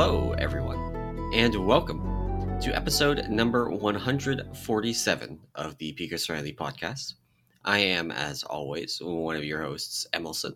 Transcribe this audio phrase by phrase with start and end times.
[0.00, 0.78] Hello, everyone,
[1.34, 2.00] and welcome
[2.60, 7.14] to episode number 147 of the Peak of Serenity podcast.
[7.64, 10.52] I am, as always, one of your hosts, emallson,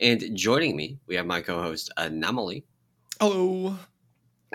[0.00, 2.62] and joining me, we have my co host, Anomoly.
[3.20, 3.76] Hello.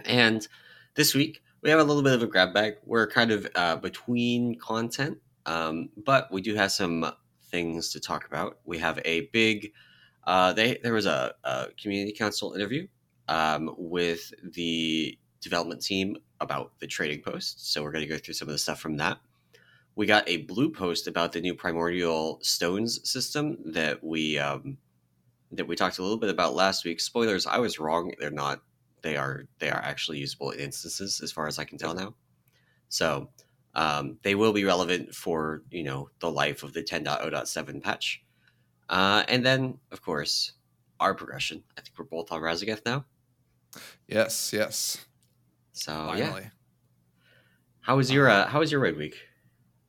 [0.05, 0.47] And
[0.95, 2.77] this week, we have a little bit of a grab bag.
[2.83, 7.13] We're kind of uh, between content, um, but we do have some
[7.51, 8.57] things to talk about.
[8.65, 9.71] We have a big,
[10.25, 12.87] uh, they, there was a, a community council interview
[13.27, 17.71] um, with the development team about the trading post.
[17.71, 19.17] So we're going to go through some of the stuff from that.
[19.95, 24.77] We got a blue post about the new primordial stones system that we um,
[25.51, 27.01] that we talked a little bit about last week.
[27.01, 28.13] Spoilers: I was wrong.
[28.17, 28.61] They're not.
[29.01, 29.45] They are.
[29.59, 32.15] They are actually usable in instances, as far as I can tell now.
[32.87, 33.29] So
[33.75, 38.23] um, they will be relevant for you know the life of the 10.0.7 patch.
[38.89, 40.53] Uh, and then, of course,
[40.99, 41.63] our progression.
[41.77, 43.05] I think we're both on Raszageth now.
[44.07, 44.97] Yes, yes.
[45.73, 46.41] So Finally.
[46.43, 46.49] yeah.
[47.81, 49.15] How was your uh, How was your raid week?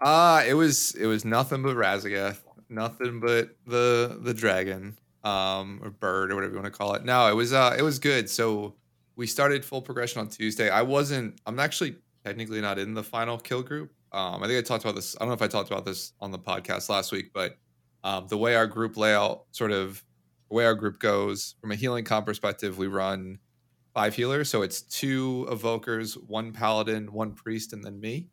[0.01, 5.91] Uh it was it was nothing but Raszageth, nothing but the the dragon, um, or
[5.91, 7.05] bird or whatever you want to call it.
[7.05, 8.29] No, it was uh it was good.
[8.29, 8.75] So
[9.17, 10.71] we started full progression on Tuesday.
[10.71, 11.41] I wasn't.
[11.47, 13.93] I'm actually technically not in the final kill group.
[14.13, 15.17] Um, I think I talked about this.
[15.17, 17.57] I don't know if I talked about this on the podcast last week, but
[18.05, 20.03] um, the way our group layout sort of
[20.49, 23.39] the way our group goes from a healing comp perspective, we run
[23.95, 24.49] five healers.
[24.49, 28.29] So it's two evokers, one paladin, one priest, and then me.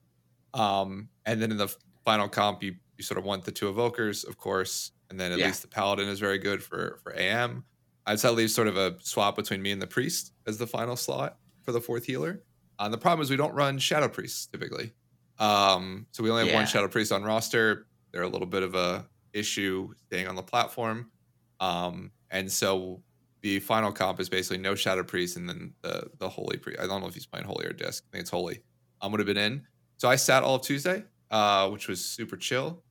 [0.54, 1.74] Um, and then in the
[2.06, 5.40] final comp, you, you sort of want the two evokers, of course, and then at
[5.40, 5.48] yeah.
[5.48, 7.64] least the paladin is very good for for AM.
[8.06, 10.96] I'd say leave sort of a swap between me and the priest as the final
[10.96, 12.42] slot for the fourth healer.
[12.80, 14.94] Uh, and the problem is we don't run shadow priests typically.
[15.38, 16.56] Um, so we only have yeah.
[16.56, 17.86] one shadow priest on roster.
[18.12, 21.12] They're a little bit of a issue staying on the platform.
[21.60, 23.02] Um, and so
[23.42, 26.80] the final comp is basically no shadow priest and then the the holy priest.
[26.80, 28.04] I don't know if he's playing holy or disc.
[28.08, 28.62] I think it's holy.
[29.02, 29.64] I'm would have been in.
[29.98, 32.84] So I sat all of Tuesday, uh, which was super chill.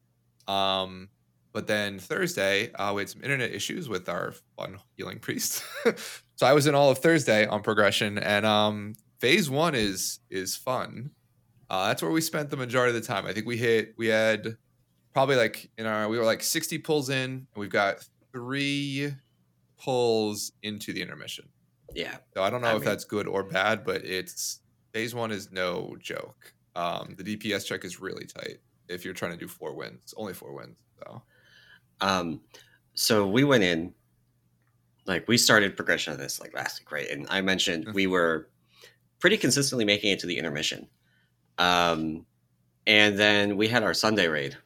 [0.46, 1.08] Um,
[1.52, 5.64] but then Thursday, uh, we had some internet issues with our fun healing priest.
[6.36, 10.56] so I was in all of Thursday on progression, and um, phase one is is
[10.56, 11.10] fun.
[11.70, 13.26] Uh, that's where we spent the majority of the time.
[13.26, 14.56] I think we hit we had
[15.12, 19.12] probably like in our we were like 60 pulls in, and we've got three
[19.78, 21.48] pulls into the intermission.
[21.94, 22.16] Yeah.
[22.34, 24.60] So I don't know I if mean, that's good or bad, but it's
[24.92, 26.52] phase one is no joke.
[26.76, 28.58] Um, the DPS check is really tight
[28.88, 30.78] if you're trying to do four wings, only four wings.
[30.98, 31.22] So,
[32.00, 32.40] um,
[32.94, 33.94] so we went in,
[35.06, 37.10] like we started progression of this like last week, right?
[37.10, 37.94] And I mentioned mm-hmm.
[37.94, 38.48] we were
[39.20, 40.88] pretty consistently making it to the intermission.
[41.58, 42.26] Um,
[42.86, 44.56] and then we had our Sunday raid,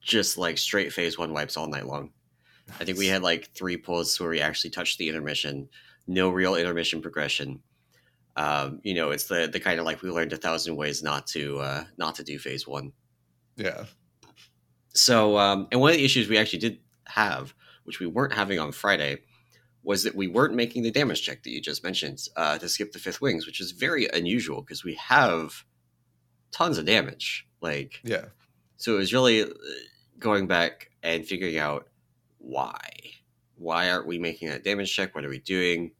[0.00, 2.10] just like straight phase one wipes all night long.
[2.80, 5.68] I think we had like three pulls where we actually touched the intermission.
[6.06, 7.60] No real intermission progression.
[8.36, 11.26] Um, you know, it's the the kind of like we learned a thousand ways not
[11.28, 12.92] to uh, not to do phase one.
[13.56, 13.84] Yeah.
[14.94, 17.54] So, um, and one of the issues we actually did have,
[17.84, 19.18] which we weren't having on Friday,
[19.82, 22.92] was that we weren't making the damage check that you just mentioned uh, to skip
[22.92, 25.64] the fifth wings, which is very unusual because we have
[26.50, 27.46] tons of damage.
[27.60, 28.26] Like, yeah.
[28.78, 29.48] So it was really uh,
[30.18, 31.88] going back and figuring out
[32.46, 32.80] why?
[33.56, 35.14] Why aren't we making that damage check?
[35.14, 35.92] What are we doing?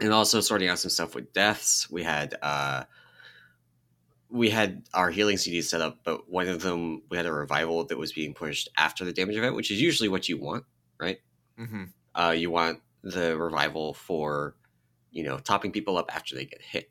[0.00, 1.90] And also sorting out some stuff with deaths.
[1.90, 2.84] We had uh
[4.28, 7.84] we had our healing CDs set up, but one of them we had a revival
[7.86, 10.64] that was being pushed after the damage event, which is usually what you want,
[11.00, 11.18] right?
[11.58, 11.84] Mm-hmm.
[12.14, 14.56] Uh, you want the revival for
[15.10, 16.90] you know topping people up after they get hit.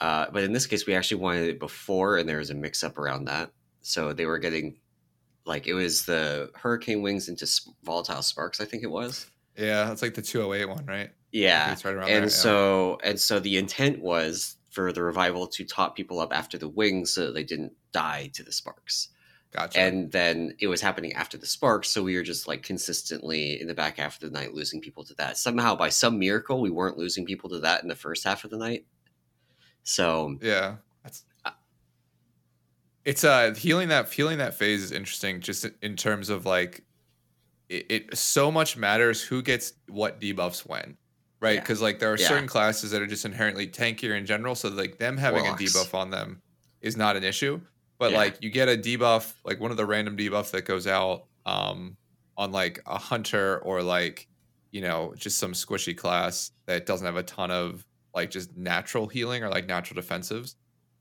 [0.00, 2.82] Uh, but in this case, we actually wanted it before, and there was a mix
[2.82, 3.52] up around that.
[3.82, 4.78] So they were getting
[5.46, 7.46] like it was the Hurricane Wings into
[7.82, 9.30] Volatile Sparks, I think it was.
[9.56, 11.10] Yeah, it's like the 208 one, right?
[11.32, 11.72] Yeah.
[11.72, 13.10] It's right around and there, so yeah.
[13.10, 17.12] and so the intent was for the revival to top people up after the wings
[17.12, 19.08] so they didn't die to the sparks.
[19.52, 19.78] Gotcha.
[19.78, 23.68] And then it was happening after the sparks, so we were just like consistently in
[23.68, 25.38] the back half of the night losing people to that.
[25.38, 28.50] Somehow, by some miracle, we weren't losing people to that in the first half of
[28.50, 28.84] the night.
[29.84, 30.76] So yeah,
[33.04, 36.84] it's uh healing that healing that phase is interesting just in terms of like
[37.68, 40.96] it, it so much matters who gets what debuffs when
[41.40, 41.84] right because yeah.
[41.84, 42.28] like there are yeah.
[42.28, 45.62] certain classes that are just inherently tankier in general so like them having Warlocks.
[45.62, 46.40] a debuff on them
[46.80, 47.60] is not an issue
[47.98, 48.18] but yeah.
[48.18, 51.96] like you get a debuff like one of the random debuff that goes out um
[52.36, 54.28] on like a hunter or like
[54.70, 59.06] you know just some squishy class that doesn't have a ton of like just natural
[59.06, 60.54] healing or like natural defensives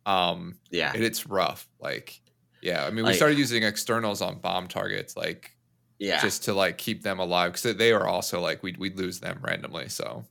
[0.05, 1.67] um, yeah, and it's rough.
[1.79, 2.21] Like,
[2.61, 5.55] yeah, I mean, we like, started using externals on bomb targets, like,
[5.99, 9.19] yeah, just to like keep them alive because they are also like we'd we'd lose
[9.19, 9.89] them randomly.
[9.89, 10.25] So,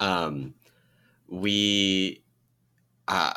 [0.00, 0.54] Um,
[1.28, 2.22] we,
[3.08, 3.34] uh,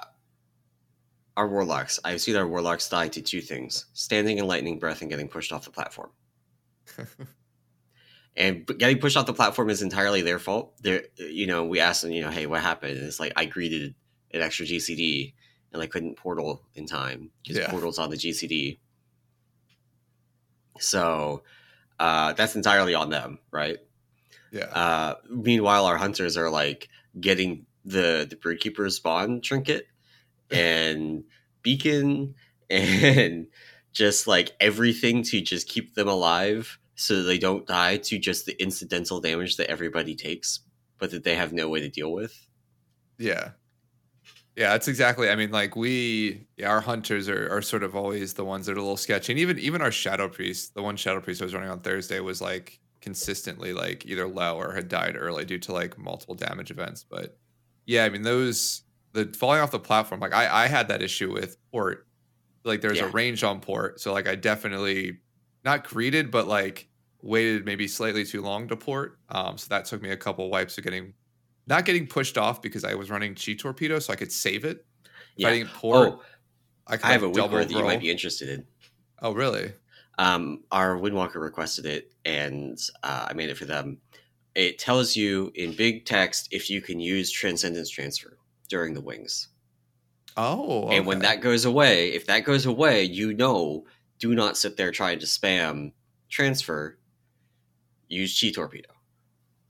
[1.36, 2.00] our warlocks.
[2.04, 5.54] I've seen our warlocks die to two things: standing in lightning breath and getting pushed
[5.54, 6.10] off the platform.
[8.36, 10.74] and getting pushed off the platform is entirely their fault.
[10.82, 12.98] They're, you know, we asked them, you know, hey, what happened?
[12.98, 13.96] And it's like I greeted
[14.34, 15.34] an extra GCD
[15.74, 17.70] and I couldn't portal in time because Yeah.
[17.70, 18.80] portal's on the GCD.
[20.80, 21.44] So
[22.00, 23.78] uh, that's entirely on them, right?
[24.52, 24.66] yeah.
[24.66, 26.88] Uh, meanwhile, our hunters are like
[27.20, 29.88] getting the the broodkeeper spawn trinket
[30.52, 31.24] and
[31.64, 32.36] beacon
[32.70, 33.48] and
[33.94, 38.62] just like everything to just keep them alive so they don't die to just the
[38.62, 40.62] incidental damage that everybody takes,
[40.98, 42.48] but that they have no way to deal with.
[43.18, 43.52] Yeah.
[44.58, 45.30] Yeah, that's exactly.
[45.30, 48.72] I mean, like we, yeah, our hunters are, are sort of always the ones that
[48.72, 51.46] are a little sketchy, and even even our shadow priest, the one shadow priest I
[51.46, 55.60] was running on Thursday, was like consistently like either low or had died early due
[55.60, 57.06] to like multiple damage events.
[57.08, 57.38] But
[57.86, 58.82] yeah, I mean those
[59.14, 60.22] the falling off the platform.
[60.22, 62.08] Like I I had that issue with port.
[62.64, 65.20] Like there's a range on port, so like I definitely
[65.64, 66.90] not greeted, but like
[67.22, 69.20] waited maybe slightly too long to port.
[69.30, 71.14] Um, so that took me a couple wipes of getting
[71.68, 74.86] not getting pushed off because I was running chi torpedo, so I could save it.
[75.04, 75.50] If Yeah.
[75.50, 76.24] I didn't port, Oh,
[76.88, 78.66] I could I have a weak that you might be interested in.
[79.22, 79.74] Oh, really?
[80.18, 84.00] Um, our Windwalker requested it, and uh, I made it for them.
[84.56, 88.38] It tells you in big text if you can use Transcendence Transfer
[88.70, 89.50] during the wings.
[90.36, 93.86] Oh, And when that goes away, if that goes away, you know,
[94.20, 95.92] do not sit there trying to spam
[96.30, 96.98] transfer.
[98.08, 98.90] Use Chi Torpedo.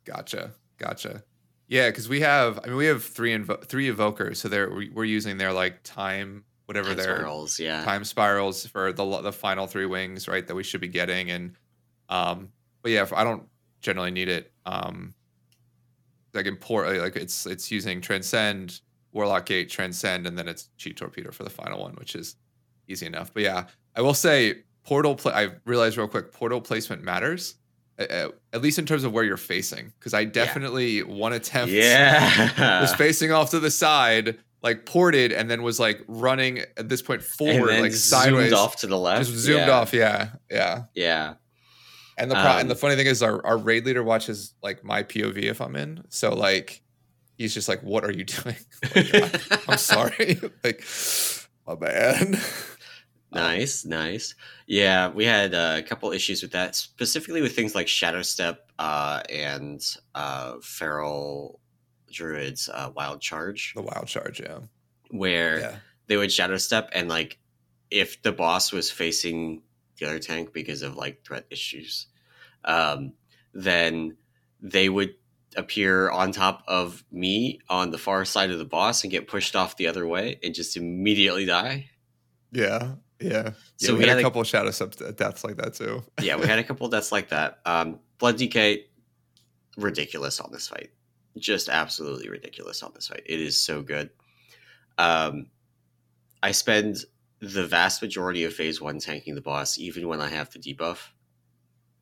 [0.05, 1.23] Gotcha, gotcha.
[1.67, 4.89] Yeah, because we have, I mean, we have three invo- three evokers, so they're we-
[4.89, 7.83] we're using their like time whatever Time their spirals, yeah.
[7.83, 10.45] time spirals for the the final three wings, right?
[10.47, 11.55] That we should be getting, and
[12.09, 13.47] um, but yeah, if I don't
[13.81, 14.51] generally need it.
[14.65, 15.13] Um,
[16.33, 18.81] like import, like it's it's using transcend,
[19.11, 22.35] warlock gate, transcend, and then it's chi torpedo for the final one, which is
[22.87, 23.33] easy enough.
[23.33, 25.15] But yeah, I will say portal.
[25.15, 27.55] Pla- I realized real quick, portal placement matters.
[27.99, 32.81] At least in terms of where you're facing, because I definitely one attempt Yeah.
[32.81, 37.01] was facing off to the side, like ported, and then was like running at this
[37.01, 39.27] point point forward, then like zoomed sideways, off to the left.
[39.29, 39.71] just zoomed yeah.
[39.71, 39.93] off.
[39.93, 40.83] Yeah, yeah.
[40.93, 41.33] Yeah.
[42.19, 44.83] And the pro- and the Um, funny thing is, our, our raid leader watches like
[44.83, 46.81] my POV if I'm in, so like
[47.37, 48.55] he's just like, "What are you doing?"
[48.95, 50.83] Like, I- I'm sorry, like
[51.67, 52.39] my bad.
[53.31, 54.35] Nice, nice.
[54.67, 58.71] Yeah, we had uh, a couple issues with that, specifically with things like Shadow Step
[58.79, 59.83] uh, and
[60.15, 61.59] uh, Feral
[62.11, 64.59] Druid's uh, Wild Charge, The wild charge, yeah,
[65.11, 65.75] where yeah,
[66.07, 67.37] they would Shadow Step, and like
[67.91, 69.61] if the boss was facing
[69.97, 72.07] the other tank because of like threat issues,
[72.63, 73.13] um,
[73.53, 74.15] then
[74.61, 75.15] they would
[75.55, 79.55] appear on top of me on the far side of the boss and get pushed
[79.55, 81.89] off the other way and just immediately die.
[82.51, 83.51] yeah, yeah.
[83.77, 85.73] So So we, we had, had a a- couple of shadow sub deaths like that
[85.73, 86.03] too.
[86.21, 87.59] yeah, we had a couple deaths like that.
[87.65, 88.83] Um, Blood DK,
[89.77, 90.91] ridiculous on this fight.
[91.37, 93.21] Just absolutely ridiculous on this fight.
[93.25, 94.09] It is so good.
[94.97, 95.47] Um,
[96.41, 96.97] I spend
[97.39, 101.09] the vast majority of phase one tanking the boss, even when I have the debuff,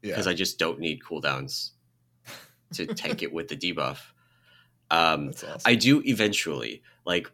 [0.01, 1.71] Yeah, because I just don't need cooldowns
[2.73, 3.97] to tank it with the debuff.
[4.91, 5.59] Um, awesome.
[5.65, 6.81] I do eventually.
[7.05, 7.29] Like,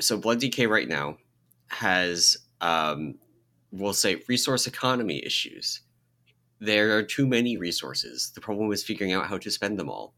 [0.00, 1.16] so Blood DK right now
[1.68, 3.14] has, um,
[3.70, 5.80] we'll say, resource economy issues.
[6.60, 8.32] There are too many resources.
[8.34, 10.14] The problem is figuring out how to spend them all.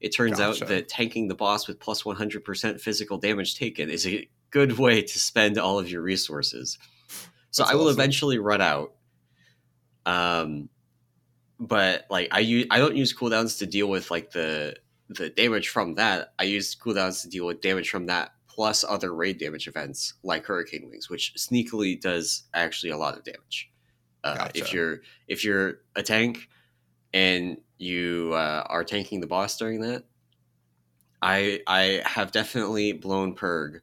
[0.00, 0.64] It turns Gotcha.
[0.64, 5.02] out that tanking the boss with plus 100% physical damage taken is a good way
[5.02, 6.78] to spend all of your resources.
[7.50, 8.00] So That's I will awesome.
[8.00, 8.94] eventually run out.
[10.06, 10.68] Um,
[11.58, 14.76] but like I use, I don't use cooldowns to deal with like the
[15.10, 16.32] the damage from that.
[16.38, 20.44] I use cooldowns to deal with damage from that plus other raid damage events like
[20.44, 23.70] Hurricane Wings, which sneakily does actually a lot of damage.
[24.22, 26.46] Uh, If you're if you're a tank
[27.14, 30.04] and you uh, are tanking the boss during that,
[31.22, 33.80] I I have definitely blown Purg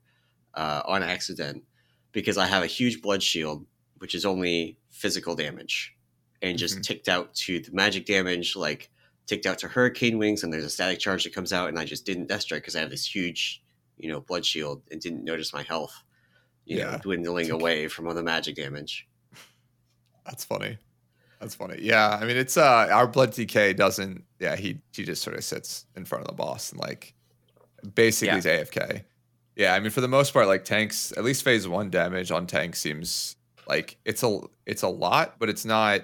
[0.53, 1.63] uh, on accident
[2.11, 3.65] because I have a huge blood shield,
[3.97, 5.95] which is only physical damage,
[6.43, 6.83] and just Mhm.
[6.83, 8.91] ticked out to the magic damage, like
[9.25, 11.85] ticked out to Hurricane Wings, and there's a static charge that comes out, and I
[11.85, 13.63] just didn't death strike because I have this huge,
[13.97, 16.03] you know, blood shield and didn't notice my health,
[16.65, 17.59] you know, dwindling okay.
[17.59, 19.07] away from all the magic damage.
[20.25, 20.77] That's funny.
[21.39, 21.77] That's funny.
[21.79, 24.23] Yeah, I mean, it's uh, our blood DK doesn't.
[24.39, 27.13] Yeah, he he just sort of sits in front of the boss and like
[27.95, 28.37] basically Yeah.
[28.37, 29.03] is AFK.
[29.55, 32.45] Yeah, I mean, for the most part, like tanks, at least phase one damage on
[32.45, 33.35] tanks seems
[33.67, 36.01] like it's a it's a lot, but it's not.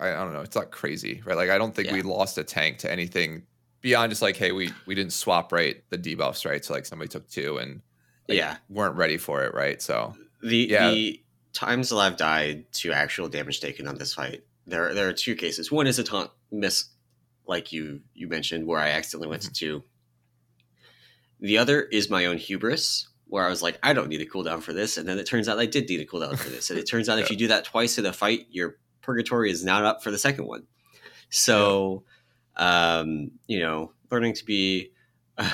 [0.00, 0.42] I, I don't know.
[0.42, 1.36] It's not crazy, right?
[1.36, 3.42] Like I don't think we lost a tank to anything
[3.86, 6.64] beyond just like, hey, we we didn't swap right the debuffs, right?
[6.64, 7.82] So like somebody took two and
[8.28, 9.80] like, yeah, weren't ready for it, right?
[9.80, 10.90] So the Yeah.
[10.90, 15.12] the times that I've died to actual damage taken on this fight, there there are
[15.12, 15.70] two cases.
[15.70, 16.86] One is a taunt miss,
[17.46, 19.80] like you you mentioned, where I accidentally went to mm-hmm.
[19.80, 19.84] two.
[21.38, 24.62] The other is my own hubris, where I was like, I don't need a cooldown
[24.62, 26.78] for this, and then it turns out I did need a cooldown for this, and
[26.78, 29.84] it turns out if you do that twice in a fight, your purgatory is not
[29.84, 30.64] up for the second one.
[31.30, 32.04] So,
[32.56, 34.92] um, you know, learning to be
[35.38, 35.46] a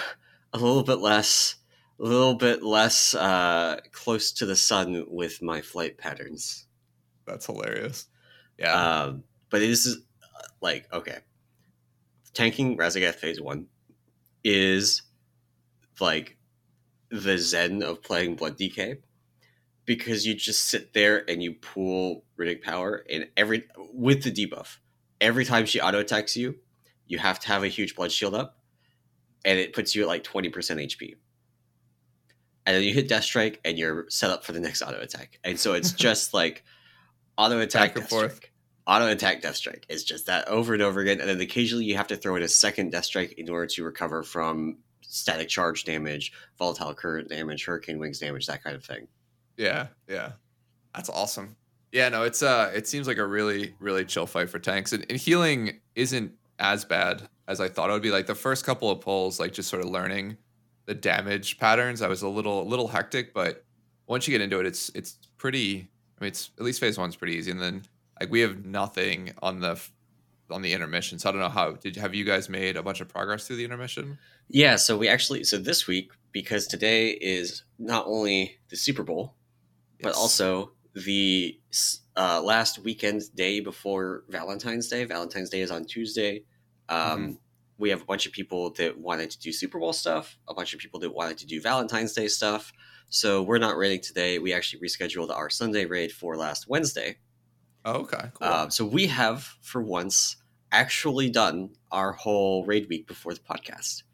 [0.55, 1.57] little bit less,
[1.99, 6.67] a little bit less uh, close to the sun with my flight patterns.
[7.27, 8.07] that's hilarious.
[8.59, 8.73] Yeah.
[8.73, 11.19] Um, but it is uh, like okay,
[12.35, 13.67] tanking Raszageth Phase One
[14.45, 15.03] is
[16.01, 16.37] like
[17.11, 18.99] the zen of playing Blood DK
[19.85, 24.79] because you just sit there and you pool runic power and every with the debuff.
[25.21, 26.57] Every time she auto attacks you,
[27.13, 28.57] you have to have a huge blood shield up,
[29.45, 31.17] and it puts you at like twenty percent HP.
[32.65, 35.39] And then you hit Death Strike, and you're set up for the next auto attack.
[35.45, 36.65] And so it's just like
[37.37, 38.37] auto attack, Back and Death forth.
[38.37, 38.53] Strike,
[38.87, 39.85] auto attack, Death Strike.
[39.91, 41.21] It's just that over and over again.
[41.21, 43.85] And then occasionally you have to throw in a second Death Strike in order to
[43.85, 49.07] recover from static charge damage, volatile current damage, hurricane wings damage, that kind of thing.
[49.59, 50.33] Yeah, yeah.
[50.95, 51.57] That's awesome.
[51.91, 54.95] Yeah, no, it's uh it seems like a really, really chill fight for tanks.
[54.95, 58.11] And, and healing isn't as bad as I thought it would be.
[58.11, 60.39] Like the first couple of pulls, like just sort of learning
[60.87, 63.65] the damage patterns, I was a little a little hectic, but
[64.07, 67.17] once you get into it, it's it's pretty I mean it's at least phase one's
[67.17, 67.51] pretty easy.
[67.51, 67.83] And then
[68.21, 69.81] like we have nothing on the
[70.51, 71.19] on the intermission.
[71.19, 73.57] So I don't know how did have you guys made a bunch of progress through
[73.57, 74.19] the intermission?
[74.49, 79.35] Yeah, so we actually so this week because today is not only the Super Bowl
[80.01, 80.17] but Yes.
[80.17, 81.59] also the
[82.17, 85.05] uh, last weekend day before Valentine's Day.
[85.05, 86.43] Valentine's Day is on Tuesday.
[86.93, 87.39] Um,
[87.79, 90.73] We have a bunch of people that wanted to do Super Bowl stuff, a bunch
[90.75, 92.73] of people that wanted to do Valentine's Day stuff.
[93.11, 94.39] So we're not raiding today.
[94.39, 97.19] We actually rescheduled our Sunday raid for last Wednesday.
[97.85, 98.47] Oh, okay, cool.
[98.49, 100.37] Um, so we have, for once,
[100.71, 104.05] actually done our whole raid week before the podcast.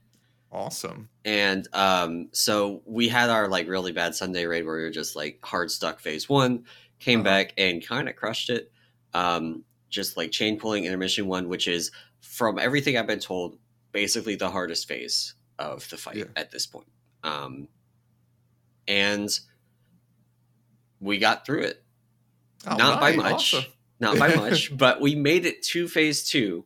[0.50, 1.08] awesome.
[1.24, 5.14] And um, so we had our like really bad Sunday raid where we were just
[5.14, 6.64] like hard stuck phase one,
[7.00, 7.24] came Uh-huh.
[7.28, 8.72] back and kind of crushed it.
[9.12, 13.58] Um, just like chain pulling intermission one, which is from everything I've been told,
[13.92, 16.24] basically the hardest phase of the fight Yeah.
[16.36, 16.88] at this point.
[17.22, 17.68] Um,
[18.86, 19.28] and
[21.00, 21.84] we got through it,
[22.66, 23.64] Oh, not by much, awesome.
[24.00, 26.64] not by much, but we made it to phase two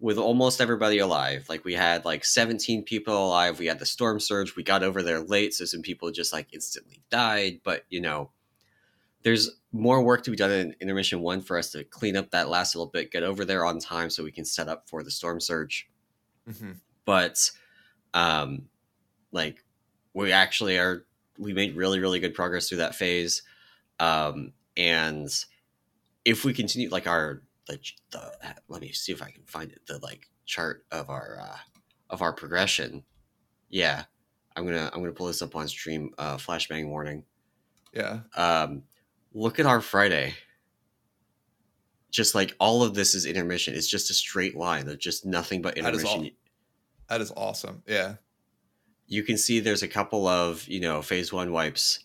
[0.00, 1.46] with almost everybody alive.
[1.48, 3.58] Like we had like 17 people alive.
[3.58, 4.56] We had the storm surge.
[4.56, 7.60] We got over there late, so some people just like instantly died.
[7.62, 8.30] But you know,
[9.22, 12.48] there's more work to be done in intermission one for us to clean up that
[12.48, 15.10] last little bit, get over there on time so we can set up for the
[15.10, 15.88] storm surge.
[16.48, 16.76] Mhm.
[17.04, 17.50] But
[18.14, 18.68] um
[19.32, 19.64] like
[20.14, 21.06] we actually are
[21.38, 23.42] we made really, really good progress through that phase.
[23.98, 25.28] Um and
[26.24, 27.78] if we continue like our the,
[28.10, 28.32] the
[28.68, 31.58] let me see if I can find it the like chart of our uh
[32.08, 33.04] of our progression.
[33.68, 34.04] Yeah.
[34.56, 36.12] I'm gonna I'm gonna pull this up on stream.
[36.18, 37.24] Uh flashbang warning.
[37.94, 38.20] Yeah.
[38.34, 38.82] Um
[39.32, 40.34] look at our Friday.
[42.10, 43.74] Just like all of this is intermission.
[43.74, 44.84] It's just a straight line.
[44.86, 46.12] There's just nothing but That is all.
[46.14, 46.36] intermission.
[47.08, 47.82] That is awesome.
[47.86, 48.14] Yeah.
[49.06, 52.00] You can see there's a couple of, you know, phase one wipes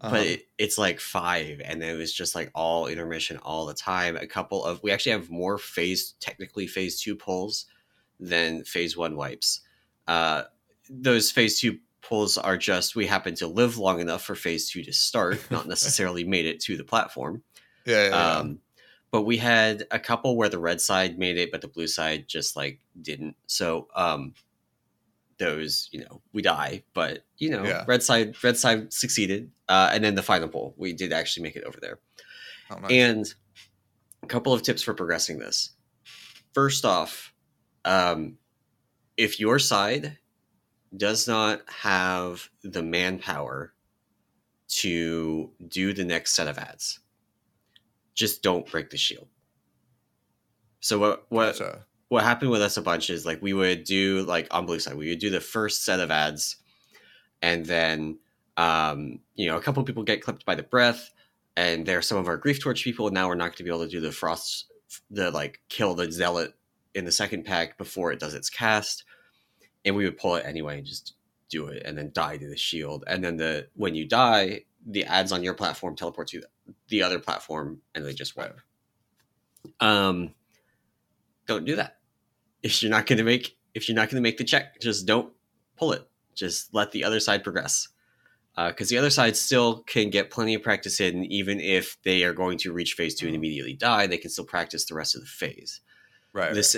[0.00, 0.10] Uh-huh.
[0.16, 4.16] but it, it's like five and it was just like all intermission all the time
[4.16, 7.66] a couple of we actually have more phase technically phase two pulls
[8.18, 9.60] than phase one wipes
[10.08, 10.44] uh
[10.88, 14.82] those phase two pulls are just we happen to live long enough for phase two
[14.82, 17.42] to start not necessarily made it to the platform
[17.84, 18.36] yeah, yeah, yeah.
[18.38, 18.58] um
[19.12, 22.26] but we had a couple where the red side made it but the blue side
[22.28, 24.32] just like didn't so um
[25.38, 27.84] those you know we die but you know Yeah.
[27.86, 31.56] red side red side succeeded uh and then the final poll, we did actually make
[31.56, 31.98] it over there
[32.70, 32.90] Oh, nice.
[32.92, 33.34] and
[34.22, 35.70] a couple of tips for progressing this
[36.52, 37.32] first off
[37.84, 38.36] um
[39.16, 40.18] if your side
[40.96, 43.72] does not have the manpower
[44.68, 47.00] to do the next set of ads.
[48.14, 49.28] Just don't break the shield.
[50.80, 51.84] So what what Gotcha.
[52.08, 54.96] what happened with us a bunch is like we would do like on blue side
[54.96, 56.56] we would do the first set of ads
[57.42, 58.18] and then
[58.56, 61.10] um you know a couple people get clipped by the breath
[61.56, 63.70] and they're some of our grief torch people and now we're not going to be
[63.70, 64.72] able to do the frost
[65.10, 66.54] the like kill the zealot
[66.94, 69.04] in the second pack before it does its cast
[69.84, 71.14] and we would pull it anyway and just
[71.48, 75.04] do it and then die to the shield and then the when you die the
[75.04, 76.42] ads on your platform teleport to
[76.88, 78.60] the other platform and they just wipe
[79.80, 80.32] um
[81.46, 81.96] don't do that
[82.62, 85.06] if you're not going to make if you're not going to make the check, just
[85.06, 85.32] don't
[85.76, 86.06] pull it.
[86.34, 87.88] Just let the other side progress.
[88.56, 92.24] Because uh, the other side still can get plenty of practice in, even if they
[92.24, 95.14] are going to reach phase two and immediately die, they can still practice the rest
[95.14, 95.80] of the phase.
[96.32, 96.52] Right.
[96.52, 96.76] This,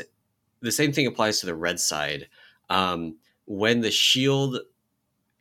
[0.61, 2.29] the same thing applies to the red side.
[2.73, 4.59] Um, when the shield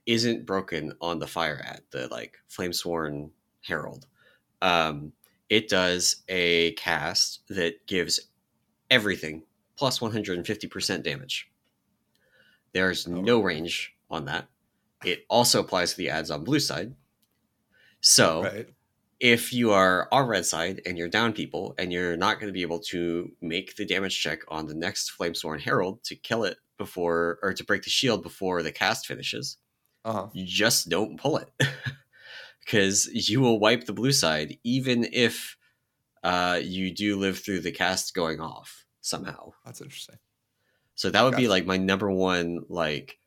[0.06, 3.32] isn't broken on the fire at the like flame sworn
[3.66, 4.06] herald,
[4.62, 5.14] um,
[5.50, 8.20] it does a cast that gives
[8.90, 9.44] everything
[9.78, 11.50] plus 150% damage.
[12.74, 13.12] There's oh.
[13.12, 14.50] no range on that.
[15.06, 16.94] It also applies to the ads on blue side.
[18.02, 18.68] So right.
[19.22, 22.54] if you are on red side and you're down people and you're not going to
[22.54, 26.58] be able to make the damage check on the next Flamesworn Herald to kill it
[26.82, 29.58] before or to break the shield before the cast finishes,
[30.04, 30.28] uh-huh.
[30.34, 31.50] you just don't pull it.
[32.64, 35.58] Because you will wipe the blue side even if
[36.24, 39.54] uh, you do live through the cast going off somehow.
[39.66, 40.18] That's interesting.
[40.94, 41.42] So that would gotcha.
[41.42, 43.18] be like my number one like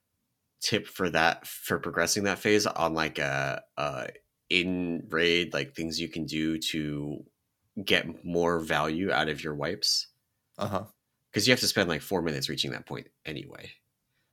[0.61, 4.11] tip for that for progressing that phase on like a, a
[4.49, 7.25] in raid like things you can do to
[7.85, 10.07] get more value out of your wipes.
[10.57, 10.85] Uh huh.
[11.35, 13.73] Because you have to spend like four minutes reaching that point anyway.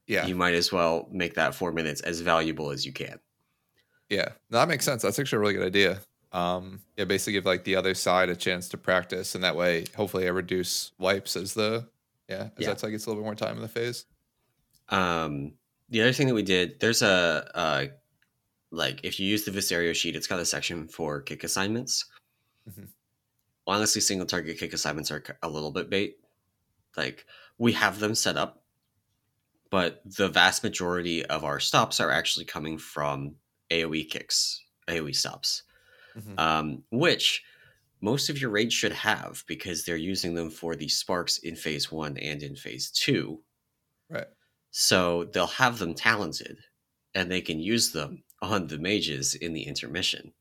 [0.05, 0.27] Yeah.
[0.27, 3.19] You might as well make that four minutes as valuable as you can.
[4.07, 5.01] Yeah, that makes sense.
[5.01, 5.99] That's actually a really good idea.
[6.31, 9.85] Um, yeah, basically give like the other side a chance to practice, and that way,
[9.95, 11.87] hopefully, I reduce wipes as the
[12.29, 12.67] yeah as yeah.
[12.67, 14.05] that's like it's a little bit more time in the phase.
[14.89, 15.53] Um,
[15.89, 17.85] the other thing that we did, there's a, uh,
[18.71, 22.05] like if you use the Viserio sheet, it's got a section for kick assignments.
[22.69, 22.85] Mm-hmm.
[23.67, 26.17] Honestly, single target kick assignments are a little bit bait.
[26.97, 27.25] Like
[27.57, 28.63] we have them set up,
[29.69, 33.35] but the vast majority of our stops are actually coming from
[33.69, 35.63] AOE kicks, AOE stops,
[36.15, 36.37] mm-hmm.
[36.37, 37.43] um, which
[38.01, 41.91] most of your raids should have because they're using them for the sparks in phase
[41.91, 43.41] one and in phase two.
[44.09, 44.27] Right.
[44.71, 46.57] So they'll have them talented
[47.13, 50.33] and they can use them on the mages in the intermission.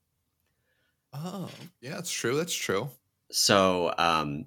[1.13, 2.37] Oh, yeah, that's true.
[2.37, 2.89] That's true.
[3.31, 4.47] So um,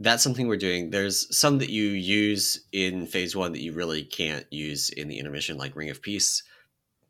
[0.00, 0.90] that's something we're doing.
[0.90, 5.18] There's some that you use in phase one that you really can't use in the
[5.18, 6.42] intermission, like Ring of Peace.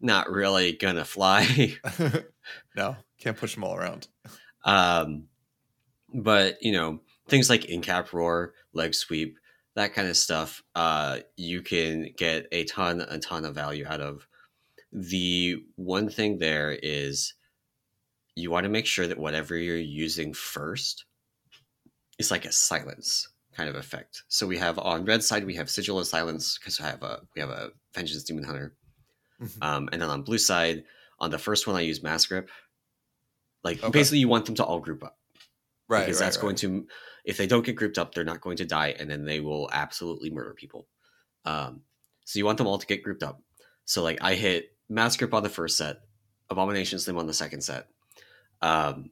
[0.01, 1.77] Not really gonna fly.
[2.77, 4.09] no, can't push them all around.
[4.65, 5.25] Um,
[6.13, 9.39] but you know things like incap roar, leg sweep,
[9.75, 14.01] that kind of stuff, uh, you can get a ton, a ton of value out
[14.01, 14.27] of.
[14.93, 17.35] The one thing there is
[18.37, 21.05] you want to make sure that whatever you're using first
[22.19, 24.23] is like a silence kind of effect.
[24.29, 27.21] So we have on red side we have sigil of silence because we have a
[27.35, 28.75] we have a vengeance demon hunter,
[29.41, 29.63] mm-hmm.
[29.63, 30.85] um, and then on blue side
[31.19, 32.51] on the first one I use mass grip.
[33.63, 33.91] Like okay.
[33.91, 35.19] basically you want them to all group up,
[35.89, 36.01] right?
[36.01, 36.43] Because right, that's right.
[36.43, 36.87] going to
[37.25, 39.71] if they don't get grouped up, they're not going to die, and then they will
[39.73, 40.87] absolutely murder people.
[41.45, 41.81] Um,
[42.25, 43.41] so you want them all to get grouped up.
[43.85, 46.01] So like I hit mass grip on the first set,
[46.51, 47.89] abomination limb on the second set.
[48.61, 49.11] Um,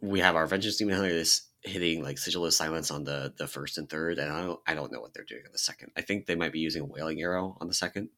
[0.00, 3.46] we have our vengeance demon hunter is hitting like sigil of silence on the the
[3.46, 5.90] first and third, and I don't I don't know what they're doing on the second.
[5.96, 8.10] I think they might be using a wailing arrow on the second.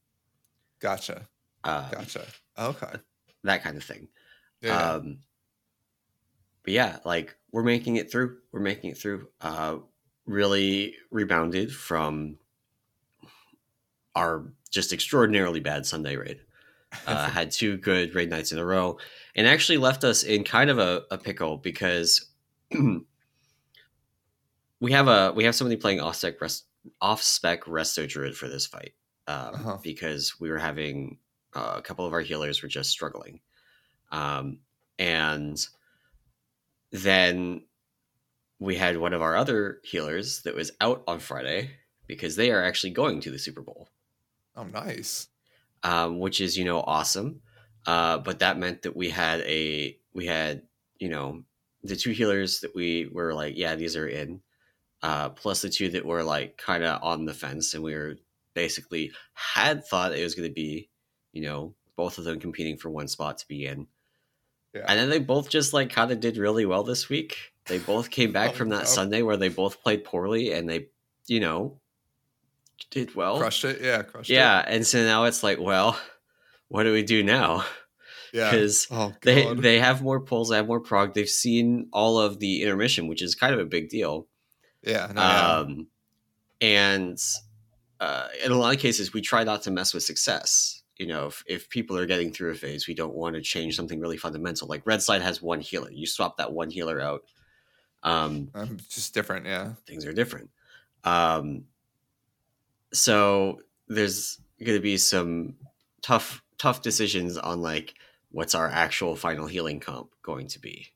[0.81, 1.29] Gotcha.
[1.65, 2.27] Um, gotcha.
[2.59, 2.93] Okay.
[3.45, 4.09] That kind of thing.
[4.61, 4.77] Yeah.
[4.77, 5.19] Um,
[6.63, 8.39] but yeah, like we're making it through.
[8.53, 9.29] We're making it through.
[9.41, 9.79] Uh,
[10.27, 12.37] really rebounded from
[14.17, 16.41] our just extraordinarily bad Sunday raid.
[17.07, 18.97] Uh, had two good raid nights in a row,
[19.35, 22.31] and actually left us in kind of a, a pickle because
[24.81, 26.67] we have a we have somebody playing off spec rest,
[27.01, 28.93] off spec resto druid for this fight
[29.27, 29.79] um, uh-huh.
[29.83, 31.19] because we were having
[31.55, 33.41] uh, a couple of our healers were just struggling,
[34.13, 34.59] um,
[34.99, 35.67] and
[36.93, 37.63] then
[38.59, 41.71] we had one of our other healers that was out on Friday
[42.07, 43.89] because they are actually going to the Super Bowl.
[44.55, 45.29] Oh, nice.
[45.83, 47.41] Um, which is you know awesome.
[47.87, 50.63] Uh, but that meant that we had a we had
[50.99, 51.43] you know
[51.83, 54.41] the two healers that we were like yeah these are in,
[55.03, 58.17] uh, plus the two that were like kind of on the fence and we were
[58.55, 60.89] basically had thought it was going to be
[61.33, 63.87] you know both of them competing for one spot to be in
[64.77, 64.85] yeah.
[64.89, 67.53] And then they both just like kind of did really well this week.
[67.67, 70.89] They both came back oh, from that Sunday where they both played poorly and they,
[71.27, 71.81] you know,
[72.91, 73.39] did well.
[73.39, 73.81] Crushed it.
[73.81, 74.03] Yeah.
[74.03, 74.35] Crushed it.
[74.35, 74.61] yeah.
[74.61, 74.67] It.
[74.69, 75.99] And so now it's like, well,
[76.69, 77.65] what do we do now?
[78.33, 78.51] Yeah.
[78.51, 81.15] Because oh, they, they have more pulls, they have more prog.
[81.15, 84.29] They've seen all of the intermission, which is kind of a big deal.
[84.87, 85.13] Yeah.
[85.15, 85.89] No, um,
[86.61, 86.69] yeah.
[86.69, 87.23] And
[88.01, 91.27] uh, in a lot of cases, we try not to mess with success you know,
[91.27, 94.17] if, if people are getting through a phase, we don't want to change something really
[94.17, 94.67] fundamental.
[94.67, 95.91] Like Red Side has one healer.
[95.91, 97.25] You swap that one healer out.
[98.03, 99.75] Um, um just different, yeah.
[99.87, 100.51] Things are different.
[101.05, 101.65] Um,
[102.93, 105.57] so there's going to be some
[106.03, 107.95] tough tough decisions on like
[108.31, 110.87] what's our actual final healing comp going to be.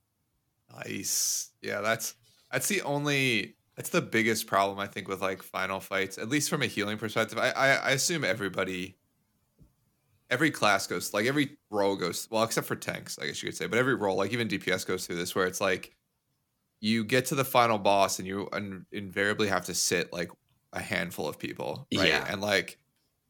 [0.74, 1.50] Nice.
[1.60, 2.14] Yeah, that's
[2.50, 6.50] that's the only that's the biggest problem I think with like final fights, at least
[6.50, 7.38] from a healing perspective.
[7.38, 8.98] I I, I assume everybody
[10.28, 13.56] every class goes like every role goes well, except for tanks, I guess you could
[13.56, 15.96] say, but every role, like even DPS goes through this where it's like
[16.82, 20.30] you get to the final boss and you un- invariably have to sit like
[20.74, 22.08] a handful of people, right?
[22.08, 22.26] Yeah.
[22.28, 22.78] And like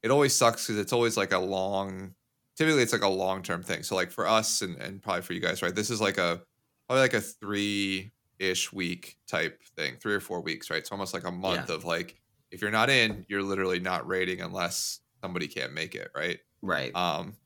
[0.02, 2.16] it always sucks because it's always like a long
[2.56, 3.84] typically it's like a long term thing.
[3.84, 5.76] So like for us and, and probably for you guys, right?
[5.76, 6.42] This is like a
[6.88, 8.10] probably like a three
[8.40, 10.78] ish week type thing, three or four weeks, right?
[10.78, 11.76] It's almost like a month Yeah.
[11.76, 12.16] of like
[12.50, 16.40] if you're not in, you're literally not rating unless somebody can't make it, right?
[16.62, 16.92] Right.
[16.96, 17.36] Um,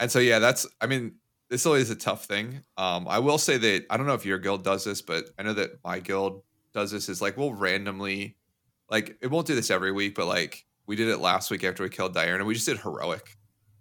[0.00, 1.16] and so yeah, that's I mean,
[1.50, 2.62] this always a tough thing.
[2.78, 5.42] Um, I will say that I don't know if your guild does this, but I
[5.42, 7.08] know that my guild does this.
[7.08, 8.36] Is like we'll randomly,
[8.90, 11.82] like it won't do this every week, but like we did it last week after
[11.82, 12.46] we killed Diurna.
[12.46, 13.36] We just did heroic.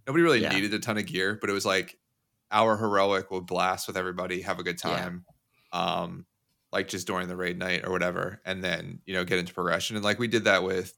[0.07, 0.49] Nobody really Yeah.
[0.53, 1.97] needed a ton of gear, but it was like
[2.51, 4.95] our heroic will blast with everybody, have a good Yeah.
[4.97, 5.25] time.
[5.71, 6.25] Um,
[6.73, 9.95] like just during the raid night or whatever, and then you know get into progression.
[9.95, 10.93] And like we did that with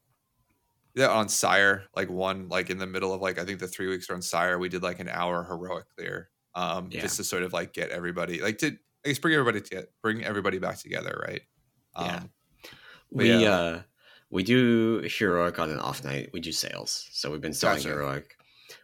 [0.96, 3.88] yeah on Sire, like one like in the middle of like I think the three
[3.88, 7.02] weeks on Sire, we did like an hour heroic clear, um, Yeah.
[7.02, 8.68] just to sort of like get everybody like to
[9.06, 11.42] I guess bring everybody to bring everybody back together, right?
[12.00, 12.16] Yeah.
[12.16, 12.30] Um,
[13.12, 13.50] we yeah.
[13.52, 13.82] uh
[14.32, 16.32] we do heroic on an off night.
[16.34, 17.08] We do sales.
[17.12, 17.90] So we've been selling Gotcha.
[17.90, 18.36] heroic,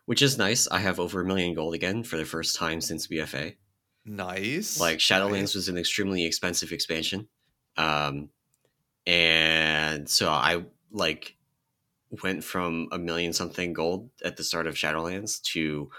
[0.05, 0.67] which is nice.
[0.69, 3.55] I have over a million gold again for the first time since BFA.
[4.05, 4.79] Nice.
[4.79, 5.55] Like Shadowlands nice.
[5.55, 7.27] was an extremely expensive expansion.
[7.77, 8.29] Um
[9.07, 11.35] and so I like
[12.23, 15.89] went from a million something gold at the start of Shadowlands to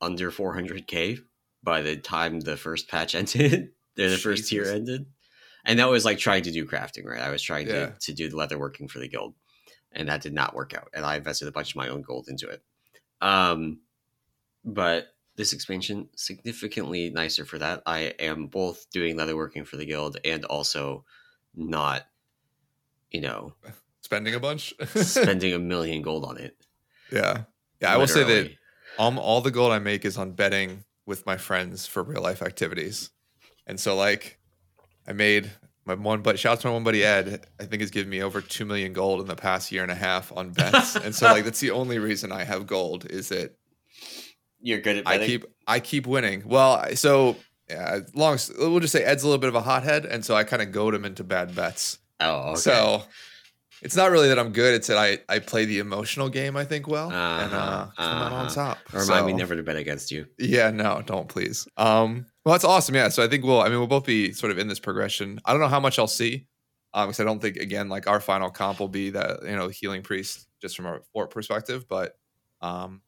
[0.00, 1.18] under 400k
[1.62, 3.70] by the time the first patch ended.
[3.98, 5.06] or the first tier ended.
[5.64, 7.20] And that was like trying to do crafting, right?
[7.20, 7.86] I was trying Yeah.
[7.90, 9.34] to, to do the leather working for the guild.
[9.92, 10.88] And that did not work out.
[10.92, 12.62] And I invested a bunch of my own gold into it.
[13.20, 13.80] Um
[14.64, 17.82] but this expansion significantly nicer for that.
[17.86, 21.04] I am both doing leatherworking for the guild and also
[21.54, 22.06] not,
[23.10, 23.54] you know,
[24.02, 24.74] spending a bunch.
[24.94, 26.56] spending a million gold on it.
[27.10, 27.42] yeah,
[27.80, 27.92] yeah.
[27.92, 28.58] I will say that literally.
[28.98, 32.42] um, all the gold I make is on betting with my friends for real life
[32.42, 33.10] activities,
[33.66, 34.38] and so like
[35.06, 35.50] I made
[35.84, 37.44] my one but shout out to my one buddy Ed.
[37.60, 39.96] I think has given me over two million gold in the past year and a
[39.96, 43.56] half on bets, and so like that's the only reason I have gold is that
[44.64, 45.22] you're good at betting.
[45.22, 46.42] I keep I keep winning.
[46.46, 47.36] Well, so
[47.70, 50.44] yeah, long we'll just say Ed's a little bit of a hothead, and so I
[50.44, 51.98] kind of goad him into bad bets.
[52.20, 52.60] oh, okay.
[52.60, 53.02] So
[53.82, 56.56] it's not really that I'm good; it's that I I play the emotional game.
[56.56, 58.54] I think well, and uh, Uh-huh, come out on uh-huh.
[58.54, 58.78] top.
[58.92, 60.26] remind me So- never to bet against you.
[60.38, 61.68] Yeah, no, don't please.
[61.76, 62.94] Um, well, that's awesome.
[62.94, 63.60] Yeah, so I think we'll.
[63.60, 65.40] I mean, we'll both be sort of in this progression.
[65.44, 66.46] I don't know how much I'll see.
[66.92, 69.68] Um, because I don't think again, like our final comp will be that you know
[69.68, 72.16] healing priest just from a fort perspective, but
[72.60, 73.02] um,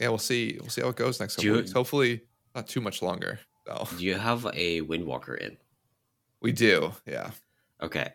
[0.00, 0.56] yeah, we'll see.
[0.60, 1.72] We'll see how it goes next couple you- weeks.
[1.72, 2.22] Hopefully,
[2.54, 3.40] not too much longer.
[3.66, 5.56] So Do you have a Windwalker in?
[6.40, 6.92] we do.
[7.06, 7.32] Yeah.
[7.82, 8.12] Okay.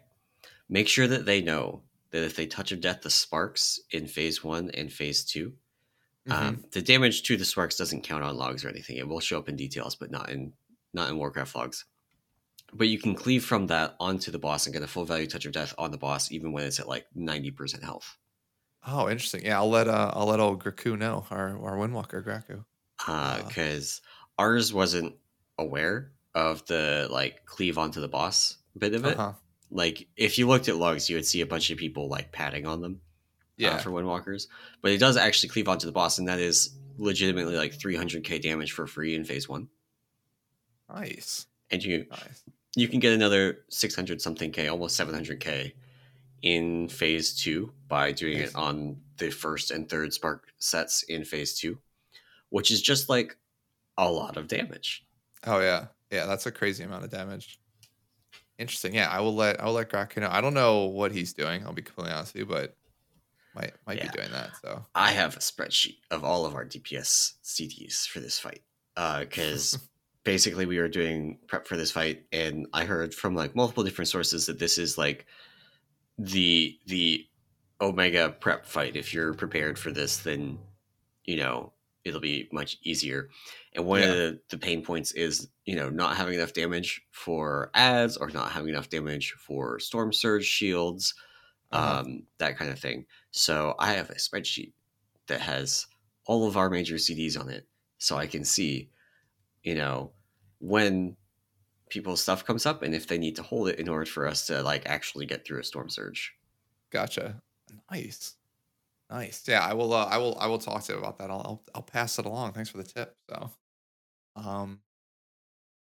[0.70, 4.44] Make sure that they know that if they touch of death the sparks in phase
[4.44, 5.54] one and phase 2
[6.28, 6.32] Mhm.
[6.34, 8.96] um, the damage to the sparks doesn't count on logs or anything.
[8.98, 10.54] It will show up in details, but not in
[10.94, 11.86] not in Warcraft logs.
[12.72, 15.46] But you can cleave from that onto the boss and get a full value touch
[15.46, 18.18] of death on the boss, even when it's at like ninety percent health.
[18.86, 19.46] Oh, interesting.
[19.46, 22.64] Yeah, I'll let uh I'll let old Graku know our our Windwalker Graku.
[23.48, 24.02] Because
[24.38, 25.16] Uh, ours wasn't
[25.58, 29.18] aware of the like cleave onto the boss bit of it.
[29.18, 29.34] Uh-huh.
[29.72, 32.66] Like if you looked at logs, you would see a bunch of people like padding
[32.66, 33.02] on them.
[33.56, 33.76] Yeah.
[33.76, 34.48] uh, for Windwalkers,
[34.82, 38.72] but it does actually cleave onto the boss, and that is legitimately like 300k damage
[38.72, 39.68] for free in phase one.
[40.94, 41.46] nice.
[41.72, 42.44] And you Nice.
[42.76, 45.74] you can get another 600 something k, almost 700k
[46.44, 51.58] in phase two by doing it on the first and third spark sets in phase
[51.58, 51.80] two,
[52.50, 53.38] which is just like
[53.98, 55.06] a lot of damage.
[55.48, 55.88] Oh yeah.
[56.12, 57.60] Yeah, that's a crazy amount of damage.
[58.60, 58.94] Interesting.
[58.94, 60.30] Yeah, I will let I will let Graku know.
[60.30, 62.76] I don't know what he's doing, I'll be completely honest with you, but
[63.56, 64.12] might might Yeah.
[64.12, 64.52] be doing that.
[64.62, 68.62] So I have a spreadsheet of all of our DPS CDs for this fight
[68.98, 69.78] Uh because
[70.24, 74.10] basically we were doing prep for this fight, and I heard from like multiple different
[74.10, 75.26] sources that this is like
[76.18, 77.28] the the
[77.82, 78.96] Omega prep fight.
[78.96, 80.60] If you're prepared for this, then
[81.26, 81.74] you know
[82.04, 83.30] it'll be much easier.
[83.74, 84.06] And one Yeah.
[84.06, 88.30] of the, the pain points is you know not having enough damage for ads or
[88.30, 91.14] not having enough damage for storm surge shields
[91.72, 93.06] uh, um, that kind of thing.
[93.32, 94.74] So I have a spreadsheet
[95.28, 95.88] that has
[96.26, 98.92] all of our major CDs on it, so I can see,
[99.64, 100.14] you know,
[100.60, 101.18] when
[101.94, 104.48] people's stuff comes up and if they need to hold it in order for us
[104.48, 106.34] to like actually get through a storm surge.
[106.92, 107.40] gotcha.
[107.92, 108.36] Nice.
[109.10, 109.44] Nice.
[109.48, 109.94] Yeah, I will.
[109.94, 110.36] Uh, I will.
[110.40, 111.30] I will talk to him about that.
[111.30, 111.64] I'll, I'll.
[111.76, 112.54] I'll pass it along.
[112.54, 113.16] Thanks for the tip.
[113.30, 113.52] So,
[114.36, 114.80] um,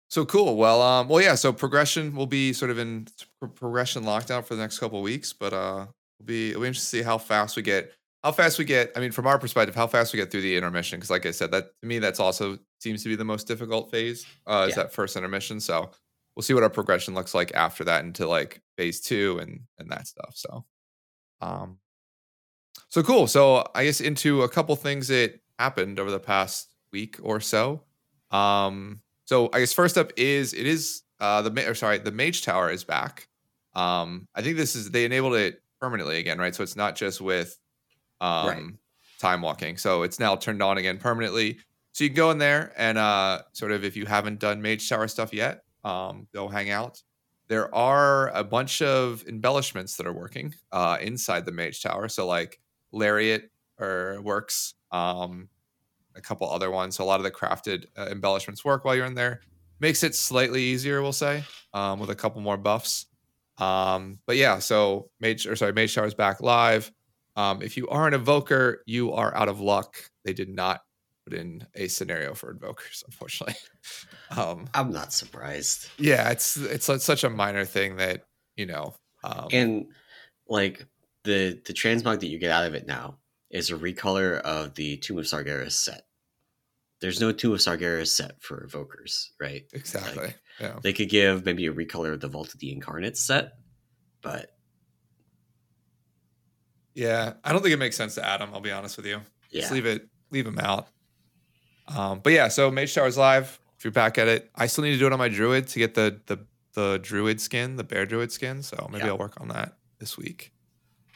[0.10, 0.56] so cool.
[0.56, 1.36] Well, um, well, yeah.
[1.36, 3.08] So progression will be sort of in
[3.56, 5.88] progression lockdown for the next couple weeks, but uh,
[6.20, 7.92] it'll be it'll be interesting to see how fast we get.
[8.24, 8.92] How fast we get.
[8.96, 10.98] I mean, from our perspective, how fast we get through the intermission.
[10.98, 13.92] Because, like I said, that to me, that's also seems to be the most difficult
[13.92, 14.26] phase.
[14.46, 14.84] Uh, is yeah.
[14.84, 15.60] that first intermission.
[15.60, 15.92] So
[16.36, 19.90] we'll see what our progression looks like after that into like phase two and and
[19.92, 20.34] that stuff.
[20.36, 20.66] So,
[21.42, 21.78] um,
[22.90, 23.28] so cool.
[23.28, 27.84] So I guess into a couple things that happened over the past week or so.
[28.32, 32.44] Um, so I guess first up is it is uh the or sorry the Mage
[32.44, 33.28] Tower is back.
[33.74, 36.56] Um, I think this is they enabled it permanently again, right?
[36.56, 37.58] So it's not just with
[38.22, 38.64] um right.
[39.20, 39.78] time walking.
[39.78, 41.60] So it's now turned on again permanently.
[41.94, 44.88] So you can go in there and uh sort of if you haven't done Mage
[44.88, 47.02] Tower stuff yet, um, go hang out.
[47.48, 52.10] There are a bunch of embellishments that are working uh inside the Mage Tower.
[52.10, 52.60] So like
[52.92, 53.50] Lariat
[53.80, 54.74] or works.
[54.92, 55.50] Um,
[56.18, 56.96] a couple other ones.
[56.96, 59.42] So a lot of the crafted uh, embellishments work while you're in there.
[59.80, 63.06] Makes it slightly easier, we'll say, um, with a couple more buffs.
[63.60, 66.92] Um, but yeah, so Mage or sorry, Mage Tower's back live.
[67.38, 69.96] Um, if you are an evoker, you are out of luck.
[70.26, 70.82] They did not
[71.24, 73.56] put in a scenario for invokers, unfortunately.
[74.36, 75.88] um, I'm not surprised.
[75.98, 78.96] Yeah, it's it's such a minor thing that you know.
[79.24, 79.86] Um, and
[80.50, 80.88] like
[81.24, 83.20] the the transmog that you get out of it now
[83.52, 86.02] is a recolor of the Tomb of Sargeras set.
[87.00, 89.64] There's no Tomb of Sargeras set for evokers, right?
[89.74, 90.26] Exactly.
[90.26, 90.80] Like, yeah.
[90.82, 93.54] They could give maybe a recolor of the Vault of the Incarnate set,
[94.24, 94.57] but
[96.98, 98.50] yeah, I don't think it makes sense to add them.
[98.54, 99.22] I'll be honest with you.
[99.52, 99.62] Yeah.
[99.62, 100.88] Just leave it, leave them out.
[101.88, 103.60] Um, but yeah, so Mage Tower's live.
[103.78, 105.80] If you're back at it, I still need to do it on my Druid to
[105.80, 106.40] get the the
[106.74, 108.64] the Druid skin, the Bear Druid skin.
[108.64, 109.12] So maybe yeah.
[109.12, 110.52] I'll work on that this week.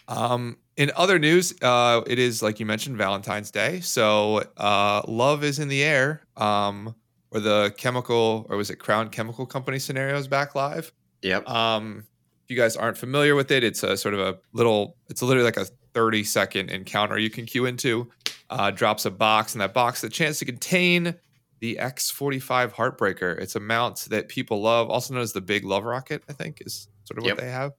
[0.07, 5.43] Um, in other news, uh, it is like you mentioned Valentine's Day, so uh, love
[5.43, 6.21] is in the air.
[6.37, 6.95] Um,
[7.31, 10.91] or the chemical, or was it Crown Chemical Company scenarios back live?
[11.21, 11.49] Yep.
[11.49, 12.05] Um,
[12.51, 14.97] you guys aren't familiar with it, it's a sort of a little.
[15.09, 18.09] It's literally like a 30 second encounter you can queue into.
[18.49, 21.15] Uh, drops a box, and that box the chance to contain
[21.59, 23.39] the X45 Heartbreaker.
[23.39, 26.23] It's a mount that people love, also known as the Big Love Rocket.
[26.27, 27.37] I think is sort of yep.
[27.37, 27.71] what they have.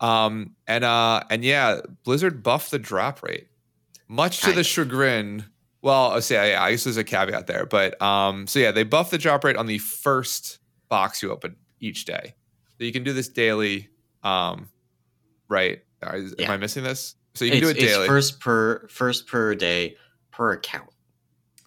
[0.00, 3.48] Um, and uh, and yeah, Blizzard buffed the drop rate,
[4.08, 5.44] much to the chagrin.
[5.82, 8.82] Well, I'll say yeah, I guess there's a caveat there, but um, so yeah, they
[8.82, 12.34] buffed the drop rate on the first box you open each day.
[12.78, 13.88] So you can do this daily.
[14.26, 14.68] Um,
[15.48, 15.82] right?
[16.14, 16.46] Is, yeah.
[16.46, 17.14] Am I missing this?
[17.34, 18.06] So you can it's, do it daily.
[18.06, 19.96] first per first per day
[20.30, 20.90] per account.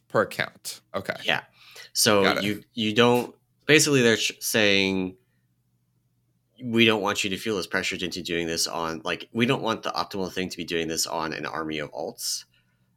[0.07, 0.81] Per account.
[0.95, 1.15] Okay.
[1.23, 1.41] Yeah.
[1.93, 5.15] So you you don't basically they're saying
[6.63, 9.61] we don't want you to feel as pressured into doing this on like we don't
[9.61, 12.45] want the optimal thing to be doing this on an army of alts.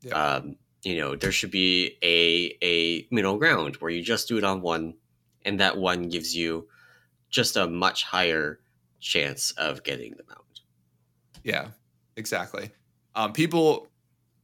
[0.00, 0.14] Yeah.
[0.14, 4.44] Um, you know, there should be a a middle ground where you just do it
[4.44, 4.94] on one,
[5.44, 6.66] and that one gives you
[7.30, 8.58] just a much higher
[9.02, 10.60] chance of getting the mount.
[11.44, 11.68] Yeah,
[12.16, 12.70] exactly.
[13.14, 13.88] Um, people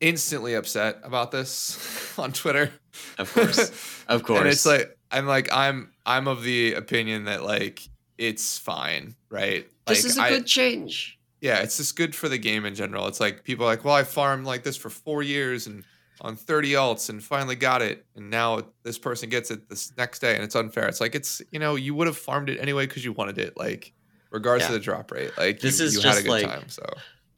[0.00, 2.70] instantly upset about this on Twitter.
[3.18, 4.40] Of course, of course.
[4.40, 9.66] and it's like I'm like I'm I'm of the opinion that like it's fine, right?
[9.86, 11.18] This is a I, good change.
[11.40, 13.06] Yeah, it's just good for the game in general.
[13.06, 15.84] It's like people are like, well, I farmed like this for four years and
[16.20, 18.04] on 30 alts and finally got it.
[18.16, 20.88] And now this person gets it this next day and it's unfair.
[20.88, 23.56] It's like, it's, you know, you would have farmed it anyway because you wanted it,
[23.56, 23.92] like,
[24.30, 24.74] regardless yeah.
[24.74, 25.30] of the drop rate.
[25.36, 26.84] Like, this you, is you just like, time, so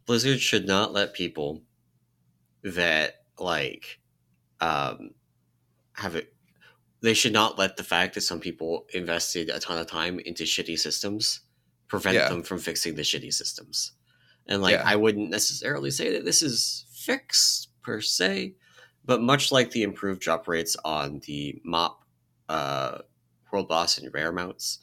[0.07, 1.63] Blizzard should not let people
[2.63, 4.01] that, like,
[4.61, 5.11] um,
[5.95, 6.33] have it
[7.03, 10.45] they should not let the fact that some people invested a ton of time into
[10.45, 11.41] shitty systems
[11.89, 12.29] prevent yeah.
[12.29, 13.93] them from fixing the shitty systems.
[14.47, 14.83] And like yeah.
[14.85, 18.55] I wouldn't necessarily say that this is fixed per se,
[19.05, 22.05] but much like the improved drop rates on the mop
[22.49, 22.99] uh,
[23.51, 24.81] world boss and rare mounts,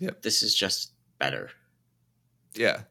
[0.00, 0.22] yep.
[0.22, 1.50] this is just better.
[2.54, 2.82] Yeah.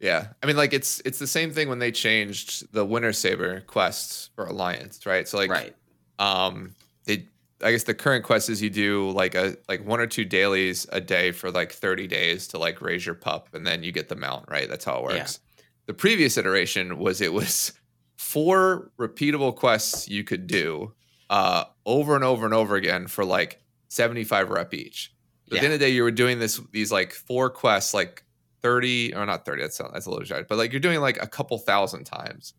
[0.00, 0.28] Yeah.
[0.42, 4.30] I mean like it's it's the same thing when they changed the Winter Saber quests
[4.34, 5.26] for Alliance, right?
[5.26, 5.74] So like right.
[6.18, 7.26] um they
[7.62, 10.86] I guess the current quest is you do like a like one or two dailies
[10.92, 14.08] a day for like 30 days to like raise your pup and then you get
[14.08, 14.68] the mount, right?
[14.68, 15.40] That's how it works.
[15.56, 15.62] Yeah.
[15.86, 17.72] The previous iteration was it was
[18.16, 20.92] four repeatable quests you could do
[21.30, 25.12] uh over and over and over again for like 75 rep each.
[25.50, 25.60] At yeah.
[25.60, 28.24] the end of the day, you were doing this these like four quests like
[28.62, 31.26] 30 or not 30, that's that's a little shy, but like you're doing like a
[31.26, 32.54] couple thousand times.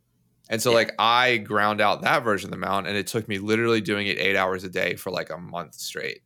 [0.50, 0.78] And so yeah.
[0.78, 4.08] like I ground out that version of the mount and it took me literally doing
[4.08, 6.22] it 8 hours a day for like a month straight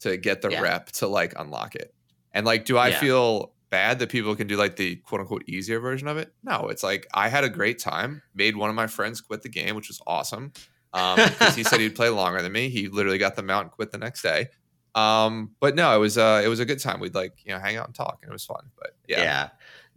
[0.00, 0.60] to get the yeah.
[0.60, 1.94] rep to like unlock it.
[2.32, 5.80] And like do I feel bad that people can do like the quote unquote easier
[5.80, 6.32] version of it.
[6.42, 8.22] No, it's like I had a great time.
[8.34, 10.52] Made one of my friends quit the game, which was awesome.
[10.94, 12.70] Um, because he said he'd play longer than me.
[12.70, 14.48] He literally got the mount and quit the next day.
[14.94, 17.00] Um, but no, it was uh, it was a good time.
[17.00, 18.70] We'd like you know hang out and talk, and it was fun.
[18.78, 19.48] But yeah, yeah.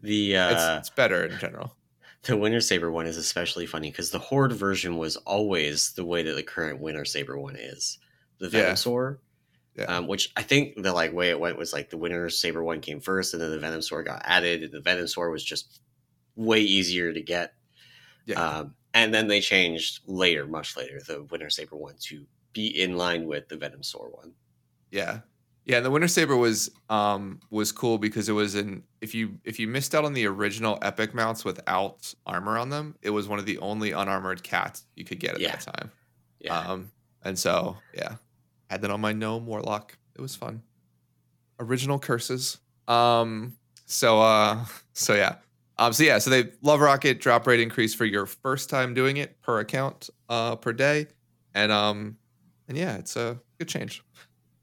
[0.01, 1.75] The uh, it's, it's better in general.
[2.23, 6.21] The Winter Saber one is especially funny because the Horde version was always the way
[6.21, 7.97] that the current Winter Saber one is.
[8.39, 9.17] The Ravasaur,
[9.75, 9.85] Yeah.
[9.85, 12.79] um, which I think the like way it went was like the Winter Saber one
[12.81, 15.81] came first, and then the Ravasaur got added, and the Ravasaur was just
[16.35, 17.53] way easier to get.
[18.25, 18.39] Yeah.
[18.41, 22.97] Um, and then they changed later, much later, the Winter Saber one to be in
[22.97, 24.33] line with the Ravasaur one.
[24.91, 25.19] Yeah.
[25.65, 29.37] Yeah, and the Winter Saber was um was cool because it was an if you
[29.43, 33.27] if you missed out on the original epic mounts without armor on them, it was
[33.27, 35.51] one of the only unarmored cats you could get at Yeah.
[35.55, 35.91] that time.
[36.39, 36.57] Yeah.
[36.59, 36.91] Um
[37.23, 38.15] and so yeah.
[38.71, 39.97] Had that on my gnome warlock.
[40.15, 40.63] It was fun.
[41.59, 42.57] Original curses.
[42.87, 45.35] Um so uh so yeah.
[45.77, 49.17] Um so yeah, so they love rocket drop rate increase for your first time doing
[49.17, 51.05] it per account uh per day.
[51.53, 52.17] And um
[52.67, 54.03] and yeah, it's a good change.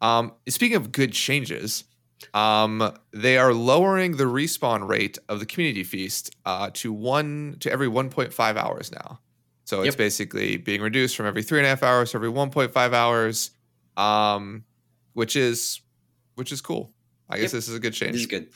[0.00, 1.84] Um, speaking of good changes,
[2.34, 7.70] um, they are lowering the respawn rate of the community feast uh, to one to
[7.70, 9.20] every 1.5 hours now.
[9.64, 9.96] So it's Yep.
[9.98, 13.50] basically being reduced from every three and a half hours to every 1.5 hours,
[13.96, 14.64] um,
[15.12, 15.80] which is
[16.36, 16.92] which is cool.
[17.28, 17.52] I guess Yep.
[17.52, 18.12] this is a good change.
[18.12, 18.48] This is good.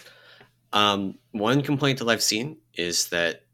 [0.73, 3.45] Um, one complaint that I've seen is that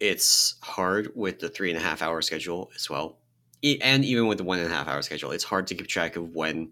[0.00, 3.18] it's hard with the three and a half hour schedule as well,
[3.62, 5.88] E- and even with the one and a half hour schedule, it's hard to keep
[5.88, 6.70] track of when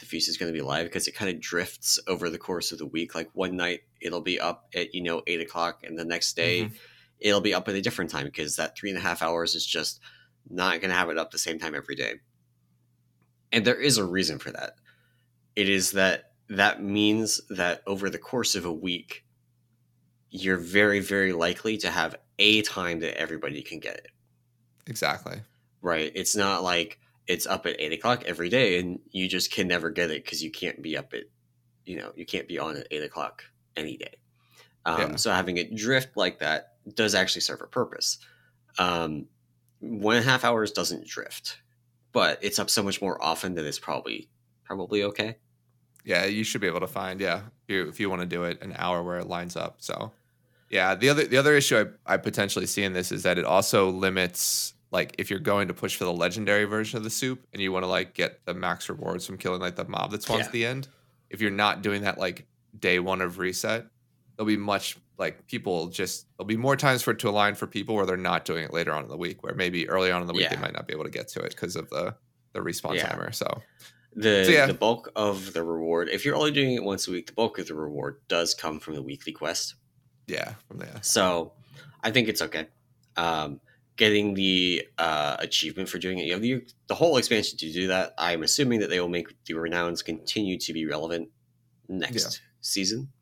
[0.00, 2.72] the feast is going to be live because it kind of drifts over the course
[2.72, 3.14] of the week.
[3.14, 6.62] Like one night it'll be up at you know eight o'clock, and the next day
[6.64, 6.76] Mhm.
[7.18, 9.64] it'll be up at a different time because that three and a half hours is
[9.66, 10.00] just
[10.48, 12.14] not going to have it up the same time every day.
[13.52, 14.76] And there is a reason for that.
[15.56, 19.24] It is that that means that over the course of a week,
[20.30, 24.08] you're very, very likely to have a time that everybody can get it.
[24.86, 25.42] Exactly.
[25.82, 26.10] Right?
[26.14, 26.98] It's not like
[27.30, 30.42] it's up at eight o'clock every day and you just can never get it because
[30.42, 31.22] you can't be up at,
[31.84, 33.44] you know, you can't be on at eight o'clock
[33.76, 34.16] any day.
[34.84, 35.16] Um, Yeah.
[35.16, 38.18] So having it drift like that does actually serve a purpose.
[38.80, 39.26] Um,
[39.78, 41.58] one and a half hours doesn't drift,
[42.10, 44.28] but it's up so much more often that it's probably
[44.64, 45.36] probably okay.
[46.04, 48.42] Yeah, you should be able to find yeah if you, if you want to do
[48.42, 49.76] it an hour where it lines up.
[49.78, 50.10] So
[50.68, 53.44] yeah, the other the other issue I, I potentially see in this is that it
[53.44, 57.46] also limits like if you're going to push for the legendary version of the soup
[57.52, 60.22] and you want to like get the max rewards from killing like the mob that
[60.22, 60.46] spawns Yeah.
[60.46, 60.88] at the end.
[61.30, 62.46] If you're not doing that like
[62.78, 63.86] day one of reset,
[64.36, 67.66] there'll be much like people just there'll be more times for it to align for
[67.66, 70.22] people where they're not doing it later on in the week where maybe early on
[70.22, 72.14] in the week they might not be able to get to it because of the
[72.52, 73.08] the respawn Yeah.
[73.08, 73.30] timer.
[73.32, 73.62] So
[74.16, 74.66] The So, yeah.
[74.66, 77.60] the bulk of the reward, if you're only doing it once a week, the bulk
[77.60, 79.74] of the reward does come from the weekly quest.
[80.26, 80.98] yeah, from there.
[81.02, 81.52] So
[82.02, 82.66] I think it's okay.
[83.16, 83.60] Um,
[84.00, 87.86] getting the uh, achievement for doing it, you know, the, the whole expansion to do
[87.88, 88.14] that.
[88.16, 91.28] I'm assuming that they will make the renowns continue to be relevant
[91.86, 93.12] next season.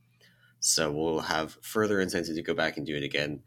[0.60, 3.42] So we'll have further incentive to go back and do it again.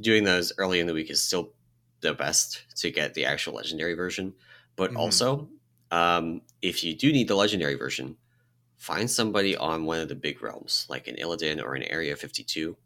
[0.00, 1.54] Doing those early in the week is still
[2.02, 4.32] the best to get the actual legendary version.
[4.76, 4.98] But Mhm.
[4.98, 5.50] also,
[5.90, 8.16] um, if you do need the legendary version,
[8.76, 12.76] find somebody on one of the big realms, like an Illidan or an Area 52,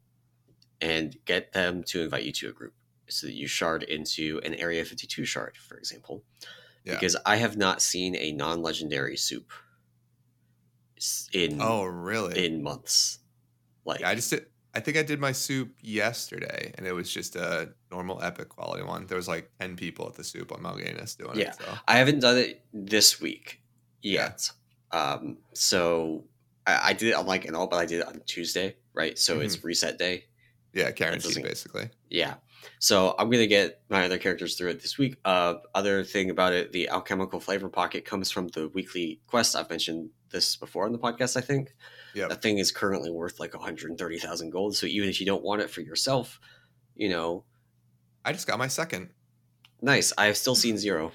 [0.80, 2.72] and get them to invite you to a group
[3.10, 6.24] so that you shard into an Area 52 shard, for example.
[6.84, 6.94] Yeah.
[6.94, 9.50] Because I have not seen a non legendary soup
[11.32, 12.44] in Oh, really?
[12.44, 13.18] in months.
[13.84, 14.46] Like, Yeah, I just did.
[14.72, 18.84] I think I did my soup yesterday, and it was just a normal epic quality
[18.84, 19.04] one.
[19.06, 21.48] There was like ten people at the soup on Mal'Ganis doing Yeah.
[21.48, 21.56] it.
[21.56, 23.62] So I haven't done it this week
[24.00, 24.48] yet.
[24.92, 26.24] Um, so
[26.66, 29.18] I, I did it on like an all, but I did it on Tuesday, right?
[29.18, 29.42] So Mm-hmm.
[29.46, 30.26] it's reset day.
[30.72, 31.90] yeah, guaranteed doesn't- basically.
[32.08, 32.34] Yeah.
[32.78, 35.16] So I'm gonna get my other characters through it this week.
[35.24, 39.54] Uh, other thing about it, the alchemical flavor pocket comes from the weekly quest.
[39.56, 41.36] I've mentioned this before on the podcast.
[41.36, 41.74] I think
[42.14, 42.28] Yep.
[42.30, 44.76] that thing is currently worth like 130,000 gold.
[44.76, 46.40] So even if you don't want it for yourself,
[46.96, 47.44] you know,
[48.24, 49.10] I just got my second.
[49.80, 50.12] nice.
[50.18, 51.12] I have still seen zero.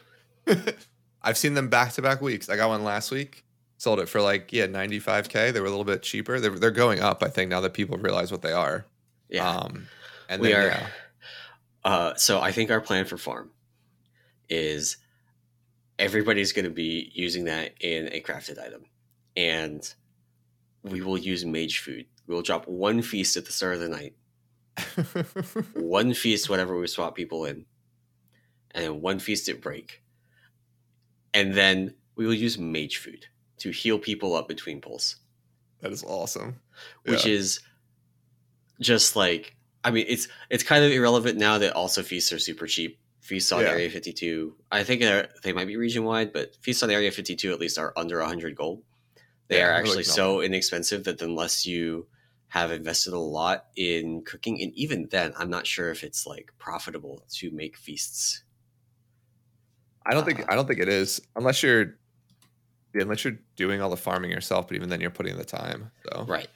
[1.21, 2.49] I've seen them back to back weeks.
[2.49, 3.43] I got one last week.
[3.77, 5.51] Sold it for like yeah, ninety five k.
[5.51, 6.39] They were a little bit cheaper.
[6.39, 7.21] They're they're going up.
[7.23, 8.85] I think now that people realize what they are.
[9.29, 9.49] Yeah.
[9.49, 9.87] Um,
[10.29, 10.67] and we then, are.
[10.67, 10.87] yeah.
[11.85, 13.51] Uh, so I think our plan for farm
[14.49, 14.97] is
[15.99, 18.85] everybody's going to be using that in a crafted item,
[19.37, 19.87] and
[20.83, 22.07] we will use mage food.
[22.27, 24.15] We will drop one feast at the start of the night,
[25.75, 27.65] one feast whenever we swap people in,
[28.71, 30.01] and then one feast at break,
[31.33, 33.27] and then we will use mage food
[33.59, 35.17] to heal people up between pulls.
[35.81, 36.61] That is awesome.
[37.03, 37.33] which Yeah.
[37.33, 37.59] is
[38.81, 39.54] just like
[39.85, 42.99] I mean it's it's kind of irrelevant now that also feasts are super cheap.
[43.21, 43.69] Feasts on Yeah.
[43.69, 47.59] Area 52, I think they're, might be region wide, but feasts on Area 52 at
[47.59, 48.83] least are under 100 gold.
[49.47, 52.07] They Yeah, are actually like so inexpensive that unless you
[52.49, 56.53] have invested a lot in cooking, and even then, I'm not sure if it's like
[56.59, 58.43] profitable to make feasts.
[60.05, 61.97] I don't think Uh, I don't think it is unless you're
[62.93, 65.45] yeah, unless you're doing all the farming yourself, but even then you're putting in the
[65.45, 65.91] time.
[66.05, 66.47] So Right.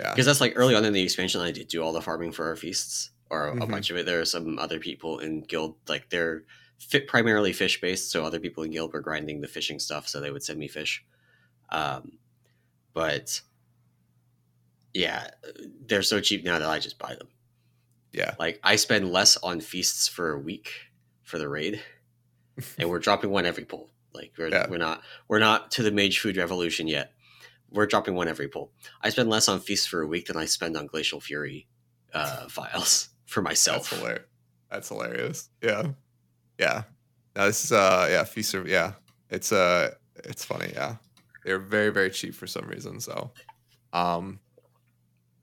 [0.00, 0.10] Yeah.
[0.10, 2.46] because that's like early on in the expansion i did do all the farming for
[2.46, 3.70] our feasts or a Mhm.
[3.70, 6.42] bunch of it there are some other people in guild like they're
[6.78, 10.18] fit primarily fish based so other people in guild were grinding the fishing stuff so
[10.20, 11.04] they would send me fish
[11.70, 12.12] um,
[12.94, 13.40] but
[14.94, 15.28] yeah
[15.86, 17.28] they're so cheap now that i just buy them
[18.12, 18.34] Yeah.
[18.38, 20.72] like i spend less on feasts for a week
[21.22, 21.80] for the raid
[22.78, 24.66] and we're dropping one every pull like we're, Yeah.
[24.68, 27.12] we're not we're not to the mage food revolution yet
[27.72, 30.44] we're dropping one every pull I spend less on feasts for a week than I
[30.44, 31.66] spend on Glacial Fury
[32.12, 33.90] uh, phials for myself.
[33.90, 34.26] That's hilarious.
[34.70, 35.50] That's hilarious.
[35.62, 35.86] Yeah.
[36.58, 36.82] Yeah.
[37.36, 38.92] No, this is uh yeah, feast yeah.
[39.30, 40.96] It's uh it's funny, yeah.
[41.44, 43.00] They're very, very cheap for some reason.
[43.00, 43.30] So
[43.92, 44.40] um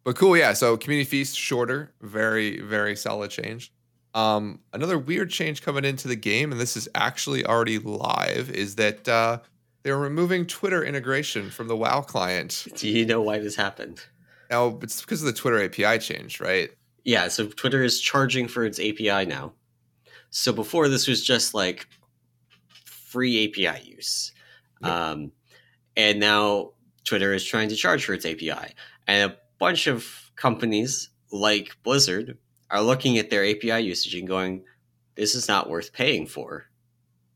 [0.03, 0.53] but cool, yeah.
[0.53, 3.73] So community feast shorter, very, very solid change.
[4.13, 8.75] Um, another weird change coming into the game, and this is actually already live, is
[8.75, 9.39] that uh
[9.87, 12.67] they're removing Twitter integration from the WoW client.
[12.75, 14.03] Do you know why this happened?
[14.51, 16.71] Oh, it's because of the Twitter API change, right?
[17.05, 19.53] Yeah, so Twitter is charging for its API now.
[20.29, 21.87] So before this was just like
[22.83, 24.33] free API use.
[24.81, 24.91] Yep.
[24.91, 25.31] Um,
[25.95, 26.71] and now
[27.05, 28.73] Twitter is trying to charge for its API.
[29.07, 32.37] And a bunch of companies like Blizzard
[32.69, 34.65] are looking at their API usage and going,
[35.15, 36.65] this is not worth paying for.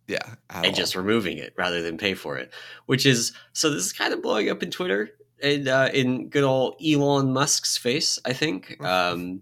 [0.08, 0.36] Yeah.
[0.50, 0.72] and all.
[0.74, 2.52] just removing it rather than pay for it.
[2.86, 6.44] Which is so this is kind of blowing up in Twitter and uh, in good
[6.44, 8.20] old Elon Musk's face.
[8.26, 8.78] I think.
[8.86, 9.42] Um,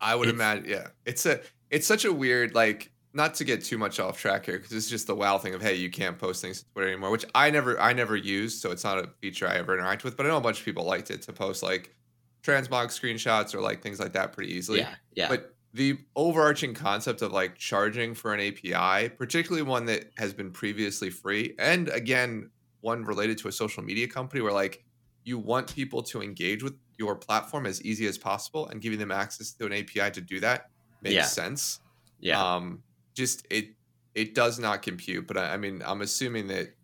[0.00, 0.88] I would imagine, yeah.
[1.06, 1.40] It's a,
[1.70, 4.88] it's such a weird, like, not to get too much off track here, because it's
[4.90, 7.50] just the wow thing of, hey, you can't post things to Twitter anymore, which I
[7.50, 10.16] never, I never used, so it's not a feature I ever interact with.
[10.16, 11.94] But I know a bunch of people liked it to post like
[12.42, 14.80] transmog screenshots or like things like that pretty easily.
[14.80, 20.10] yeah, yeah, But the overarching concept of like charging for an API, particularly one that
[20.18, 22.50] has been previously free, and again,
[22.80, 24.84] one related to a social media company where like
[25.24, 29.10] you want people to engage with your platform as easy as possible and giving them
[29.12, 30.68] access to an API to do that
[31.00, 31.24] makes Yeah.
[31.26, 31.80] sense.
[32.20, 32.54] yeah.
[32.54, 32.82] Um,
[33.14, 33.74] just it
[34.14, 36.74] it does not compute, but I, I mean, I'm assuming that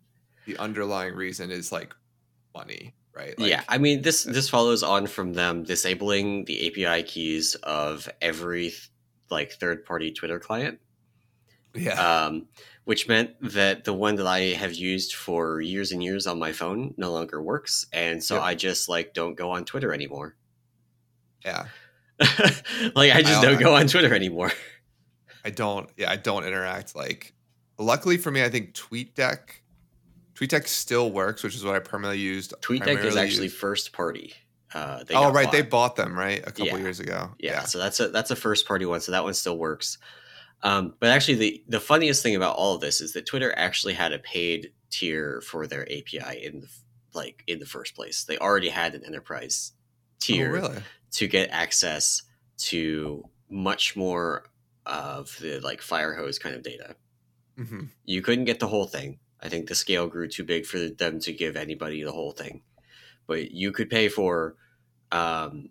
[0.45, 1.93] the underlying reason is like
[2.55, 3.37] money, right?
[3.39, 8.09] Like, yeah, I mean this this follows on from them disabling the API keys of
[8.21, 8.73] every
[9.29, 10.79] like third party Twitter client,
[11.75, 12.47] yeah, um,
[12.85, 16.51] which meant that the one that I have used for years and years on my
[16.51, 18.43] phone no longer works, and so Yep.
[18.43, 20.35] I just like don't go on Twitter anymore.
[21.45, 21.65] yeah.
[22.95, 24.51] like I just I- don't go on Twitter anymore.
[25.45, 25.89] I don't.
[25.95, 26.95] Yeah, I don't interact.
[26.97, 27.33] Like,
[27.77, 29.58] luckily for me, I think TweetDeck,
[30.39, 32.53] TweetDeck still works, which is what I primarily used.
[32.61, 34.33] TweetDeck is actually used- first party.
[34.73, 35.95] Uh, they oh right, they bought.
[35.95, 36.77] bought them right a couple Yeah.
[36.77, 37.31] years ago.
[37.39, 39.97] yeah, so that's a that's a first party one, so that one still works.
[40.61, 43.93] Um, but actually, the the funniest thing about all of this is that Twitter actually
[43.95, 46.67] had a paid tier for their API in the
[47.13, 48.25] like in the first place.
[48.25, 50.83] They already had an enterprise Oh, tier really?
[51.13, 52.21] to get access
[52.59, 54.51] to much more
[54.85, 56.95] of the like fire hose kind of data.
[57.57, 59.17] hmm you couldn't get the whole thing.
[59.41, 62.61] I think the scale grew too big for them to give anybody the whole thing.
[63.27, 64.55] But you could pay for
[65.11, 65.69] um,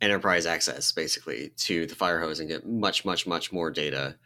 [0.00, 4.16] enterprise access basically to the fire hose and get much, much, much more data.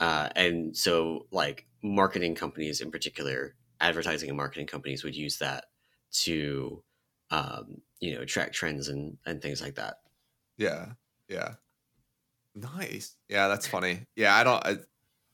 [0.00, 5.66] Uh, and so, like marketing companies in particular, advertising and marketing companies would use that
[6.10, 6.82] to,
[7.30, 9.96] um, you know, track trends and, and things like that.
[10.58, 10.92] Yeah,
[11.28, 11.54] yeah.
[12.54, 13.16] Nice.
[13.28, 14.06] Yeah, that's funny.
[14.16, 14.66] Yeah, I don't.
[14.66, 14.76] I,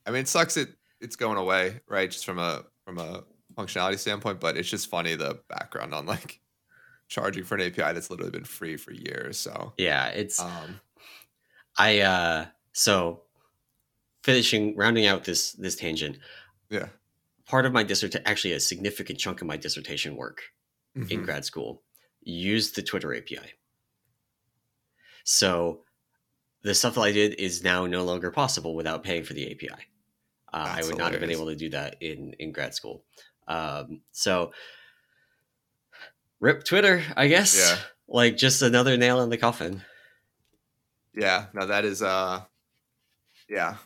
[0.06, 0.68] I mean, it sucks it
[1.00, 2.10] it's going away, right?
[2.10, 3.24] Just from a from a
[3.54, 6.40] functionality standpoint, but it's just funny the background on like
[7.08, 9.38] charging for an API that's literally been free for years.
[9.38, 10.80] So, Yeah, it's um,
[11.76, 13.22] I uh so
[14.22, 16.18] finishing rounding out this this tangent.
[16.70, 16.88] yeah.
[17.46, 20.42] Part of my dissertation, actually a significant chunk of my dissertation work
[20.94, 21.24] in Mhm.
[21.24, 21.82] grad school,
[22.20, 23.54] used the Twitter API.
[25.24, 25.84] So
[26.62, 29.86] the stuff that I did is now no longer possible without paying for the API.
[30.52, 33.04] Uh, I would not have been able to do that in in grad school.
[33.46, 34.52] Um, so
[36.40, 37.56] rip Twitter, I guess.
[37.58, 37.78] Yeah.
[38.08, 39.82] Like just another nail in the coffin.
[41.14, 42.42] Yeah, no, that is uh
[43.48, 43.76] yeah.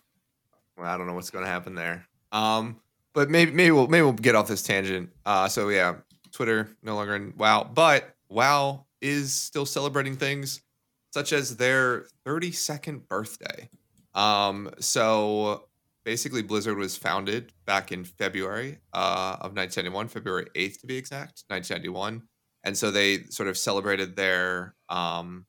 [0.77, 2.07] Well, I don't know what's gonna happen there.
[2.31, 2.81] Um,
[3.15, 5.11] but maybe maybe we'll maybe we'll get off this tangent.
[5.27, 5.97] Uh so yeah,
[6.31, 10.63] Twitter, no longer in WoW, but WoW is still celebrating things
[11.13, 13.69] such as their 32nd birthday.
[14.15, 15.69] Um, so
[16.05, 21.45] basically, Blizzard was founded back in February uh, of 1991, February 8th to be exact,
[21.49, 22.23] 1991,
[22.65, 25.47] and so they sort of celebrated their um,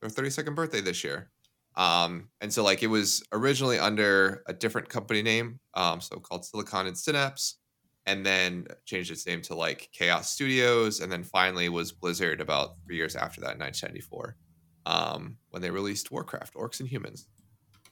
[0.00, 1.30] their 32nd birthday this year.
[1.76, 6.44] Um, and so like it was originally under a different company name, um, so called
[6.44, 7.58] Silicon and Synapse,
[8.04, 12.76] and then changed its name to like Chaos Studios, and then finally was Blizzard about
[12.84, 14.36] three years after that, in 1994,
[14.86, 17.28] um, when they released Warcraft: Orcs and Humans.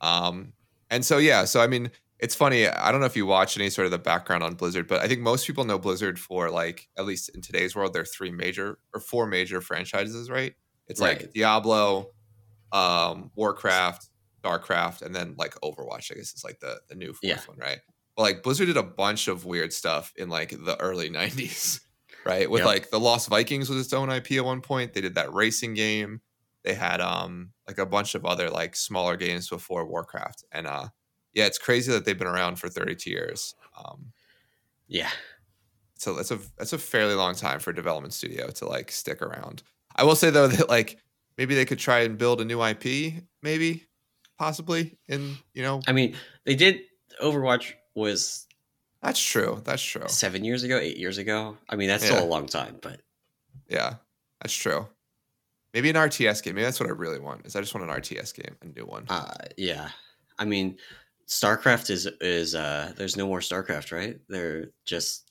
[0.00, 0.52] Um,
[0.90, 2.66] and so yeah, so I mean, it's funny.
[2.66, 5.08] I don't know if you watch any sort of the background on Blizzard, but I
[5.08, 8.30] think most people know Blizzard for like at least in today's world, there are three
[8.30, 10.54] major or four major franchises, right?
[10.88, 11.20] It's Right.
[11.20, 12.10] like Diablo,
[12.72, 14.08] um, Warcraft,
[14.42, 16.10] Starcraft, and then like Overwatch.
[16.10, 17.40] I guess is like the the new fourth Yeah.
[17.46, 17.78] one, right?
[18.16, 21.80] But like Blizzard did a bunch of weird stuff in like the early '90s,
[22.24, 22.50] right?
[22.50, 22.66] With Yep.
[22.66, 24.94] like the Lost Vikings was its own IP at one point.
[24.94, 26.20] They did that racing game.
[26.64, 30.88] They had um like a bunch of other like smaller games before Warcraft, and uh
[31.34, 33.54] yeah, it's crazy that they've been around for 32 years.
[33.78, 34.12] Um,
[34.88, 35.10] Yeah.
[35.98, 39.20] so that's a that's a fairly long time for a development studio to like stick
[39.22, 39.62] around.
[39.96, 40.98] I will say though that like
[41.38, 43.86] maybe they could try and build a new IP, maybe,
[44.38, 46.80] possibly in you know I mean, they did.
[47.22, 48.46] Overwatch was
[49.02, 49.60] that's true.
[49.64, 50.08] That's true.
[50.08, 51.56] seven years ago, eight years ago.
[51.68, 52.10] I mean, that's Yeah.
[52.12, 53.00] still a long time, but
[53.68, 53.94] Yeah,
[54.40, 54.86] that's true.
[55.76, 56.54] Maybe an RTS game.
[56.54, 57.44] Maybe that's what I really want.
[57.44, 59.04] Is I just want an RTS game, a new one.
[59.10, 59.90] uh, yeah.
[60.38, 60.78] I mean,
[61.28, 64.18] StarCraft is is uh there's no more StarCraft, right?
[64.26, 65.30] They're just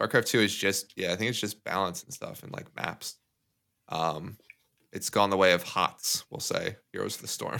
[0.00, 3.16] StarCraft 2 is just yeah, I think it's just balance and stuff and like maps.
[3.90, 4.38] Um
[4.90, 7.58] it's gone the way of HOTS, we'll say, Heroes of the Storm.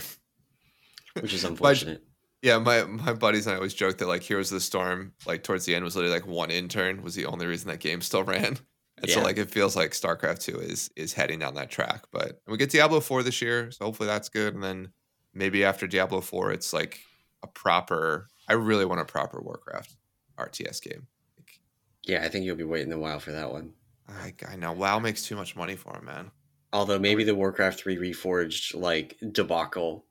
[1.19, 2.01] which is unfortunate.
[2.41, 5.43] Yeah, my my buddies and I always joke that like Heroes of the Storm, like
[5.43, 8.23] towards the end was literally like one intern was the only reason that game still
[8.23, 8.57] ran.
[8.97, 12.05] And so like it feels like StarCraft 2 is is heading down that track.
[12.11, 14.53] But we get Diablo 4 this year, so hopefully that's good.
[14.53, 14.93] And then
[15.33, 17.01] maybe after Diablo 4, it's like
[17.43, 19.97] a proper I really want a proper Warcraft
[20.37, 21.07] RTS game.
[21.37, 21.59] Like,
[22.03, 23.73] yeah, I think you'll be waiting a while for that one.
[24.07, 26.31] I, I know WoW makes too much money for him, man.
[26.71, 30.05] Although maybe the Warcraft 3 Reforged like debacle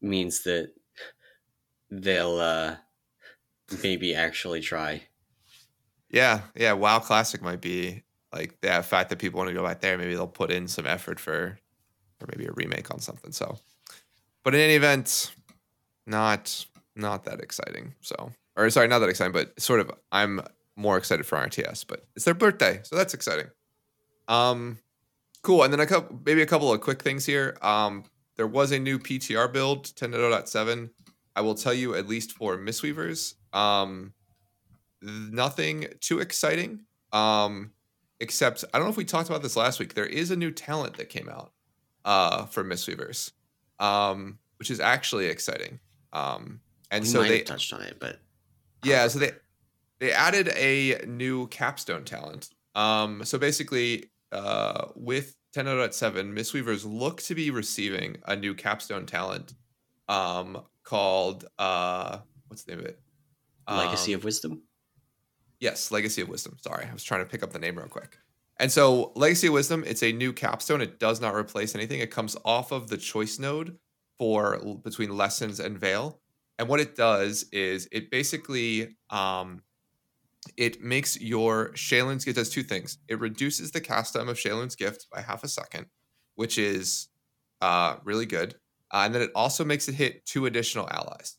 [0.00, 0.72] means that
[1.90, 2.76] they'll uh
[3.82, 5.02] maybe actually try.
[6.10, 6.72] Yeah, yeah.
[6.72, 8.02] WoW Classic might be
[8.32, 9.96] like the fact that people want to go back there.
[9.96, 11.58] Maybe they'll put in some effort for,
[12.20, 13.32] or maybe a remake on something.
[13.32, 13.58] So,
[14.44, 15.32] but in any event,
[16.06, 17.94] not not that exciting.
[18.00, 19.92] So, or sorry, not that exciting, but sort of.
[20.12, 20.40] I'm
[20.76, 23.46] more excited for RTS, but it's their birthday, so that's exciting.
[24.28, 24.78] Um,
[25.42, 25.62] cool.
[25.62, 27.56] And then a couple, maybe a couple of quick things here.
[27.62, 28.04] Um,
[28.36, 30.90] there was a new PTR build, 10.0.7.
[31.36, 33.34] I will tell you at least for Mistweavers.
[33.52, 34.14] Um,
[35.02, 36.84] nothing too exciting.
[37.12, 37.72] Um,
[38.20, 39.94] except I don't know if we talked about this last week.
[39.94, 41.52] There is a new talent that came out
[42.04, 43.32] uh for Mistweavers,
[43.78, 45.80] um, which is actually exciting.
[46.12, 48.20] Um, and we so they touched on it, but
[48.84, 49.32] yeah, so they
[49.98, 52.50] they added a new capstone talent.
[52.74, 59.54] Um, so basically, uh, with 10.7, Mistweavers look to be receiving a new capstone talent,
[60.08, 63.00] um, called uh, what's the name of it?
[63.68, 64.62] Legacy Um, of Wisdom.
[65.60, 66.56] Yes, Legacy of Wisdom.
[66.60, 68.18] Sorry, I was trying to pick up the name real quick.
[68.58, 70.80] And so, Legacy of Wisdom, it's a new capstone.
[70.80, 72.00] It does not replace anything.
[72.00, 73.78] It comes off of the choice node
[74.18, 76.20] for between Lessons and Veil.
[76.58, 79.62] And what it does is it basically um,
[80.56, 82.98] it makes your Sheilun's Gift does two things.
[83.08, 85.86] It reduces the cast time of Sheilun's Gift by half a second,
[86.34, 87.08] which is
[87.60, 88.56] uh, really good.
[88.92, 91.36] Uh, and then it also makes it hit two additional allies.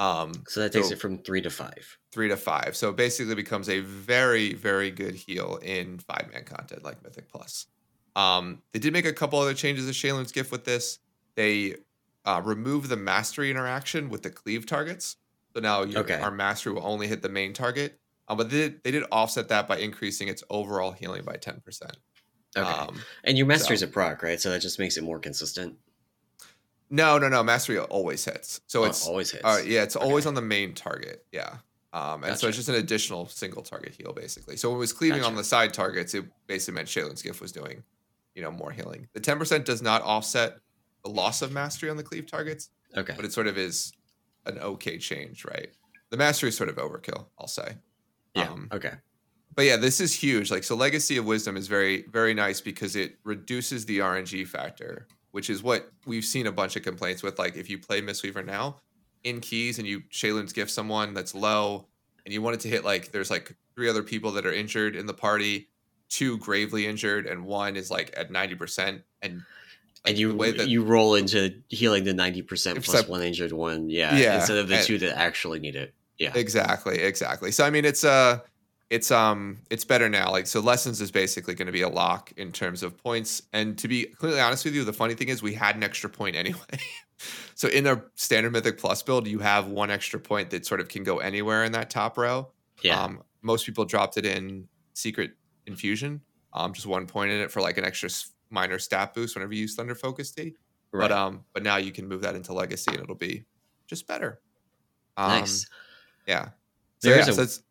[0.00, 1.98] Um, So that takes so- it from three to five.
[2.10, 2.74] three to five.
[2.74, 7.28] So it basically becomes a very, very good heal in five man content like Mythic
[7.28, 7.66] Plus.
[8.16, 10.98] Um, they did make a couple other changes to Sheilun's gift with this.
[11.36, 11.76] They
[12.24, 15.16] uh, remove the mastery interaction with the cleave targets.
[15.54, 16.14] So now your, Okay.
[16.20, 17.98] our mastery will only hit the main target.
[18.26, 21.60] Um, but they did, they did offset that by increasing its overall healing by 10%.
[22.56, 22.68] Okay.
[22.68, 24.40] Um, and your mastery's so- a proc, right?
[24.40, 25.76] So that just makes it more consistent.
[26.90, 27.42] No, no, no.
[27.42, 28.60] Mastery always hits.
[28.66, 29.44] So Oh, it's always hits.
[29.44, 31.24] Uh, yeah, it's always on the main target.
[31.32, 31.56] Yeah.
[31.92, 34.56] Um, and so it's just an additional single target heal, basically.
[34.56, 37.50] So when it was cleaving on the side targets, it basically meant Sheilun's gift was
[37.52, 37.82] doing,
[38.34, 39.08] you know, more healing.
[39.12, 40.58] The 10% does not offset
[41.04, 43.14] the loss of mastery on the cleave targets, Okay.
[43.16, 43.92] but it sort of is
[44.46, 45.68] an okay change, right?
[46.10, 47.76] The mastery is sort of overkill, I'll say.
[48.34, 48.48] Yeah.
[48.50, 48.92] um, okay.
[49.56, 50.50] But yeah, this is huge.
[50.50, 55.08] Like so Legacy of Wisdom is very very nice because it reduces the RNG factor,
[55.32, 58.44] which is what we've seen a bunch of complaints with like if you play Mistweaver
[58.44, 58.76] now
[59.24, 61.86] in keys and you Sheilun's gift someone that's low
[62.24, 64.96] and you want it to hit like there's like three other people that are injured
[64.96, 65.68] in the party
[66.08, 69.42] two gravely injured and one is like at 90% and
[70.06, 74.36] and you that, you roll into healing the 90% plus one injured one yeah, yeah
[74.36, 76.32] instead of the and, two that actually need it yeah.
[76.34, 77.50] Exactly exactly.
[77.50, 78.40] So i mean it's uh
[78.90, 82.32] it's um it's better now like so lessons is basically going to be a lock
[82.36, 85.42] in terms of points and to be completely honest with you the funny thing is
[85.42, 86.60] we had an extra point anyway
[87.54, 90.88] so in a standard mythic plus build you have one extra point that sort of
[90.88, 92.50] can go anywhere in that top row
[92.82, 95.32] yeah um, most people dropped it in secret
[95.66, 96.20] infusion
[96.52, 98.10] um just one point in it for like an extra
[98.50, 100.54] minor stat boost whenever you use Thunder Focus Tea.
[100.92, 101.08] Right.
[101.08, 103.44] But um, but now you can move that into Legacy and it'll be
[103.86, 104.40] just better.
[105.16, 105.66] Um, nice.
[106.26, 106.46] Yeah.
[106.98, 107.62] So, There's yeah, a, so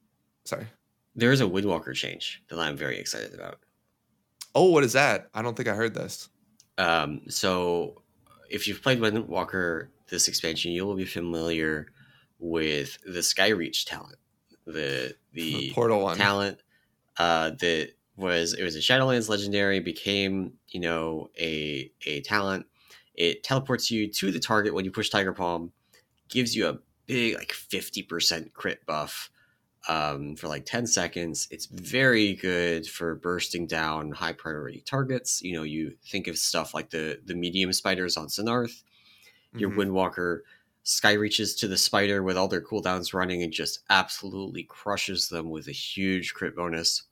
[0.46, 0.68] sorry.
[1.16, 3.60] There is a Windwalker change that I'm very excited about.
[4.56, 5.30] Oh, what is that?
[5.34, 6.30] I don't think I heard this.
[6.78, 8.02] Um, so
[8.50, 11.88] if you've played Windwalker this expansion, you will be familiar
[12.40, 14.18] with the Skyreach talent,
[14.66, 16.60] the the, the portal one talent
[17.18, 22.66] uh, that was it was a Shadowlands legendary, became you know a a talent.
[23.14, 25.72] It teleports you to the target when you push Tiger Palm,
[26.30, 29.30] gives you a big like fifty percent crit buff
[29.90, 31.48] um, for like ten seconds.
[31.52, 35.42] It's very good for bursting down high priority targets.
[35.42, 38.84] You know, you think of stuff like the the medium spiders on Sennarth,
[39.54, 39.80] your mm-hmm.
[39.80, 40.42] Windwalker
[40.84, 45.50] sky reaches to the spider with all their cooldowns running and just absolutely crushes them
[45.50, 47.04] with a huge crit bonus.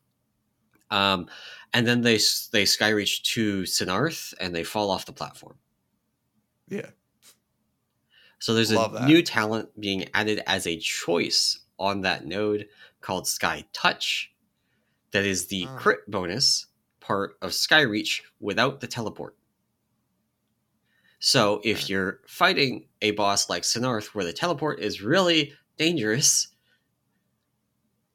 [0.90, 1.28] Um,
[1.74, 2.16] and then they
[2.52, 5.58] they skyreach to Sennarth and they fall off the platform.
[6.70, 6.92] Yeah.
[8.40, 9.08] So there's Love a that.
[9.08, 12.68] new talent being added as a choice on that node
[13.02, 14.34] called Sky Touch.
[15.12, 15.78] That is the ah.
[15.78, 16.68] crit bonus
[17.00, 19.36] part of Skyreach without the teleport.
[21.20, 26.50] So if you're fighting a boss like Sennarth where the teleport is really dangerous,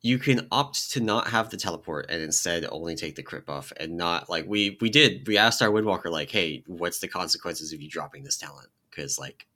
[0.03, 3.73] you can opt to not have the teleport and instead only take the crit buff
[3.79, 7.73] and not like we we did we asked our windwalker like hey what's the consequences
[7.73, 9.47] of you dropping this talent because like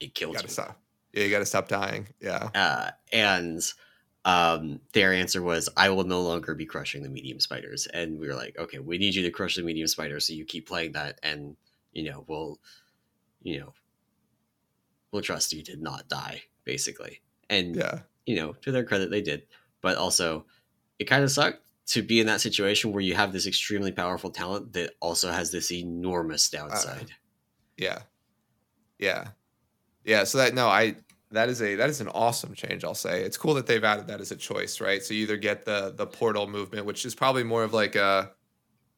[0.00, 0.74] it kills you, gotta you.
[1.12, 2.08] Yeah you gotta stop dying.
[2.20, 2.48] Yeah.
[2.54, 3.62] Uh, and
[4.24, 7.86] um, their answer was i will no longer be crushing the medium spiders.
[7.86, 10.44] And we were like okay we need you to crush the medium spiders so you
[10.44, 11.56] keep playing that and
[11.92, 12.58] you know we'll
[13.42, 13.72] you know
[15.10, 17.20] we'll trust you to not die basically.
[17.48, 18.00] And yeah.
[18.26, 19.42] you know, to their credit, they did.
[19.80, 20.46] But also,
[20.98, 24.30] it kind of sucked to be in that situation where you have this extremely powerful
[24.30, 27.10] talent that also has this enormous uh, downside.
[27.10, 27.14] Uh,
[27.76, 27.98] yeah,
[28.98, 29.28] yeah,
[30.04, 30.24] yeah.
[30.24, 30.96] So that no, I
[31.30, 32.84] that is a that is an awesome change.
[32.84, 35.02] I'll say it's cool that they've added that as a choice, right?
[35.02, 38.30] So you either get the the portal movement, which is probably more of like a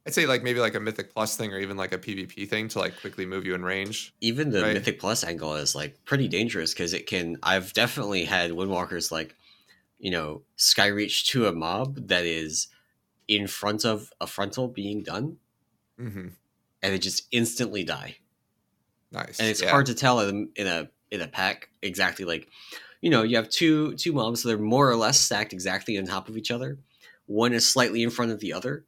[0.06, 2.68] I'd say like maybe like a Mythic Plus thing or even like a PvP thing
[2.68, 4.14] to like quickly move you in range.
[4.20, 4.74] Even the right?
[4.74, 7.38] Mythic Plus angle is like pretty dangerous because it can.
[7.42, 9.34] I've definitely had Windwalkers like,
[9.98, 12.68] you know, Skyreach to a mob that is
[13.28, 15.38] in front of a frontal being done,
[15.98, 16.28] mm-hmm.
[16.82, 18.18] and they just instantly die.
[19.14, 19.40] Nice.
[19.40, 19.70] And it's yeah.
[19.70, 22.48] hard to tell in a, in a in a pack exactly like,
[23.00, 26.04] you know, you have two two mobs, so they're more or less stacked exactly on
[26.04, 26.78] top of each other.
[27.26, 28.84] One is slightly in front of the other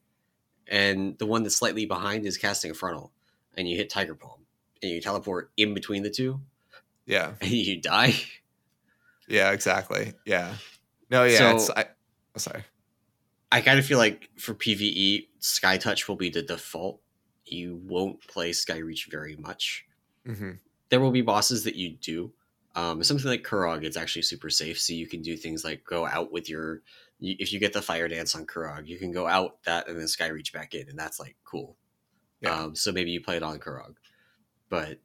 [0.69, 3.13] and the one that's slightly behind is casting a frontal,
[3.57, 4.41] and you hit Tiger Palm,
[4.83, 6.41] and you teleport in between the two.
[7.07, 8.15] Yeah, and you die.
[9.29, 10.15] Yeah, exactly.
[10.25, 10.55] Yeah.
[11.11, 11.57] No, yeah.
[11.57, 11.87] So, I,
[12.35, 12.65] oh, sorry.
[13.51, 17.01] I kind of feel like for PVE, Sky Touch will be the default.
[17.45, 19.86] You won't play Sky Reach very much.
[20.27, 20.51] Mm-hmm.
[20.89, 22.33] There will be bosses that you do.
[22.75, 26.07] Um, something like Kurog, it's actually super safe, so you can do things like go
[26.07, 26.83] out with your
[27.21, 30.07] if you get the fire dance on Kurog, you can go out that and then
[30.07, 31.77] Skyreach back in, and that's like cool.
[32.41, 32.55] Yeah.
[32.55, 33.95] Um, so maybe you play it on Kurog,
[34.69, 34.99] but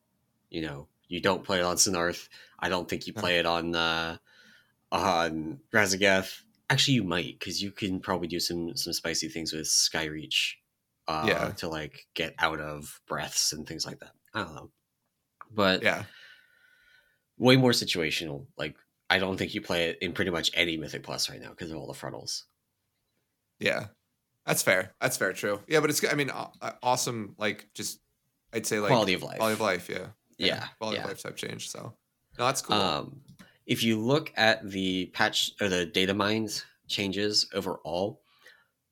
[0.50, 2.28] you know you don't play it on Sennarth.
[2.60, 4.18] I don't think you play it on uh,
[4.92, 6.42] on Raszageth.
[6.70, 10.56] Actually, you might because you can probably do some some spicy things with Skyreach.
[11.08, 11.50] Uh, yeah.
[11.50, 14.12] To like get out of breaths and things like that.
[14.34, 14.70] I don't know,
[15.54, 16.04] but yeah,
[17.38, 18.46] way more situational.
[18.58, 18.76] Like
[19.10, 21.72] I don't think you play it in pretty much any Mythic Plus right now because
[21.72, 22.46] of all the frontals.
[23.60, 23.88] Yeah,
[24.46, 24.94] that's fair.
[25.02, 25.34] That's fair.
[25.34, 25.62] True.
[25.68, 26.32] Yeah, but it's I mean,
[26.82, 27.36] awesome.
[27.38, 28.00] Like just
[28.54, 29.38] I'd say like quality of life.
[29.38, 29.90] Quality of life.
[29.90, 30.08] Yeah.
[30.38, 30.48] Yeah.
[30.48, 31.04] yeah quality yeah.
[31.04, 31.70] of life type change.
[31.70, 31.94] So
[32.38, 32.76] no, that's cool.
[32.76, 33.22] Um,
[33.66, 38.22] if you look at the patch or the data mines changes overall,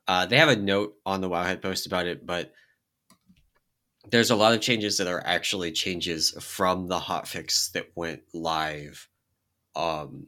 [0.07, 2.51] uh, they have a note on the Wowhead post about it, but
[4.10, 9.08] there's a lot of changes that are actually changes from the hotfix that went live
[9.76, 10.28] um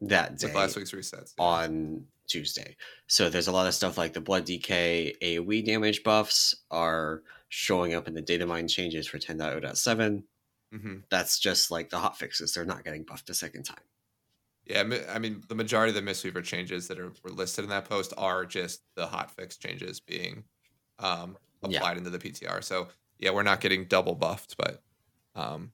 [0.00, 1.44] that day like last week's resets yeah.
[1.44, 2.76] on Tuesday.
[3.06, 7.94] So there's a lot of stuff like the blood decay AoE damage buffs are showing
[7.94, 10.22] up in the data mine changes for 10.0.7.
[10.74, 10.94] Mm-hmm.
[11.10, 12.54] That's just like the hot fixes.
[12.54, 13.84] They're not getting buffed a second time.
[14.64, 17.88] Yeah, I mean, the majority of the Mistweaver changes that are were listed in that
[17.88, 20.44] post are just the hotfix changes being
[21.00, 21.98] um, applied yeah.
[21.98, 22.62] into the PTR.
[22.62, 22.88] So
[23.18, 24.82] yeah, we're not getting double buffed, but
[25.34, 25.72] um,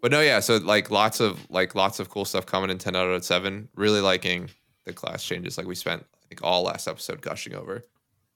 [0.00, 0.40] but no, yeah.
[0.40, 3.68] So like lots of like lots of cool stuff coming in 10 out of 7.
[3.74, 4.50] Really liking
[4.84, 5.58] the class changes.
[5.58, 7.86] Like we spent I think all last episode gushing over.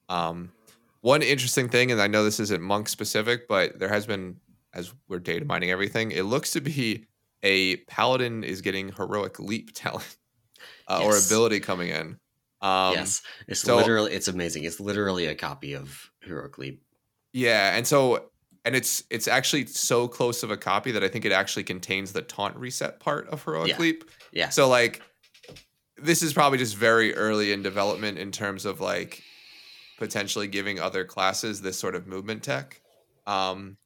[0.08, 0.52] Um,
[1.00, 4.36] one interesting thing, and I know this isn't monk specific, but there has been
[4.74, 7.06] as we're data mining everything, it looks to be
[7.42, 10.16] a paladin is getting heroic leap talent
[10.88, 11.06] uh, yes.
[11.06, 12.18] or ability coming in.
[12.60, 14.64] Um, yes, it's so, literally it's amazing.
[14.64, 16.82] It's literally a copy of heroic leap.
[17.32, 18.30] Yeah, and so
[18.64, 22.12] and it's it's actually so close of a copy that I think it actually contains
[22.12, 23.78] the taunt reset part of heroic yeah.
[23.78, 24.04] leap.
[24.32, 24.48] Yeah.
[24.48, 25.02] So like,
[25.96, 29.22] this is probably just very early in development in terms of like
[29.98, 32.80] potentially giving other classes this sort of movement tech.
[33.26, 33.76] Um,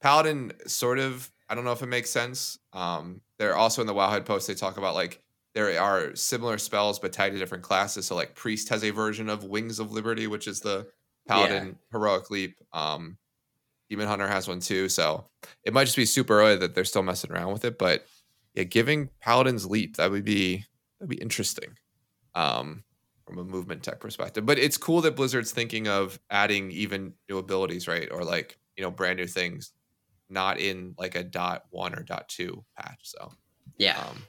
[0.00, 2.58] Paladin sort of I don't know if it makes sense.
[2.72, 4.48] Um, they're also in the Wowhead post.
[4.48, 5.20] They talk about like
[5.54, 8.06] there are similar spells but tied to different classes.
[8.06, 10.86] So like Priest has a version of Wings of Liberty, which is the
[11.26, 11.72] Paladin yeah.
[11.92, 12.58] heroic leap.
[12.72, 13.16] Um,
[13.88, 14.88] Demon Hunter has one too.
[14.88, 15.28] So
[15.64, 17.78] it might just be super early that they're still messing around with it.
[17.78, 18.06] But
[18.54, 20.64] yeah, giving Paladin's leap that would be
[20.98, 21.76] that'd be interesting.
[22.34, 22.84] Um,
[23.26, 24.44] from a movement tech perspective.
[24.44, 28.08] But it's cool that Blizzard's thinking of adding even new abilities, right?
[28.10, 29.72] Or like, you know, brand new things
[30.28, 33.00] not in like a dot one or dot two patch.
[33.02, 33.32] So
[33.78, 33.98] yeah.
[33.98, 34.22] Um,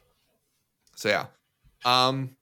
[0.95, 1.25] so yeah.
[1.85, 2.35] Um,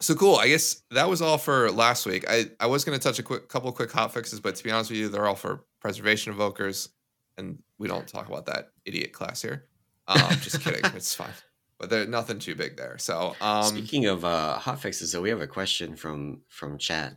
[0.00, 0.36] so cool.
[0.36, 2.24] I guess that was all for last week.
[2.28, 4.70] I, I was going to touch a quick couple quick hot fixes, but to be
[4.70, 6.88] honest with you, they're all for preservation evokers,
[7.36, 9.66] and we don't talk about that idiot class here.
[10.08, 10.80] Um, just kidding.
[10.96, 11.30] It's fine,
[11.78, 12.96] but there's nothing too big there.
[12.98, 17.16] So um, speaking of uh, hot fixes, so we have a question from from chat.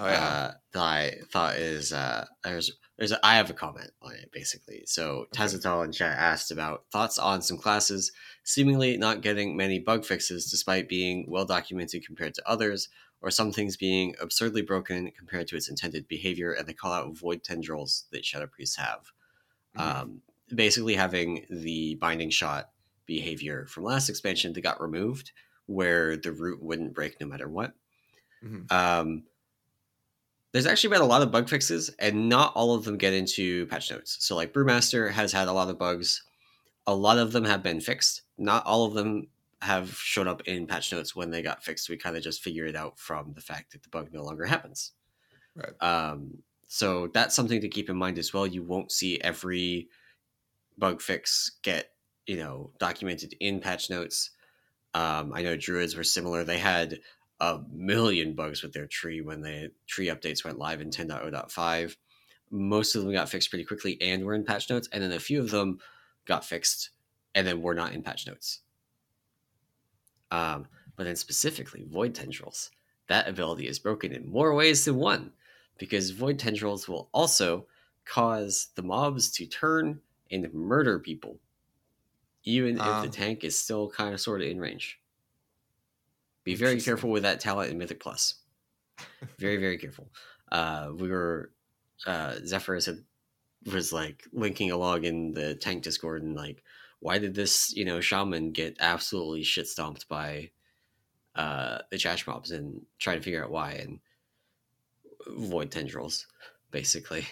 [0.00, 0.24] Oh yeah.
[0.24, 4.30] Uh, that I thought is uh, there's there's a, I have a comment on it
[4.32, 4.82] basically.
[4.86, 5.42] So okay.
[5.42, 8.10] Tazatal in chat asked about thoughts on some classes
[8.42, 12.88] seemingly not getting many bug fixes despite being well documented compared to others,
[13.20, 17.16] or some things being absurdly broken compared to its intended behavior, and they call out
[17.16, 19.12] void tendrils that Shadow Priests have.
[19.76, 20.00] Mm-hmm.
[20.02, 20.22] Um,
[20.54, 22.70] basically, having the binding shot
[23.04, 25.32] behavior from last expansion that got removed,
[25.66, 27.74] where the root wouldn't break no matter what.
[28.42, 28.74] Mm-hmm.
[28.74, 29.24] Um,
[30.52, 33.66] there's actually been a lot of bug fixes, and not all of them get into
[33.66, 34.16] patch notes.
[34.20, 36.22] So, like Brewmaster has had a lot of bugs.
[36.86, 38.22] A lot of them have been fixed.
[38.36, 39.28] Not all of them
[39.62, 41.88] have showed up in patch notes when they got fixed.
[41.88, 44.46] We kind of just figure it out from the fact that the bug no longer
[44.46, 44.92] happens.
[45.54, 45.72] Right.
[45.82, 48.46] Um, so that's something to keep in mind as well.
[48.46, 49.88] You won't see every
[50.78, 51.90] bug fix get
[52.26, 54.30] you know documented in patch notes.
[54.94, 56.42] Um, I know druids were similar.
[56.42, 57.00] They had
[57.40, 61.96] a million bugs with their tree when the tree updates went live in 10.0.5.
[62.50, 65.20] Most of them got fixed pretty quickly and were in patch notes, and then a
[65.20, 65.78] few of them
[66.26, 66.90] got fixed
[67.34, 68.60] and then were not in patch notes.
[70.30, 70.66] Um,
[70.96, 72.70] but then specifically, void tendrils.
[73.08, 75.32] That ability is broken in more ways than one,
[75.78, 77.66] because void tendrils will also
[78.04, 81.38] cause the mobs to turn and murder people,
[82.44, 83.24] even um, if the ah.
[83.24, 84.99] tank is still kind of sort of in range.
[86.44, 88.34] Be very careful with that talent in Mythic Plus.
[89.38, 90.10] Very, very careful.
[90.50, 91.52] Uh, we were
[92.06, 93.04] uh, Zephyr said
[93.70, 96.62] was like linking a log in the tank Discord and like,
[97.00, 100.50] why did this you know shaman get absolutely shit stomped by
[101.36, 104.00] uh, the trash mobs and try to figure out why and
[105.28, 106.26] void tendrils,
[106.70, 107.26] basically.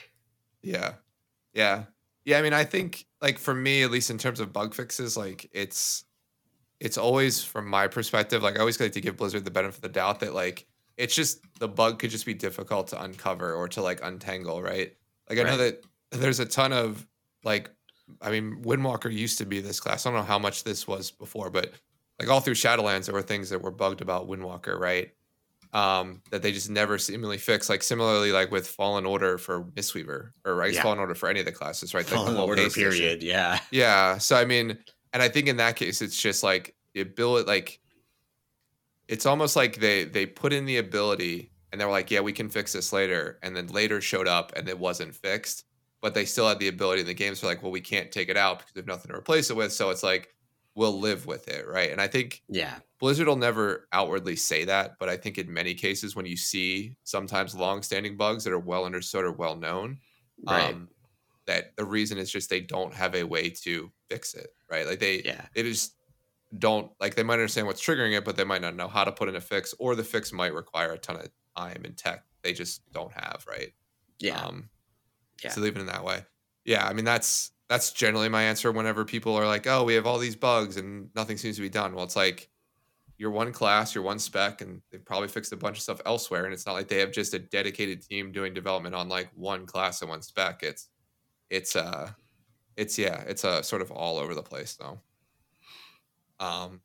[0.62, 0.94] Yeah,
[1.54, 1.84] yeah,
[2.24, 2.38] yeah.
[2.38, 5.48] I mean, I think like for me, at least in terms of bug fixes, like
[5.52, 6.04] it's
[6.80, 9.82] it's always from my perspective, like I always like to give Blizzard the benefit of
[9.82, 10.66] the doubt that like
[10.96, 14.94] it's just the bug could just be difficult to uncover or to like untangle, right?
[15.28, 15.50] Like I right.
[15.50, 17.06] know that there's a ton of
[17.44, 17.70] like
[18.20, 20.06] I mean, Windwalker used to be this class.
[20.06, 21.72] I don't know how much this was before, but
[22.18, 25.12] like all through Shadowlands, there were things that were bugged about Windwalker, right?
[25.74, 27.68] Um, that they just never seemingly fixed.
[27.68, 30.82] Like similarly, like with Fallen Order for Mistweaver, or right, yeah.
[30.82, 32.06] Fallen Order for any of the classes, right?
[32.06, 34.16] Fallen like Order period, yeah, yeah.
[34.16, 34.78] So I mean,
[35.12, 37.80] and I think in that case, it's just like the ability, like
[39.08, 42.32] it's almost like they they put in the ability and they were like, yeah, we
[42.32, 45.64] can fix this later, and then later showed up and it wasn't fixed,
[46.00, 47.00] but they still had the ability.
[47.00, 49.18] And the games were like, well, we can't take it out because there's nothing to
[49.18, 49.72] replace it with.
[49.72, 50.34] So it's like
[50.74, 51.90] we'll live with it, right?
[51.90, 55.74] And I think yeah, Blizzard will never outwardly say that, but I think in many
[55.74, 59.98] cases when you see sometimes long-standing bugs that are well understood or well known,
[60.46, 60.72] right.
[60.72, 60.88] um,
[61.48, 64.86] that the reason is just they don't have a way to fix it, right?
[64.86, 65.96] Like they, yeah, they just
[66.56, 69.12] don't like they might understand what's triggering it, but they might not know how to
[69.12, 72.24] put in a fix, or the fix might require a ton of time and tech
[72.42, 73.72] they just don't have, right?
[74.18, 74.40] Yeah.
[74.40, 74.70] Um,
[75.42, 75.50] yeah.
[75.50, 76.24] So leave it in that way.
[76.64, 80.06] Yeah, I mean that's that's generally my answer whenever people are like, "Oh, we have
[80.06, 82.48] all these bugs and nothing seems to be done." Well, it's like
[83.16, 86.44] your one class, your one spec, and they've probably fixed a bunch of stuff elsewhere.
[86.44, 89.66] And it's not like they have just a dedicated team doing development on like one
[89.66, 90.62] class and one spec.
[90.62, 90.88] It's
[91.50, 92.10] it's uh
[92.76, 95.00] it's yeah, it's a uh, sort of all over the place though.
[96.40, 96.80] Um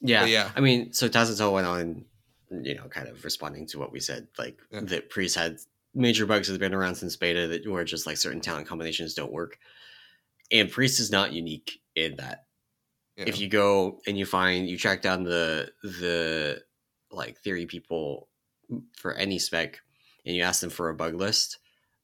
[0.00, 0.50] yeah, yeah.
[0.56, 2.04] I mean, so Tazato went on,
[2.50, 4.80] you know, kind of responding to what we said, like yeah.
[4.84, 5.58] that Priest had
[5.94, 9.14] major bugs that have been around since beta that were just like certain talent combinations
[9.14, 9.58] don't work.
[10.50, 12.46] And Priest is not unique in that.
[13.16, 13.24] Yeah.
[13.26, 16.62] If you go and you find you track down the the
[17.10, 18.28] like theory people
[18.96, 19.80] for any spec
[20.24, 21.58] and you ask them for a bug list,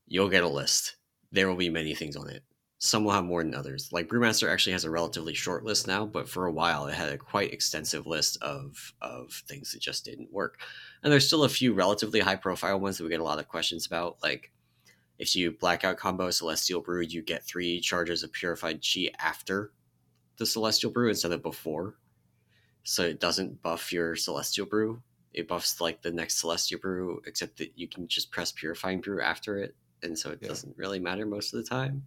[0.06, 0.95] you'll get a list.
[1.36, 2.42] There will be many things on it.
[2.78, 3.90] Some will have more than others.
[3.92, 7.12] Like Brewmaster actually has a relatively short list now, but for a while it had
[7.12, 10.58] a quite extensive list of of things that just didn't work.
[11.02, 13.48] And there's still a few relatively high profile ones that we get a lot of
[13.48, 14.16] questions about.
[14.22, 14.50] Like
[15.18, 19.72] if you blackout combo Celestial Brew, you get three charges of purified chi after
[20.38, 21.96] the Celestial Brew instead of before.
[22.82, 25.02] So it doesn't buff your Celestial Brew.
[25.34, 29.20] It buffs like the next Celestial Brew, except that you can just press Purifying Brew
[29.20, 29.76] after it.
[30.02, 30.48] And so it yeah.
[30.48, 32.02] doesn't really matter most of the time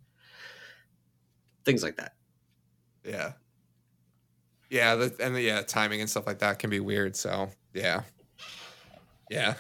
[1.70, 2.14] things like that.
[3.04, 3.34] Yeah.
[4.70, 7.16] Yeah, the, and the yeah, timing and stuff like that can be weird.
[7.16, 8.04] So yeah,
[9.28, 9.56] yeah,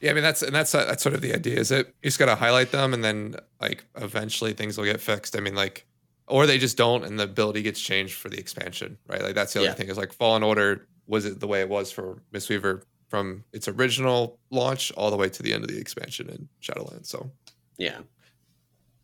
[0.00, 0.10] yeah.
[0.10, 1.60] I mean, that's and that's uh, that's sort of the idea.
[1.60, 5.00] Is it you just got to highlight them, and then like eventually things will get
[5.00, 5.36] fixed.
[5.36, 5.86] I mean, like,
[6.26, 9.22] or they just don't, and the ability gets changed for the expansion, right?
[9.22, 9.74] Like that's the other yeah.
[9.74, 13.68] thing is like Fallen Order was it the way it was for Mistweaver from its
[13.68, 17.06] original launch all the way to the end of the expansion in Shadowlands.
[17.06, 17.30] So
[17.78, 17.98] yeah.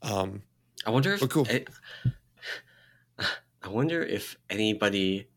[0.03, 0.43] Um,
[0.85, 1.47] I wonder if cool.
[1.49, 1.65] I,
[3.63, 5.29] I wonder if anybody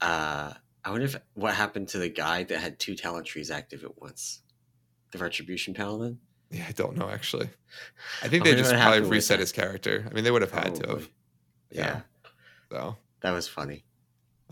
[0.00, 0.52] uh
[0.84, 4.00] I wonder if what happened to the guy that had two talent trees active at
[4.00, 4.42] once.
[5.10, 6.18] The Retribution Paladin?
[6.50, 7.48] Yeah, I don't know actually.
[8.22, 10.06] I think I they just probably reset his character.
[10.08, 11.08] I mean they would have had to have.
[11.70, 11.82] Yeah.
[11.82, 12.00] yeah.
[12.70, 13.84] So that was funny.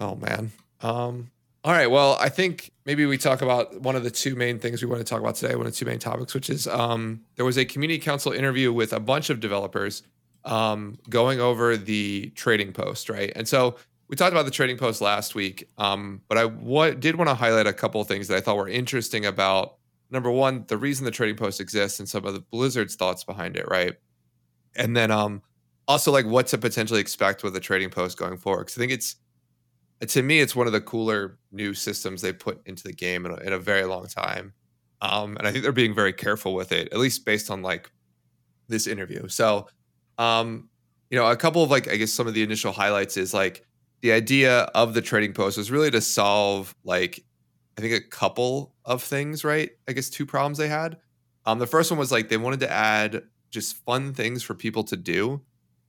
[0.01, 0.51] Oh man.
[0.81, 1.31] Um
[1.65, 1.91] all right.
[1.91, 5.01] Well, I think maybe we talk about one of the two main things we want
[5.01, 7.57] to talk about today, one of the two main topics, which is um, there was
[7.57, 10.03] a community council interview with a bunch of developers
[10.45, 13.33] um, going over the trading post, right?
[13.35, 13.77] And so
[14.09, 17.35] we talked about the trading post last week, um, but I w- did want to
[17.35, 19.77] highlight a couple of things that I thought were interesting about
[20.11, 23.57] number one, the reason the trading post exists and some of the Blizzard's thoughts behind
[23.57, 23.95] it, right?
[24.77, 25.41] And then um,
[25.89, 28.65] also like what to potentially expect with the trading post going forward.
[28.65, 29.17] Because I think it's
[30.01, 33.33] to me, it's one of the cooler new systems they put into the game in
[33.33, 34.53] a, in a very long time.
[35.01, 37.91] Um, and I think they're being very careful with it, at least based on like
[38.69, 39.29] this interview.
[39.29, 39.69] So
[40.19, 40.69] um,
[41.11, 43.65] you know, a couple of like I guess some of the initial highlights is like
[44.01, 47.25] the idea of the trading post was really to solve like
[47.77, 49.71] I think a couple of things, right?
[49.89, 50.99] I guess two problems they had.
[51.47, 54.85] Um, the first one was like they wanted to add just fun things for people
[54.85, 55.43] to do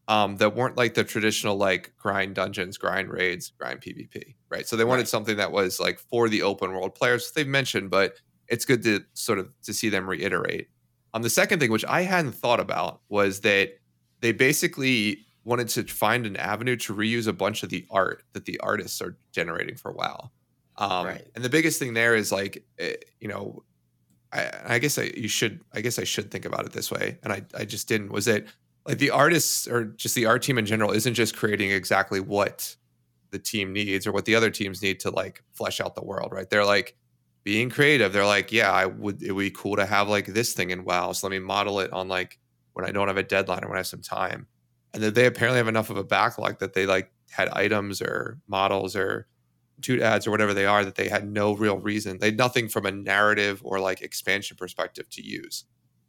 [0.07, 4.67] um, that weren't like the traditional like grind dungeons, grind raids, grind PvP, right?
[4.67, 5.07] So they wanted right.
[5.07, 7.31] something that was like for the open world players.
[7.31, 8.15] They've mentioned, but
[8.47, 10.69] it's good to sort of to see them reiterate.
[11.13, 13.79] Um, the second thing, which I hadn't thought about, was that
[14.19, 18.45] they basically wanted to find an avenue to reuse a bunch of the art that
[18.45, 20.31] the artists are generating for WoW.
[20.77, 21.27] Um, right.
[21.35, 23.63] And the biggest thing there is like, eh, you know,
[24.33, 27.17] I, I guess I you should I guess I should think about it this way,
[27.23, 28.11] and I I just didn't.
[28.11, 28.47] Was it
[28.85, 32.75] like the artists or just the art team in general isn't just creating exactly what
[33.31, 36.31] the team needs or what the other teams need to like flesh out the world,
[36.31, 36.49] right?
[36.49, 36.95] They're like
[37.43, 38.13] being creative.
[38.13, 40.83] They're like, yeah, I would it would be cool to have like this thing in
[40.83, 42.39] WoW, so let me model it on like
[42.73, 44.47] when I don't have a deadline or when I have some time.
[44.93, 48.39] And that they apparently have enough of a backlog that they like had items or
[48.47, 49.27] models or
[49.81, 52.17] toot ads or whatever they are that they had no real reason.
[52.17, 55.65] They had nothing from a narrative or like expansion perspective to use.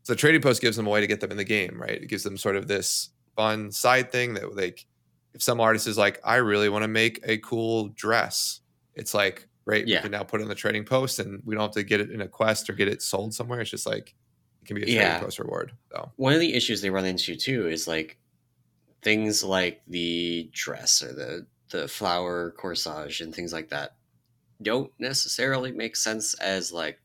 [0.07, 2.01] So the trading post gives them a way to get them in the game, right?
[2.01, 4.87] It gives them sort of this fun side thing that like
[5.35, 8.61] if some artist is like, I really want to make a cool dress,
[8.95, 9.97] it's like, right, yeah.
[9.97, 12.01] we can now put it in the trading post and we don't have to get
[12.01, 13.61] it in a quest or get it sold somewhere.
[13.61, 14.15] It's just like
[14.63, 15.19] it can be a trading yeah.
[15.19, 15.73] post reward.
[15.91, 18.17] So one of the issues they run into too is like
[19.03, 23.97] things like the dress or the the flower corsage and things like that
[24.63, 27.01] don't necessarily make sense as like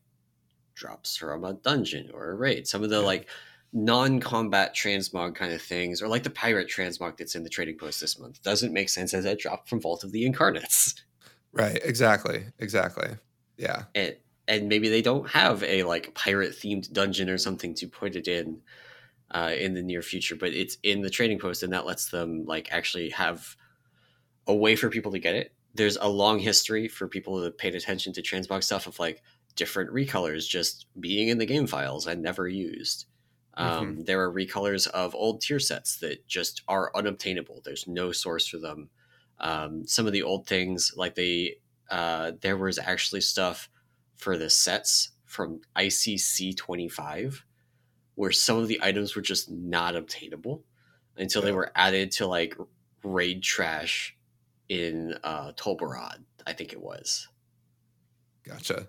[0.74, 2.66] drops from a dungeon or a raid.
[2.66, 3.06] Some of the yeah.
[3.06, 3.28] like
[3.72, 8.00] non-combat transmog kind of things, or like the pirate transmog that's in the trading post
[8.00, 10.94] this month, doesn't make sense as a drop from Vault of the Incarnates.
[11.52, 11.80] Right.
[11.84, 12.46] Exactly.
[12.58, 13.16] Exactly.
[13.56, 13.84] Yeah.
[13.94, 14.16] And
[14.48, 18.26] and maybe they don't have a like pirate themed dungeon or something to put it
[18.26, 18.60] in
[19.30, 22.44] uh, in the near future, but it's in the trading post, and that lets them
[22.44, 23.56] like actually have
[24.46, 25.54] a way for people to get it.
[25.74, 29.22] There's a long history for people that paid attention to transmog stuff of like
[29.54, 33.06] different recolors just being in the game files and never used.
[33.54, 34.04] Um, mm-hmm.
[34.04, 37.60] There are recolors of old tier sets that just are unobtainable.
[37.64, 38.88] There's no source for them.
[39.38, 41.56] Um, some of the old things, like they
[41.90, 43.68] uh, there was actually stuff
[44.16, 47.44] for the sets from ICC 25
[48.14, 50.62] where some of the items were just not obtainable
[51.16, 51.46] until yeah.
[51.46, 52.56] they were added to like
[53.02, 54.16] raid trash
[54.68, 57.28] in uh Tol Barad, I think it was.
[58.44, 58.86] Gotcha.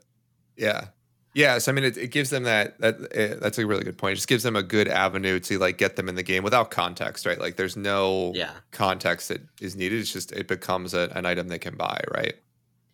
[0.57, 0.87] Yeah.
[1.35, 3.97] Yeah, so I mean it, it gives them that that uh, that's a really good
[3.97, 4.13] point.
[4.13, 6.69] It just gives them a good avenue to like get them in the game without
[6.69, 7.39] context, right?
[7.39, 8.51] Like there's no yeah.
[8.71, 9.99] context that is needed.
[9.99, 12.35] It's just it becomes a, an item they can buy, right?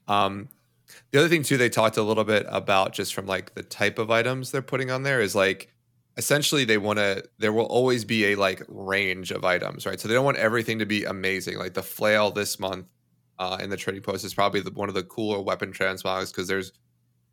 [0.08, 0.48] Um,
[1.12, 4.00] the other thing too, they talked a little bit about just from like the type
[4.00, 5.70] of items they're putting on there is like
[6.18, 10.08] essentially they want to there will always be a like range of items right so
[10.08, 12.86] they don't want everything to be amazing like the flail this month
[13.38, 16.46] uh, in the trading post is probably the, one of the cooler weapon transmogs because
[16.46, 16.74] there's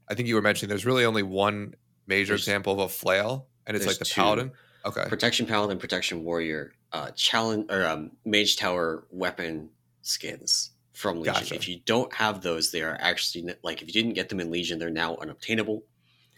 [0.09, 1.75] i think you were mentioning there's really only one
[2.07, 4.21] major there's, example of a flail and it's like the two.
[4.21, 4.53] paladin
[4.85, 9.71] okay protection paladin protection warrior uh challenge or um, mage tower weapon
[10.03, 11.55] skins from legion gotcha.
[11.55, 14.51] if you don't have those they are actually like if you didn't get them in
[14.51, 15.83] legion they're now unobtainable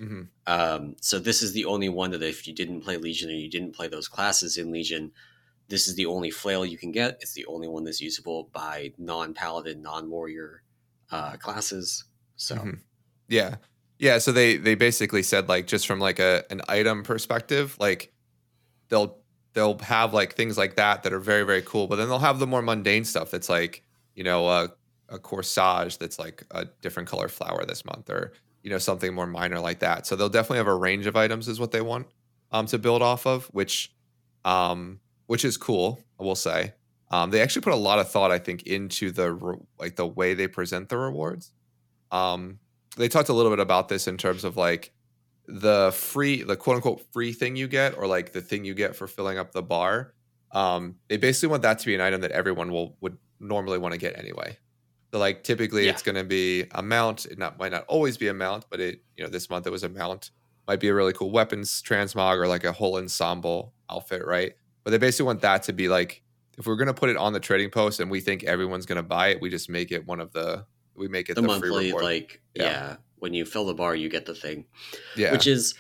[0.01, 0.23] Mm-hmm.
[0.47, 3.51] Um, so this is the only one that if you didn't play Legion and you
[3.51, 5.13] didn't play those classes in Legion,
[5.69, 7.19] this is the only flail you can get.
[7.21, 10.63] It's the only one that's usable by non-paladin, non-warrior
[11.11, 12.05] uh, classes.
[12.37, 12.71] So, mm-hmm.
[13.29, 13.57] Yeah,
[13.99, 14.19] yeah.
[14.19, 18.13] So they they basically said like just from like a an item perspective, like
[18.89, 19.19] they'll
[19.55, 22.39] they'll have like things like that that are very very cool, but then they'll have
[22.39, 23.83] the more mundane stuff that's like
[24.15, 24.71] you know a,
[25.09, 29.27] a corsage that's like a different color flower this month or you know something more
[29.27, 30.07] minor like that.
[30.07, 32.07] So they'll definitely have a range of items is what they want
[32.51, 33.93] um, to build off of, which
[34.45, 36.01] um, which is cool.
[36.19, 36.75] I will say
[37.11, 40.07] um, they actually put a lot of thought, I think, into the re- like the
[40.07, 41.53] way they present the rewards.
[42.11, 42.59] Um,
[42.97, 44.93] they talked a little bit about this in terms of like
[45.47, 48.97] the free, the quote unquote free thing you get, or like the thing you get
[48.97, 50.15] for filling up the bar.
[50.53, 53.93] Um, they basically want that to be an item that everyone will would normally want
[53.93, 54.57] to get anyway.
[55.13, 55.93] So like typically yeah.
[55.93, 57.27] it's going to be a mount.
[57.27, 59.71] It not might not always be a mount, but it you know this month it
[59.71, 60.31] was a mount.
[60.67, 64.53] Might be a really cool weapons transmog or like a whole ensemble outfit, right?
[64.85, 66.23] But they basically want that to be like
[66.59, 68.97] if we're going to put it on the trading post and we think everyone's going
[68.97, 70.67] to buy it, we just make it one of the
[70.99, 72.65] we make it the, the monthly like yeah.
[72.65, 72.97] yeah.
[73.19, 74.67] when you fill the bar you get the thing.
[75.17, 75.33] Yeah.
[75.33, 75.75] Which is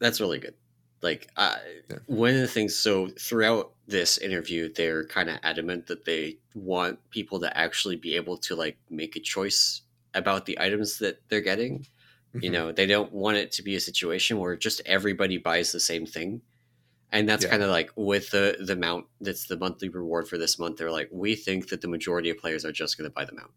[0.00, 0.54] that's really good.
[1.00, 1.58] Like I,
[1.88, 1.96] yeah.
[2.06, 6.98] one of the things so throughout this interview they're kind of adamant that they want
[7.10, 9.82] people to actually be able to like make a choice
[10.14, 12.40] about the items that they're getting mm-hmm.
[12.42, 15.80] you know they don't want it to be a situation where just everybody buys the
[15.80, 16.40] same thing
[17.10, 17.50] and that's yeah.
[17.50, 20.90] kind of like with the the mount that's the monthly reward for this month they're
[20.90, 23.52] like we think that the majority of players are just going to buy the mount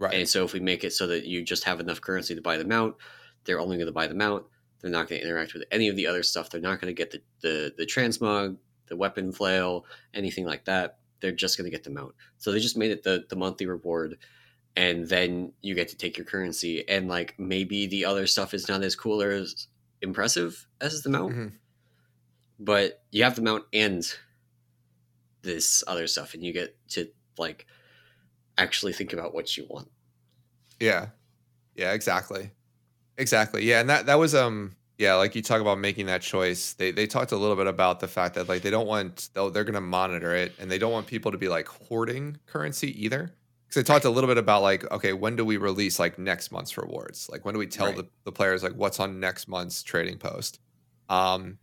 [0.00, 2.42] right and so if we make it so that you just have enough currency to
[2.42, 2.96] buy the mount
[3.44, 4.44] they're only going to buy the mount
[4.80, 6.98] they're not going to interact with any of the other stuff they're not going to
[6.98, 8.56] get the the, the transmog
[8.90, 12.14] the weapon flail, anything like that, they're just going to get the mount.
[12.36, 14.18] So they just made it the, the monthly reward.
[14.76, 16.86] And then you get to take your currency.
[16.86, 19.68] And like maybe the other stuff is not as cool or as
[20.02, 21.32] impressive as the mount.
[21.32, 21.48] Mm-hmm.
[22.58, 24.04] But you have the mount and
[25.42, 26.34] this other stuff.
[26.34, 27.66] And you get to like
[28.60, 29.88] actually think about what you want.
[30.78, 31.06] Yeah.
[31.74, 32.50] Yeah, exactly.
[33.16, 33.64] Exactly.
[33.64, 33.80] Yeah.
[33.80, 36.74] And that, that was, um, yeah, like you talk about making that choice.
[36.74, 39.64] They they talked a little bit about the fact that like they don't want they're
[39.64, 43.32] going to monitor it and they don't want people to be like hoarding currency either.
[43.66, 46.52] Because they talked a little bit about like okay, when do we release like next
[46.52, 47.30] month's rewards?
[47.32, 47.96] Like when do we tell right.
[47.96, 50.60] the, the players like what's on next month's trading post?
[51.08, 51.56] Um,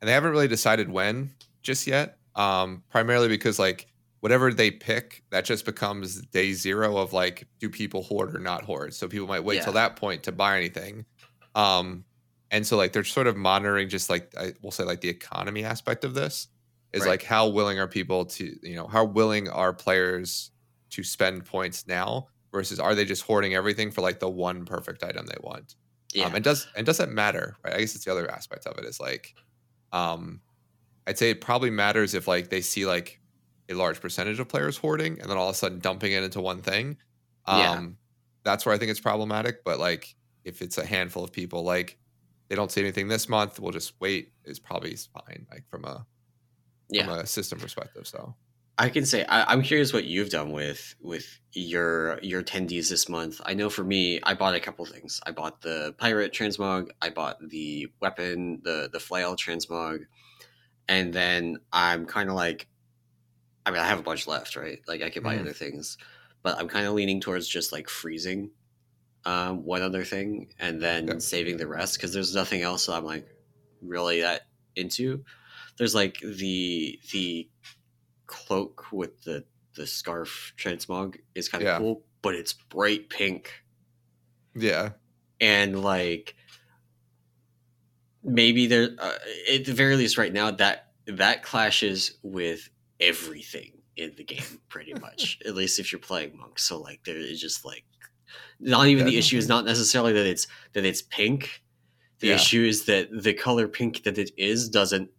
[0.00, 1.32] and they haven't really decided when
[1.62, 2.18] just yet.
[2.36, 3.88] Um, primarily because like
[4.24, 8.64] whatever they pick, that just becomes day zero of like do people hoard or not
[8.64, 8.94] hoard.
[8.94, 9.64] So people might wait yeah.
[9.64, 11.04] till that point to buy anything.
[11.54, 12.06] Um,
[12.50, 15.62] and so like they're sort of monitoring just like I will say like the economy
[15.62, 16.48] aspect of this
[16.94, 17.10] is right.
[17.10, 20.52] like how willing are people to you know how willing are players
[20.88, 25.04] to spend points now versus are they just hoarding everything for like the one perfect
[25.04, 25.66] item they want um,
[26.14, 26.24] yeah.
[26.24, 28.78] Um, and does and does that matter right i guess it's the other aspect of
[28.78, 29.34] it is like
[29.92, 30.40] um
[31.08, 33.20] i'd say it probably matters if like they see like
[33.70, 36.40] a large percentage of players hoarding and then all of a sudden dumping it into
[36.40, 36.96] one thing
[37.46, 37.86] um yeah.
[38.44, 41.98] that's where i think it's problematic but like if it's a handful of people like
[42.48, 46.06] they don't see anything this month, we'll just wait is probably fine, like from a
[46.90, 47.06] yeah.
[47.06, 48.06] from a system perspective.
[48.06, 48.34] So
[48.76, 53.08] I can say I, am curious what you've done with with your your attendees this
[53.08, 53.40] month.
[53.44, 55.20] I know for me, I bought a couple things.
[55.26, 60.04] I bought the pirate transmog, I bought the weapon, the the flail transmog,
[60.88, 62.68] and then I'm kind of like,
[63.66, 64.80] I mean, I have a bunch left, right?
[64.86, 65.40] Like I could buy mm.
[65.40, 65.96] other things,
[66.42, 68.50] but I'm kind of leaning towards just like freezing
[69.24, 71.18] um, one other thing and then yeah.
[71.18, 73.26] saving the rest because there's nothing else that I'm like
[73.80, 74.42] really that
[74.76, 75.24] into.
[75.78, 77.48] There's like the the
[78.26, 79.44] cloak with the
[79.76, 81.78] the scarf transmog is kind of yeah.
[81.78, 83.64] cool, but it's bright pink
[84.54, 84.90] Yeah.
[85.40, 86.36] and like
[88.22, 89.12] maybe there uh,
[89.52, 92.70] at the very least right now that that clashes with
[93.00, 97.16] everything in the game pretty much at least if you're playing monk so like there
[97.16, 97.84] is just like
[98.60, 101.62] not even the issue is not necessarily that it's that it's pink
[102.20, 102.34] the Yeah.
[102.36, 105.10] issue is that the color pink that it is doesn't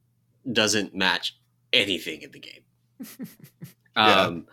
[0.51, 1.37] doesn't match
[1.73, 2.63] anything in the game
[3.97, 4.21] Yeah.
[4.21, 4.47] um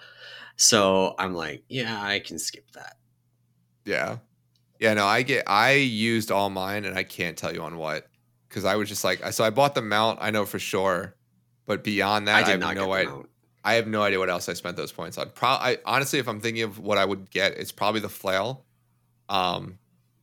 [0.56, 2.96] so i'm like yeah i can skip that
[3.84, 4.18] Yeah.
[4.78, 8.08] Yeah, no, I get I used all mine and I can't tell you on what.
[8.50, 11.14] Cause I was just like so I bought the mount, I know for sure.
[11.66, 13.22] But beyond that, i I, have no idea.
[13.64, 15.30] I have no idea what else I spent those points on.
[15.30, 18.64] Pro- I, honestly, if I'm thinking of what I would get, it's probably the flail.
[19.28, 19.78] Um,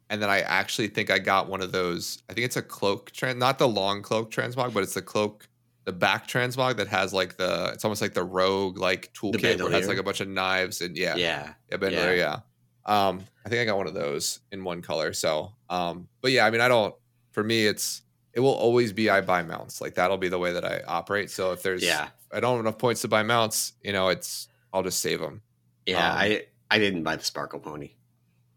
[0.10, 2.22] and then I actually think I got one of those.
[2.30, 5.48] I think it's a cloak trans, not the long cloak transmog, but it's the cloak,
[5.86, 7.72] the back transmog that has like the.
[7.74, 10.82] It's almost like the rogue like toolkit where it has like a bunch of knives
[10.82, 12.40] and yeah, yeah yeah, bandolier, yeah.
[12.86, 15.14] Um, I think I got one of those in one color.
[15.14, 16.96] So, um, but yeah, I mean, I don't.
[17.32, 18.02] For me, it's
[18.40, 19.82] it will always be I buy mounts.
[19.82, 21.32] Like that'll be the way that I operate.
[21.32, 24.48] So if there's yeah I don't have enough points to buy mounts, you know, it's
[24.74, 25.44] I'll just save them.
[25.86, 27.96] Yeah, Um, I I didn't buy the sparkle pony.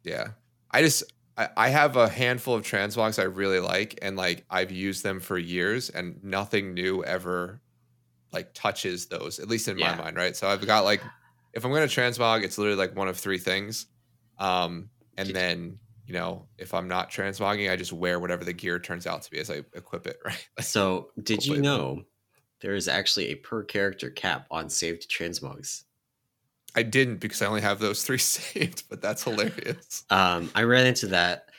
[0.04, 0.32] Yeah,
[0.70, 1.04] I just
[1.36, 5.20] I, I have a handful of transmogs I really like, and like I've used them
[5.20, 7.62] for years, and nothing new ever
[8.32, 9.40] like touches those.
[9.40, 9.78] At least in Yeah.
[9.78, 10.36] my mind, right?
[10.36, 11.10] So I've got like
[11.54, 13.86] if I'm gonna transmog, it's literally like one of three things,
[14.38, 15.80] um, and then
[16.12, 19.30] you know if I'm not transmogging, I just wear whatever the gear turns out to
[19.30, 20.48] be as I equip it, right?
[20.60, 22.04] So, did you know
[22.60, 25.84] there is actually a per character cap on saved transmogs?
[26.74, 30.06] I didn't because I only have those three saved, but that's hilarious.
[30.10, 31.50] Um, I ran into that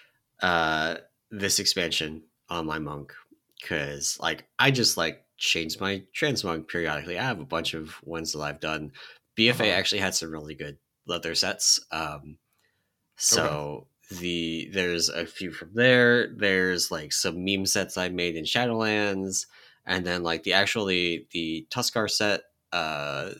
[0.41, 0.97] uh,
[1.31, 3.13] this expansion on my monk
[3.61, 7.17] because, like, I just like change my transmog periodically.
[7.17, 8.91] I have a bunch of ones that I've done.
[9.35, 9.71] BFA Uh-huh.
[9.71, 11.79] actually had some really good leather sets.
[11.91, 12.37] Um,
[13.17, 13.87] so
[14.19, 16.27] the there's a few from there.
[16.35, 19.45] There's like some meme sets I made in Shadowlands,
[19.85, 22.41] and then like the actually the Tuskarr set,
[22.71, 23.31] uh,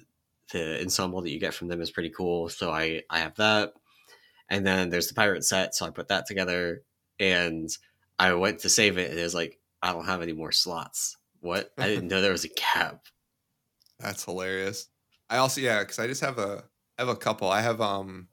[0.52, 2.50] the ensemble that you get from them is pretty cool.
[2.50, 3.74] So I I have that,
[4.50, 5.76] and then there's the pirate set.
[5.76, 6.84] So I put that together,
[7.20, 7.70] and
[8.20, 11.18] I went to save it, and it was like I don't have any more slots.
[11.42, 11.72] What?
[11.78, 13.06] I didn't know there was a cap.
[14.00, 14.88] That's hilarious.
[15.30, 16.64] I also yeah, because I just have a
[16.98, 17.50] I have a couple.
[17.50, 18.28] I have um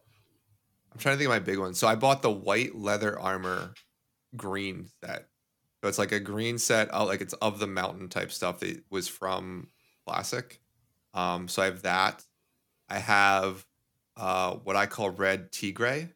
[0.93, 1.75] I'm trying to think of my big one.
[1.75, 3.75] So I bought the white leather armor
[4.37, 5.29] green set.
[5.83, 8.83] So it's like a green set, oh, like it's of the mountain type stuff that
[8.91, 9.69] was from
[10.07, 10.61] classic.
[11.15, 12.25] Um, so I have that.
[12.89, 13.65] I have
[14.17, 16.11] uh what I call red tigre,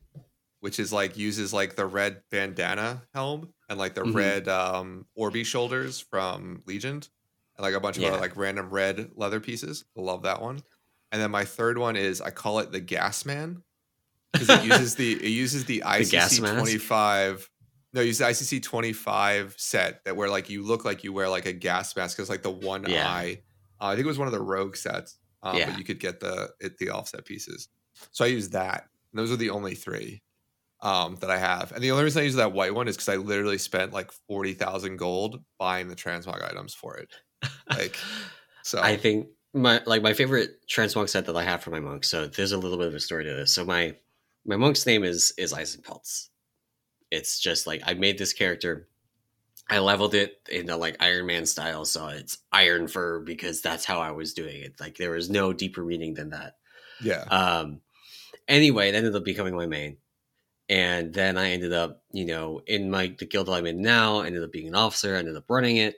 [0.61, 4.15] which is like uses like the red bandana helm and like the Mhm.
[4.15, 6.97] red um Orby shoulders from Legion
[7.57, 9.85] and like a bunch of other like random red leather pieces.
[9.97, 10.63] I love that one.
[11.13, 13.63] And then my third one is I call it the gas man
[14.35, 16.55] because it uses the it uses the ICC mask?
[16.55, 17.51] 25
[17.95, 21.29] no, it uses the ICC 25 set that where like you look like you wear
[21.29, 23.09] like a gas mask because like the one Yeah.
[23.09, 23.43] eye.
[23.81, 25.19] Uh, I think it was one of the rogue sets.
[25.43, 25.67] Um, Yeah.
[25.67, 27.69] but you could get the it, the offset pieces.
[28.11, 28.89] So I use that.
[29.13, 30.23] And those are the only three
[30.81, 31.71] um, that I have.
[31.73, 34.11] And the only reason I use that white one is because I literally spent like
[34.29, 37.09] forty thousand gold buying the transmog items for it.
[37.71, 37.97] Like,
[38.65, 42.05] So I think my like my favorite transmog set that I have for my monk.
[42.05, 43.53] So there's a little bit of a story to this.
[43.53, 43.95] So my
[44.45, 46.29] my monk's name is is Eisenpeltz.
[47.11, 48.89] It's just like I made this character.
[49.71, 53.85] I leveled it in a like Iron Man style, so it's Iron Fur because that's
[53.85, 54.79] how I was doing it.
[54.81, 56.57] Like there was no deeper meaning than that.
[57.03, 57.81] yeah, Um,
[58.49, 59.99] anyway, it ended up becoming my main,
[60.69, 64.21] and then I ended up, you know, in my the guild that I'm in now,
[64.21, 65.15] I ended up being an officer.
[65.15, 65.97] I ended up running it,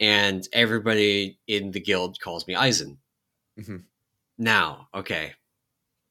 [0.00, 2.98] and everybody in the guild calls me Eisen.
[3.58, 3.84] Mhm.
[4.38, 5.34] Now, okay,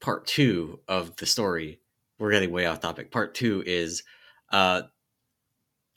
[0.04, 1.82] part two of the story.
[2.20, 3.12] We're getting way off topic.
[3.12, 4.04] Part two is
[4.52, 4.84] uh,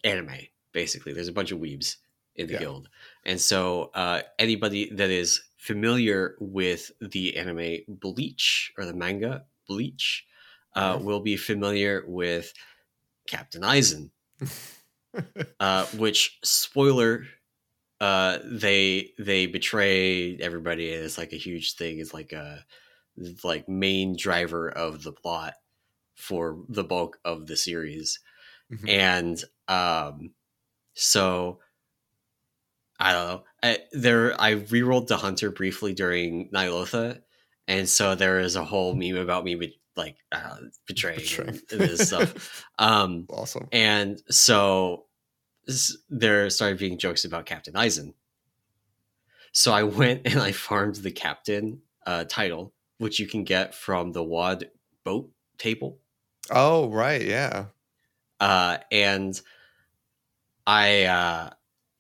[0.04, 0.46] anime.
[0.72, 1.96] Basically, there's a bunch of weebs
[2.34, 2.56] in the Yeah.
[2.56, 2.88] guild,
[3.24, 10.26] and so uh, anybody that is familiar with the anime Bleach or the manga Bleach
[10.74, 11.00] uh, Okay.
[11.00, 12.52] will be familiar with
[13.28, 14.10] Captain Aizen,
[15.60, 17.24] uh, which spoiler
[18.00, 22.66] uh they they betray everybody and it's like a huge thing it's like a
[23.44, 25.54] like main driver of the plot
[26.14, 28.20] for the bulk of the series
[28.72, 28.88] Mhm.
[28.88, 30.34] and um
[30.94, 31.60] so
[32.98, 37.20] i don't know I, there i rerolled the hunter briefly during Ny'alotha
[37.68, 40.56] and so there is a whole meme about me be, like uh,
[40.86, 41.60] betraying, Betraying.
[41.68, 43.68] this stuff um awesome.
[43.72, 45.06] and so
[46.08, 48.14] there started being jokes about Captain Eisen.
[49.50, 54.12] So I went and I farmed the captain uh, title, which you can get from
[54.12, 54.70] the WAD
[55.04, 55.98] boat table.
[56.50, 57.66] Oh right, yeah.
[58.40, 59.40] Uh, and
[60.66, 61.50] I uh,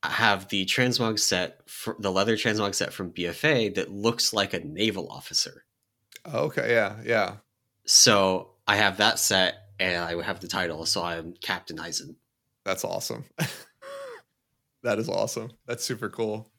[0.02, 4.60] have the transmog set, for, the leather transmog set from BFA that looks like a
[4.60, 5.64] naval officer.
[6.32, 7.36] Okay, yeah, yeah.
[7.84, 12.16] So I have that set, and I have the title, so I'm Captain Eisen.
[12.64, 13.24] That's awesome.
[14.82, 15.52] that is awesome.
[15.66, 16.50] That's super cool.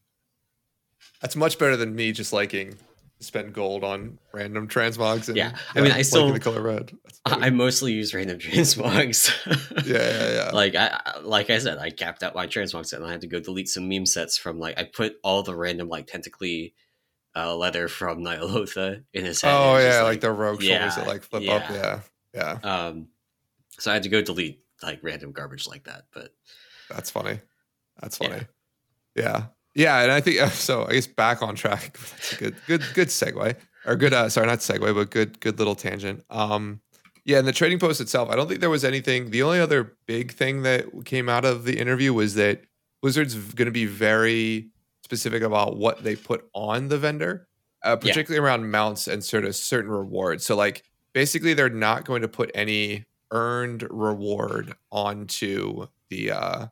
[1.22, 2.77] That's much better than me just liking
[3.19, 5.27] spend gold on random transmogs.
[5.27, 6.95] And, yeah, I mean, I still the color red.
[7.26, 9.31] I mostly use random transmogs.
[9.85, 10.52] yeah, yeah, yeah.
[10.53, 13.27] Like I, like I said, I capped out my transmog set, and I had to
[13.27, 16.73] go delete some meme sets from like I put all the random like tentacly
[17.35, 19.53] uh, leather from Ny'alotha in his head.
[19.53, 21.53] Oh yeah, like, like, the rogue yeah, shoulders that like flip yeah.
[21.53, 21.69] up.
[21.69, 21.99] Yeah,
[22.34, 22.52] yeah.
[22.64, 23.07] Um,
[23.80, 26.06] so I had to go delete like random garbage like that.
[26.14, 26.34] But
[26.89, 27.39] that's funny.
[28.02, 28.41] That's funny.
[29.15, 29.23] Yeah.
[29.23, 29.45] yeah.
[29.77, 30.85] Yeah, and I think so.
[30.87, 31.97] I guess back on track.
[31.97, 33.55] That's a good, good, good segue
[33.85, 34.11] or good.
[34.11, 36.25] Uh, sorry, not segue, but good, good little tangent.
[36.29, 36.81] Um,
[37.23, 39.29] yeah, and the trading post itself, I don't think there was anything.
[39.29, 42.63] The only other big thing that came out of the interview was that
[43.01, 44.69] Blizzard's going to be very
[45.03, 47.47] specific about what they put on the vendor,
[47.83, 48.49] uh, particularly yeah.
[48.49, 50.45] around mounts and sort of certain rewards.
[50.45, 50.83] So, like,
[51.13, 56.67] basically, they're not going to put any earned reward onto the uh,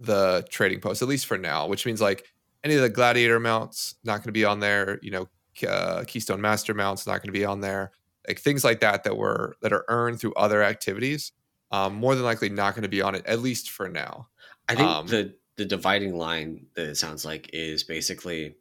[0.00, 2.24] the trading post, at least for now, which means like
[2.64, 4.98] any of the gladiator mounts not going to be on there.
[5.02, 5.28] You know,
[5.68, 7.92] uh, Keystone Master mounts not going to be on there.
[8.26, 11.32] Like things like that that were that are earned through other activities,
[11.70, 14.28] um, more than likely not going to be on it at least for now.
[14.68, 18.54] I think um, the the dividing line that it sounds like is basically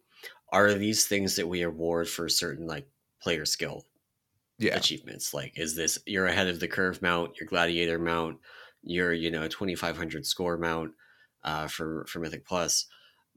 [0.51, 2.88] are these things that we award for certain like
[3.22, 3.85] player skill
[4.57, 4.76] yeah.
[4.76, 8.38] achievements like is this you're ahead of the curve mount your gladiator mount
[8.84, 10.91] your you know 2500 score mount
[11.48, 12.86] uh, for for Mythic Plus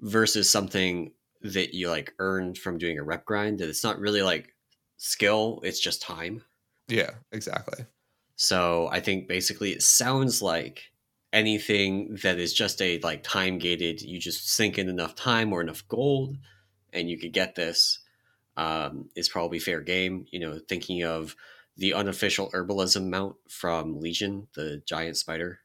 [0.01, 1.13] versus something
[1.43, 4.55] that you like earned from doing a rep grind that it's not really like
[4.97, 6.43] skill it's just time.
[6.89, 7.87] Yeah exactly.
[8.37, 10.91] So i think basically it sounds like
[11.33, 15.61] anything that is just a like time gated you just sink in enough time or
[15.61, 16.37] enough gold
[16.93, 18.01] and you could get this
[18.57, 20.27] um, is probably fair game.
[20.31, 21.37] You know thinking of
[21.77, 25.61] the unofficial herbalism mount from legion the giant spider.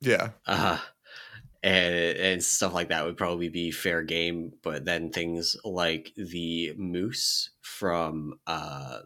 [0.00, 0.30] Yeah.
[0.46, 0.78] Uh,
[1.62, 4.52] and and stuff like that would probably be fair game.
[4.62, 9.00] But then things like the moose from uh,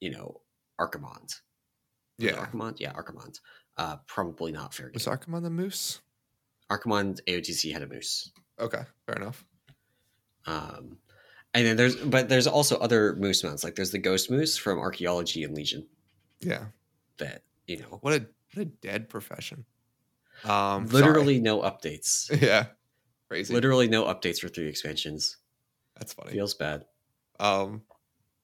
[0.00, 0.40] you know,
[0.80, 1.40] Archimonde.
[2.18, 2.80] Yeah, Archimonde.
[2.80, 3.40] Yeah, Archimonde.
[3.76, 4.86] Uh, probably not fair.
[4.86, 4.94] Game.
[4.94, 6.00] Was Archimonde the moose?
[6.70, 8.30] Archimonde AOTC had a moose.
[8.58, 9.44] Okay, fair enough.
[10.46, 10.98] Um,
[11.54, 13.64] and then there's but there's also other moose mounts.
[13.64, 15.86] Like there's the ghost moose from Archaeology and Legion.
[16.40, 16.66] Yeah.
[17.18, 19.64] That you know what a what a dead profession.
[20.44, 21.40] Um, Literally sorry.
[21.40, 22.30] no updates.
[22.42, 22.66] Yeah,
[23.28, 23.54] crazy.
[23.54, 25.36] Literally no updates for three expansions.
[25.96, 26.32] That's funny.
[26.32, 26.84] Feels bad.
[27.38, 27.82] Um,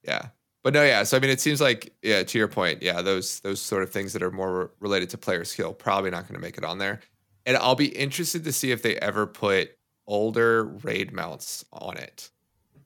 [0.02, 0.28] yeah,
[0.62, 1.04] but no, yeah.
[1.04, 2.22] So I mean, it seems like yeah.
[2.22, 5.44] To your point, yeah, those those sort of things that are more related to player
[5.44, 7.00] skill probably not going to make it on there.
[7.46, 9.70] And I'll be interested to see if they ever put
[10.06, 12.30] older raid mounts on it.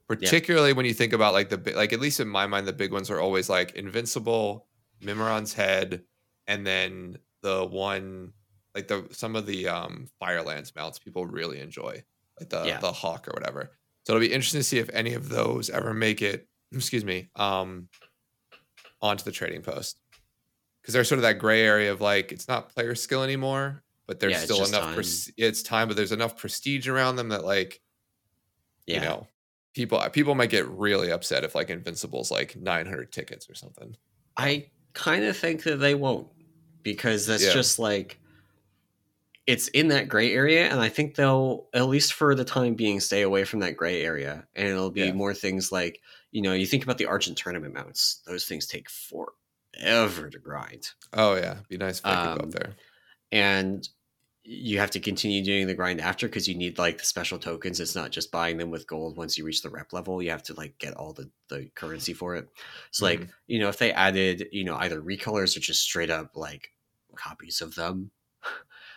[0.08, 0.76] Particularly yeah.
[0.76, 3.10] when you think about like the like at least in my mind the big ones
[3.10, 4.66] are always like Invincible,
[5.02, 6.02] Mimiron's head,
[6.46, 8.32] and then the one
[8.80, 12.02] like the some of the um Firelands mounts people really enjoy,
[12.38, 12.78] like the yeah.
[12.78, 13.70] the hawk or whatever.
[14.04, 16.46] So it'll be interesting to see if any of those ever make it.
[16.72, 17.88] Excuse me, um,
[19.02, 19.98] onto the trading post
[20.80, 24.20] because there's sort of that gray area of like it's not player skill anymore, but
[24.20, 24.94] there's yeah, still enough.
[24.94, 27.80] Pres- it's time, but there's enough prestige around them that like,
[28.86, 28.94] yeah.
[28.94, 29.26] you know,
[29.74, 33.96] people people might get really upset if like Invincible's like 900 tickets or something.
[34.36, 36.28] I kind of think that they won't
[36.82, 37.52] because that's yeah.
[37.52, 38.18] just like
[39.50, 43.00] it's in that gray area and i think they'll at least for the time being
[43.00, 45.12] stay away from that gray area and it'll be yeah.
[45.12, 46.00] more things like
[46.30, 50.90] you know you think about the argent tournament mounts those things take forever to grind.
[51.12, 51.56] Oh yeah.
[51.68, 52.74] Be nice if i um, go up um, there.
[53.32, 53.88] and
[54.42, 57.78] you have to continue doing the grind after because you need like the special tokens.
[57.78, 60.22] It's not just buying them with gold once you reach the rep level.
[60.22, 62.48] You have to like get all the, the currency for it.
[62.90, 63.22] So mm-hmm.
[63.22, 66.70] like you know if they added you know either recolors or just straight up like
[67.16, 68.10] copies of them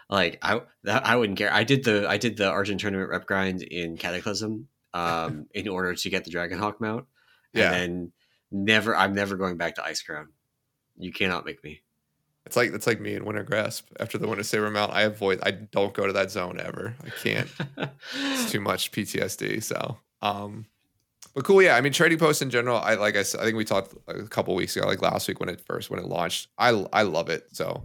[0.10, 1.52] like I that, I wouldn't care.
[1.54, 5.96] I did the I did the Argent tournament rep grind in Cataclysm um in order
[5.96, 7.06] to get the Dragonhawk mount.
[7.54, 7.72] Yeah.
[7.72, 8.12] And then
[8.52, 10.28] never I'm never going back to Icecrown.
[10.98, 11.82] You cannot make me.
[12.46, 13.84] It's like it's like me in Wintergrasp.
[14.00, 16.96] After the Wintersaber mount, I avoid I don't go to that zone ever.
[17.06, 17.50] I can't.
[18.16, 19.64] it's too much PTSD.
[19.64, 20.66] So um
[21.34, 21.76] but cool, yeah.
[21.76, 24.54] I mean, trading posts in general, I like I I think we talked a couple
[24.56, 26.50] weeks ago, like last week when it first when it launched.
[26.58, 27.48] I I love it.
[27.54, 27.84] So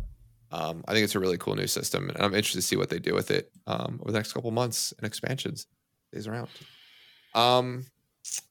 [0.51, 2.89] um, I think it's a really cool new system, and I'm interested to see what
[2.89, 5.67] they do with it um, over the next couple months and expansions
[6.13, 6.49] days around.
[7.35, 7.87] Um,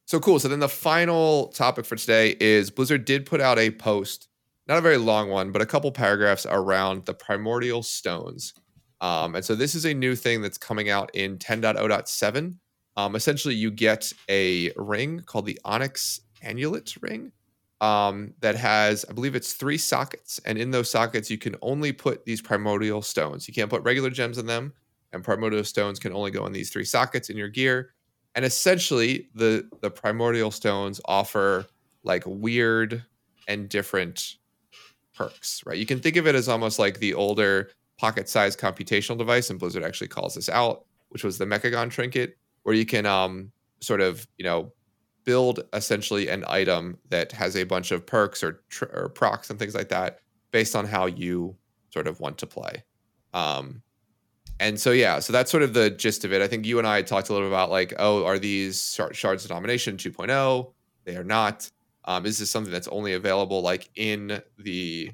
[0.06, 0.40] so cool.
[0.40, 4.28] So then the final topic for today is Blizzard did put out a post
[4.68, 8.54] not a very long one, but a couple paragraphs around the primordial stones.
[9.00, 12.56] Um, and so this is a new thing that's coming out in 10.0.7.
[12.98, 17.32] Um, essentially, you get a ring called the Onyx Annulet ring
[17.82, 20.40] um, that has, I believe it's three sockets.
[20.46, 23.48] And in those sockets, you can only put these primordial stones.
[23.48, 24.74] You can't put regular gems in them.
[25.14, 27.94] And primordial stones can only go in these three sockets in your gear.
[28.36, 31.66] And essentially, the the primordial stones offer
[32.04, 33.04] like weird
[33.48, 34.36] and different
[35.16, 35.78] perks, right?
[35.78, 39.84] You can think of it as almost like the older pocket-sized computational device, and Blizzard
[39.84, 44.28] actually calls this out, which was the Mechagon trinket, where you can um, sort of,
[44.38, 44.72] you know,
[45.28, 49.60] build essentially an item that has a bunch of perks or, tr- or procs and
[49.60, 50.22] things like that
[50.52, 51.54] based on how you
[51.90, 52.82] sort of want to play.
[53.34, 53.82] Um,
[54.62, 56.42] and so yeah, so that's sort of the gist of it.
[56.42, 59.44] I think you and I talked a little bit about like, oh, are these shards
[59.44, 60.72] of domination 2.0?
[61.04, 61.70] They are not.
[62.06, 65.12] Um, is this something that's only available like in the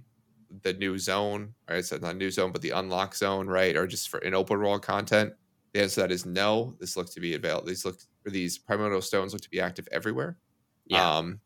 [0.62, 1.84] the new zone, right?
[1.84, 3.76] So not new zone, but the unlock zone, right?
[3.76, 5.34] Or just for in open world content?
[5.74, 6.76] The answer to that is no.
[6.80, 7.66] This looks to be available.
[7.66, 7.98] These look
[8.32, 10.38] these primordial stones look to be active everywhere.
[10.86, 11.18] Yeah.
[11.18, 11.40] Um,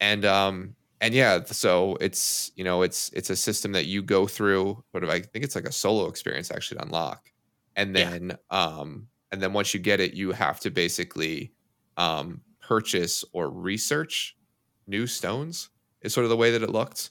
[0.00, 4.26] and um, and yeah, so it's you know it's it's a system that you go
[4.26, 4.82] through.
[4.94, 7.30] Of, I think it's like a solo experience actually to unlock,
[7.76, 8.58] and then yeah.
[8.58, 11.52] um, and then once you get it, you have to basically
[11.96, 14.36] um, purchase or research
[14.86, 15.70] new stones.
[16.02, 17.10] Is sort of the way that it looked.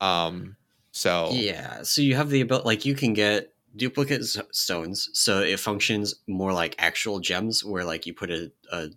[0.00, 0.56] Um,
[0.92, 5.60] so yeah, so you have the ability, like you can get duplicate stones, so it
[5.60, 8.88] functions more like actual gems, where like you put a, a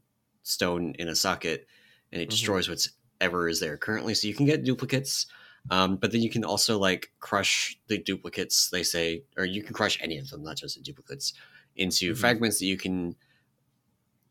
[0.43, 1.67] stone in a socket
[2.11, 2.31] and it mm-hmm.
[2.31, 4.13] destroys whatever is there currently.
[4.13, 5.27] So you can get duplicates,
[5.69, 8.69] um, but then you can also like crush the duplicates.
[8.69, 11.33] They say, or you can crush any of them, not just the duplicates,
[11.75, 12.19] into mm-hmm.
[12.19, 13.15] fragments that you can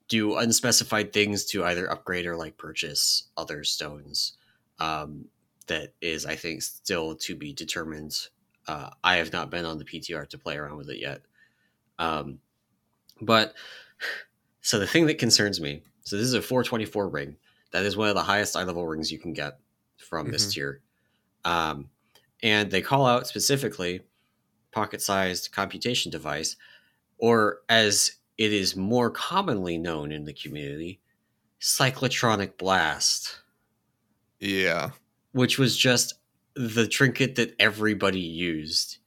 [0.09, 4.37] do unspecified things to either upgrade or like purchase other stones.
[4.79, 5.27] Um,
[5.69, 8.19] that is, I think, still to be determined.
[8.67, 11.23] Uh, I have not been on the PTR to play around with it yet.
[11.99, 12.39] Um,
[13.21, 13.55] but
[14.61, 17.37] so the thing that concerns me so this is a 424 ring.
[17.71, 19.59] That is one of the highest eye level rings you can get
[19.97, 20.33] from mm-hmm.
[20.33, 20.81] this tier.
[21.45, 21.89] Um,
[22.43, 24.01] and they call out specifically
[24.73, 26.57] pocket sized computation device,
[27.19, 31.01] or as it is more commonly known in the community,
[31.61, 33.41] cyclotronic blast.
[34.41, 34.91] Yeah
[35.33, 36.15] which was just
[36.55, 38.99] the trinket that everybody used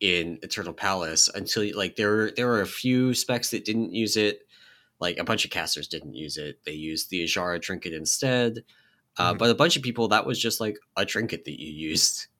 [0.00, 4.16] in Eternal Palace until like there were there were a few specs that didn't use
[4.16, 4.46] it.
[4.98, 6.60] Like a bunch of casters didn't use it.
[6.64, 8.64] They used the Azshara trinket instead.
[9.16, 9.38] Uh, mm-hmm.
[9.38, 12.26] But a bunch of people that was just like a trinket that you used.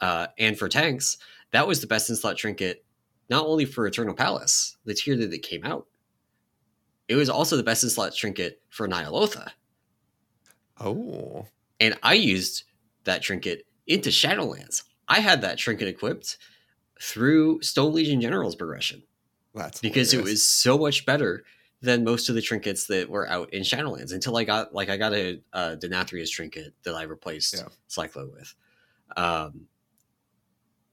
[0.00, 1.18] Uh, and for tanks,
[1.50, 2.84] that was the best in slot trinket,
[3.28, 5.88] not only for Eternal Palace, the tier that it came out.
[7.08, 9.50] It was also the best in slot trinket for Ny'alotha.
[10.78, 11.48] Oh.
[11.80, 12.62] And I used
[13.02, 14.84] that trinket into Shadowlands.
[15.08, 16.38] I had that trinket equipped
[17.00, 19.02] through Stone Legion General's progression.
[19.54, 20.28] That's because hilarious.
[20.28, 21.44] it was so much better
[21.80, 24.96] than most of the trinkets that were out in Shadowlands until I got like I
[24.96, 27.68] got a, a Denathrius trinket that I replaced yeah.
[27.88, 28.54] Cyclo with.
[29.16, 29.66] Um,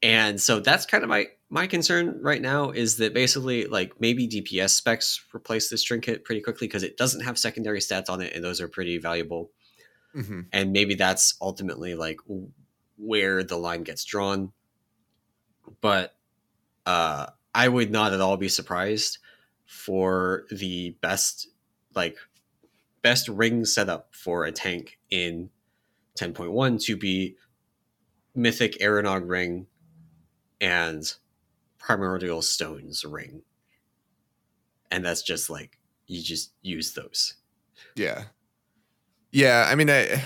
[0.01, 4.27] and so that's kind of my my concern right now is that basically like maybe
[4.27, 8.33] DPS specs replace this trinket pretty quickly because it doesn't have secondary stats on it
[8.33, 9.51] and those are pretty valuable.
[10.15, 10.41] Mm-hmm.
[10.53, 12.19] And maybe that's ultimately like
[12.97, 14.51] where the line gets drawn.
[15.81, 16.15] But
[16.85, 19.17] uh, I would not at all be surprised
[19.65, 21.47] for the best,
[21.95, 22.17] like,
[23.01, 25.49] best ring setup for a tank in
[26.19, 27.35] 10.1 to be
[28.33, 29.67] Mythic Eranog ring
[30.61, 31.13] and
[31.77, 33.41] Primordial Stones ring.
[34.91, 37.35] And that's just like, you just use those.
[37.95, 38.25] Yeah.
[39.31, 40.23] Yeah, I mean, I,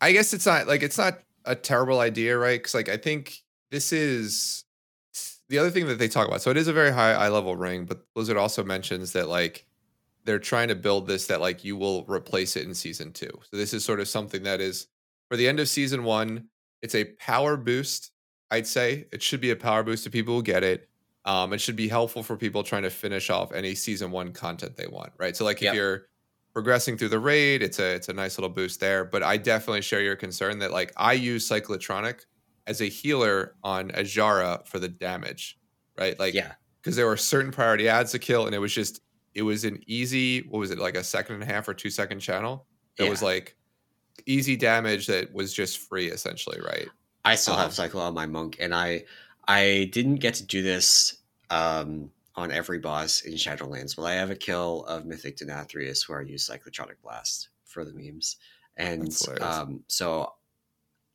[0.00, 1.18] I guess it's not like it's not
[1.48, 2.60] a terrible idea, right?
[2.60, 4.64] Because like I think this is
[5.48, 6.42] the other thing that they talk about.
[6.42, 9.66] So it is a very high eye level ring, but Blizzard also mentions that like
[10.24, 13.30] they're trying to build this that like you will replace it in season two.
[13.50, 14.86] So this is sort of something that is
[15.28, 16.48] for the end of season one.
[16.82, 18.12] It's a power boost.
[18.50, 20.88] I'd say it should be a power boost to people who get it.
[21.24, 24.76] Um, it should be helpful for people trying to finish off any season one content
[24.76, 25.36] they want, right?
[25.36, 25.74] So like if yep.
[25.74, 26.06] you're
[26.52, 27.62] progressing through the raid.
[27.62, 29.04] It's a it's a nice little boost there.
[29.04, 32.24] But I definitely share your concern that like I use Cyclotronic
[32.66, 35.58] as a healer on Azshara for the damage,
[35.98, 36.18] right?
[36.18, 39.00] Like yeah, because there were certain priority ads to kill, and it was just
[39.34, 41.90] it was an easy what was it like a second and a half or two
[41.90, 42.66] second channel
[42.96, 43.10] that yeah.
[43.10, 43.56] was like
[44.26, 46.88] easy damage that was just free essentially, right?
[47.24, 49.04] I still um, have Cyclo on my monk, and I
[49.46, 51.18] I didn't get to do this
[51.50, 56.20] um on every boss in Shadowlands, Well, I have a kill of Mythic Denathrius where
[56.20, 58.36] I use Cyclotronic Blast for the memes.
[58.76, 60.32] And um, so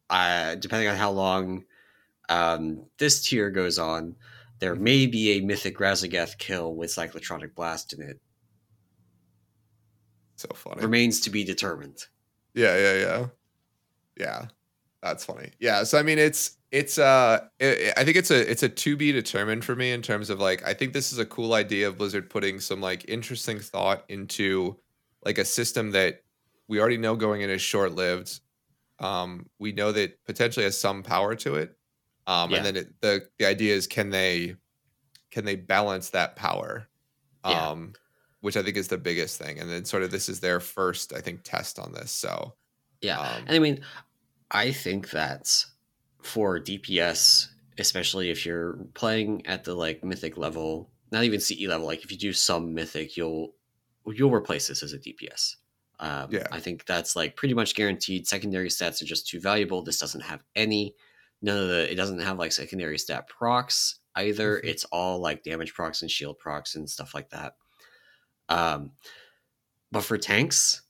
[0.10, 1.64] uh, depending on how long
[2.28, 4.16] um, this tier goes on,
[4.60, 8.20] there may be a mythic Raszageth kill with Cyclotronic Blast in it.
[10.36, 10.82] So funny.
[10.82, 12.06] Remains to be determined.
[12.54, 13.26] Yeah, yeah, yeah.
[14.18, 14.46] Yeah.
[15.02, 15.52] That's funny.
[15.60, 18.98] Yeah, so I mean it's it's uh it, I think it's a it's a to
[18.98, 21.88] be determined for me in terms of like I think this is a cool idea
[21.90, 24.80] of Blizzard putting some like interesting thought into
[25.26, 26.24] like a system that
[26.70, 28.42] we already know going in is short lived.
[29.00, 31.78] Um, we know that potentially has some power to it.
[32.28, 32.56] Um, Yeah.
[32.56, 34.58] and then it, the the idea is can they
[35.32, 36.90] can they balance that power?
[37.46, 37.70] Yeah.
[37.72, 37.96] Um,
[38.42, 39.60] which I think is the biggest thing.
[39.60, 42.12] And then sort of this is their first, I think, test on this.
[42.12, 42.56] So
[43.02, 43.20] Yeah.
[43.20, 43.84] um, And I mean,
[44.52, 45.66] I think that
[46.24, 47.48] for DPS,
[47.78, 52.12] especially if you're playing at the like mythic level, not even CE level, like if
[52.12, 53.54] you do some mythic, you'll
[54.06, 55.56] you'll replace this as a DPS.
[56.00, 56.48] Um, Yeah.
[56.52, 58.28] I think that's like pretty much guaranteed.
[58.28, 59.82] Secondary stats are just too valuable.
[59.84, 60.96] This doesn't have any.
[61.42, 61.92] None of the.
[61.92, 64.58] It doesn't have like secondary stat procs either.
[64.58, 64.66] Mhm.
[64.70, 67.56] It's all like damage procs and shield procs and stuff like that.
[68.50, 68.92] Um,
[69.92, 70.82] but for tanks,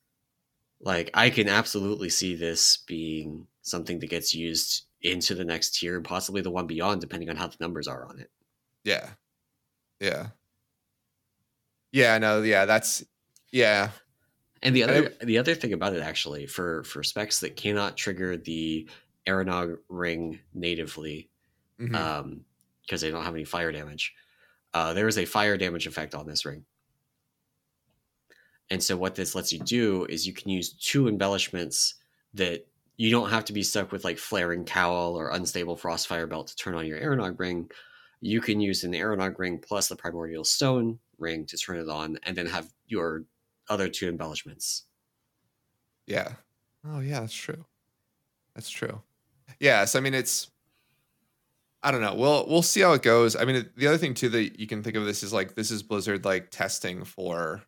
[0.80, 5.96] like I can absolutely see this being something that gets used into the next tier,
[5.98, 8.32] and possibly the one beyond, depending on how the numbers are on it.
[8.84, 9.12] Yeah.
[10.00, 10.30] Yeah.
[11.92, 13.04] Yeah, no, yeah, that's
[13.52, 13.92] yeah.
[14.64, 18.36] And the other the other thing about it actually, for for specs that cannot trigger
[18.38, 18.90] the
[19.28, 21.30] Eranog ring natively,
[21.80, 21.96] Mhm.
[21.96, 22.46] um,
[22.82, 24.16] because they don't have any fire damage,
[24.74, 26.66] uh, there is a fire damage effect on this ring.
[28.70, 31.96] And so what this lets you do is you can use two embellishments
[32.34, 32.66] that
[32.98, 36.56] you don't have to be stuck with like flaring cowl or unstable frostfire belt to
[36.56, 37.70] turn on your Eranog ring.
[38.22, 42.18] You can use an Eranog ring plus the primordial stone ring to turn it on,
[42.24, 43.24] and then have your
[43.70, 44.84] other two embellishments.
[46.08, 46.34] yeah.
[46.86, 47.66] Oh yeah, that's true.
[48.56, 49.02] That's true.
[49.60, 50.52] Yeah, so I mean it's
[51.82, 52.14] I don't know.
[52.16, 53.36] We'll we'll see how it goes.
[53.36, 55.72] I mean the other thing too that you can think of this is like this
[55.72, 57.64] is Blizzard like testing for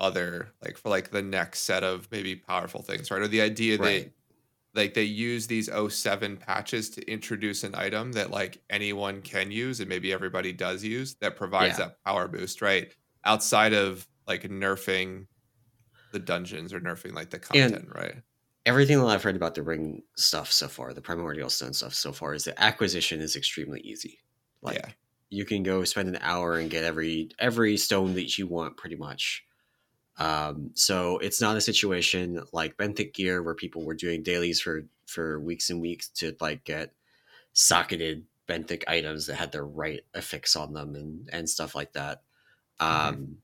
[0.00, 3.20] other like for like the next set of maybe powerful things, right?
[3.22, 4.04] Or the idea Right.
[4.04, 4.12] that
[4.78, 9.80] like they use these 07 patches to introduce an item that like anyone can use
[9.80, 11.86] and maybe everybody does use that provides Yeah.
[11.86, 12.90] that power boost, right?
[13.24, 15.26] Outside of like nerfing
[16.12, 18.14] the dungeons or nerfing like the And- content, right?
[18.64, 22.12] Everything that I've heard about the ring stuff so far, the primordial stone stuff so
[22.12, 24.18] far, is that acquisition is extremely easy.
[24.62, 24.90] Like yeah.
[25.30, 28.96] you can go spend an hour and get every every stone that you want pretty
[28.96, 29.42] much
[30.18, 34.84] um, so it's not a situation like benthic gear where people were doing dailies for
[35.06, 36.92] for weeks and weeks to like get
[37.52, 42.22] socketed benthic items that had the right affix on them and and stuff like that.
[42.80, 43.38] Um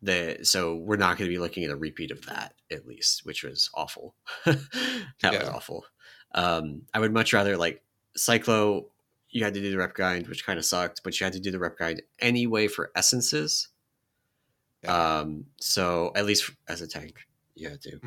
[0.00, 3.24] the so we're not going to be looking at a repeat of that at least
[3.24, 4.14] which was awful.
[4.46, 5.84] That was awful.
[6.34, 7.82] Um i would much rather like
[8.16, 8.86] cyclo
[9.30, 11.40] you had to do the rep grind which kind of sucked but you had to
[11.40, 13.68] do the rep grind anyway for essences
[14.84, 15.18] Yeah.
[15.18, 17.16] um so at least as a tank
[17.54, 18.00] you had to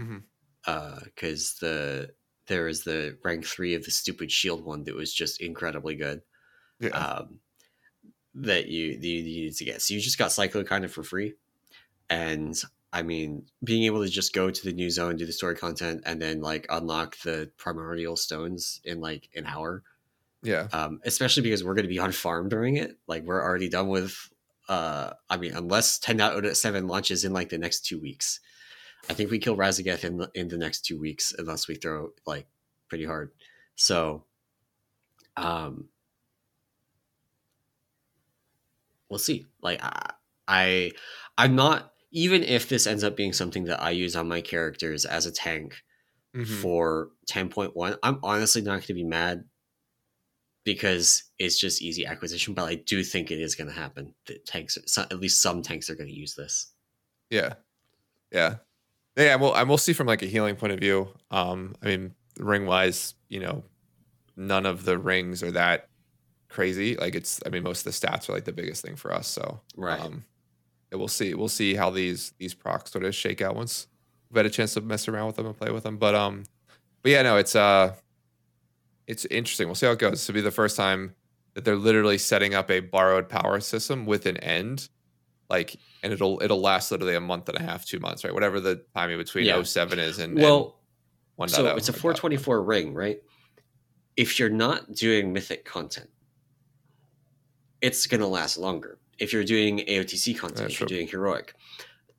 [1.05, 2.11] because the
[2.47, 6.21] there is the rank three of the stupid shield one that was just incredibly good
[6.79, 6.89] Yeah.
[6.89, 7.39] um,
[8.35, 9.81] that you that you needed to get.
[9.81, 11.33] So you just got Cyclo kind of for free,
[12.09, 12.55] and
[12.93, 16.03] I mean, being able to just go to the new zone, do the story content,
[16.05, 19.83] and then like unlock the primordial stones in like an hour.
[20.43, 20.67] yeah.
[20.71, 22.97] Um, especially because we're going to be on farm during it.
[23.07, 24.29] Like we're already done with.
[24.67, 28.39] Uh, I mean, unless 10.07 launches in like the next two weeks,
[29.09, 32.09] I think we kill Raszageth in the, in the next two weeks unless we throw
[32.25, 32.47] like
[32.89, 33.31] pretty hard.
[33.75, 34.25] So,
[35.37, 35.89] um,
[39.09, 39.45] we'll see.
[39.61, 40.11] Like I,
[40.47, 40.91] I,
[41.37, 45.05] I'm not even if this ends up being something that I use on my characters
[45.05, 45.83] as a tank
[46.35, 46.45] Mhm.
[46.61, 47.97] for 10.1.
[48.03, 49.45] I'm honestly not going to be mad
[50.67, 54.13] because it's just easy acquisition, but I do think it is going to happen.
[54.25, 56.73] That tanks, so- at least some tanks, are going to use this.
[57.29, 57.53] Yeah.
[58.33, 58.55] Yeah.
[59.15, 61.07] Yeah, well, and we'll see from like a healing point of view.
[61.31, 63.63] Um, I mean, ring wise, you know,
[64.35, 65.87] none of the rings are that
[66.49, 66.97] crazy.
[66.97, 69.29] Like it's, I mean, most of the stats are like the biggest thing for us.
[69.29, 70.01] So, Right.
[70.01, 70.25] Um,
[70.91, 71.33] we'll see.
[71.33, 73.87] We'll see how these these procs sort of shake out once
[74.29, 75.95] we've had a chance to mess around with them and play with them.
[75.97, 76.43] But um,
[77.01, 77.95] but yeah, no, it's uh,
[79.07, 79.67] it's interesting.
[79.67, 80.11] We'll see how it goes.
[80.11, 81.15] This will be the first time
[81.53, 84.89] that they're literally setting up a borrowed power system with an end,
[85.49, 88.33] like, and it'll it'll last literally a month and a half, two months, right?
[88.33, 89.61] Whatever the timing between Yeah.
[89.63, 90.79] 07 is and well,
[91.39, 91.55] and 1.0.
[91.55, 93.19] so it's a 424 ring, right?
[94.17, 96.09] If you're not doing mythic content,
[97.81, 98.97] it's going to last longer.
[99.19, 100.97] If you're doing AOTC content, That's if you're true.
[100.97, 101.53] doing heroic,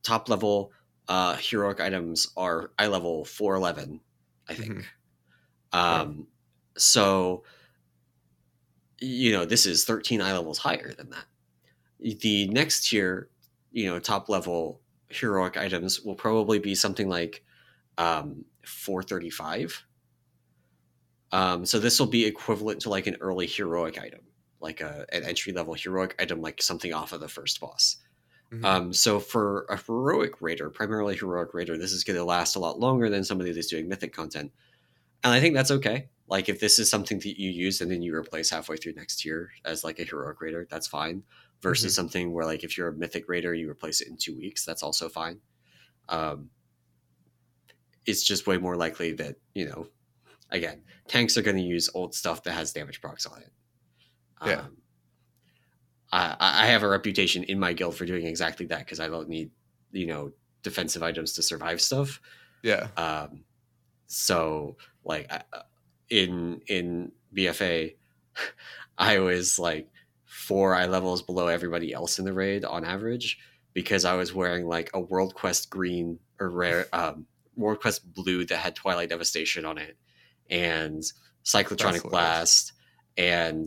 [0.02, 0.72] top level
[1.08, 4.00] uh, heroic items are eye level 411,
[4.48, 4.72] I think.
[4.72, 4.84] Mhm.
[5.72, 6.26] Um,
[6.78, 7.44] so
[9.00, 11.24] you know this is 13 eye levels higher than that.
[12.20, 13.28] The next tier,
[13.72, 17.44] you know, top level heroic items will probably be something like
[17.96, 19.84] um, 435.
[21.32, 24.20] Um, so this will be equivalent to like an early heroic item,
[24.60, 27.96] like a, an entry level heroic item, like something off of the first boss.
[28.52, 28.64] Mhm.
[28.64, 32.58] Um, so for a heroic raider, primarily heroic raider, this is going to last a
[32.58, 34.52] lot longer than somebody that's doing mythic content,
[35.22, 36.08] and I think that's okay.
[36.28, 39.24] Like if this is something that you use and then you replace halfway through next
[39.24, 41.22] year as like a heroic raider, that's fine.
[41.62, 44.64] Versus something where like if you're a mythic raider, you replace it in two weeks,
[44.64, 45.40] that's also fine.
[46.08, 46.50] Um,
[48.06, 49.88] it's just way more likely that you know,
[50.50, 53.52] again, tanks are going to use old stuff that has damage procs on it.
[54.46, 54.60] Yeah.
[54.60, 54.76] Um,
[56.12, 59.28] I, I have a reputation in my guild for doing exactly that because I don't
[59.28, 59.50] need,
[59.92, 60.32] you know,
[60.62, 62.20] defensive items to survive stuff.
[62.62, 62.88] yeah.
[62.96, 63.44] Um,
[64.06, 65.42] so like I-
[66.10, 67.94] in in BFA,
[68.98, 69.88] I was like
[70.24, 73.38] four eye levels below everybody else in the raid on average
[73.74, 77.26] because I was wearing like a World Quest green or rare um,
[77.56, 79.96] World Quest blue that had Twilight Devastation on it
[80.50, 81.02] and
[81.44, 82.08] Cyclotronic.
[82.08, 82.72] Blast
[83.16, 83.66] and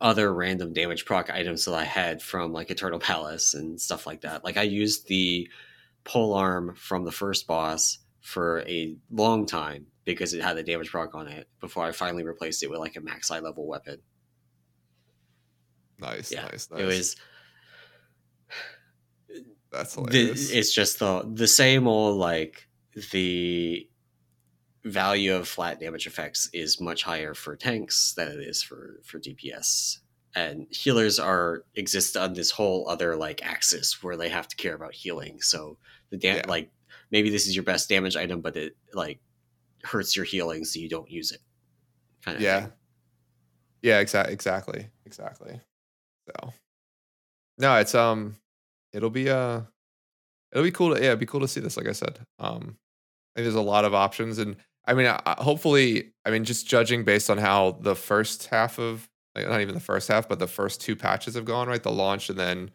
[0.00, 4.20] other random damage proc items that I had from like Eternal Palace and stuff like
[4.22, 4.44] that.
[4.44, 5.48] Like I used the
[6.04, 10.90] pole arm from the first boss for a long time because it had the damage
[10.90, 13.98] proc on it before I finally replaced it with like a max eye level weapon.
[15.98, 16.80] Nice, Yeah, nice, nice.
[16.80, 17.16] It was
[19.72, 22.68] that's the, it's just the the same old like
[23.10, 23.88] the
[24.84, 29.18] value of flat damage effects is much higher for tanks than it is for for
[29.18, 29.98] DPS.
[30.36, 34.74] And healers are exist on this whole other like axis where they have to care
[34.74, 35.40] about healing.
[35.40, 35.78] So
[36.10, 36.42] the dam- Yeah.
[36.48, 36.70] like
[37.10, 39.20] maybe this is your best damage item, but it like
[39.84, 41.40] hurts your healing, so you don't use it.
[42.24, 42.72] Kind of yeah, thing.
[43.82, 45.60] yeah, exactly, exactly, exactly.
[46.26, 46.52] So,
[47.58, 48.36] no, it's um,
[48.92, 49.60] it'll be uh,
[50.52, 51.76] it'll be cool to yeah, it'd be cool to see this.
[51.76, 52.76] Like I said, um,
[53.34, 54.56] I think there's a lot of options, and
[54.86, 59.08] I mean, I, hopefully, I mean, just judging based on how the first half of
[59.34, 61.82] like not even the first half, but the first two patches have gone, right?
[61.82, 62.70] The launch and then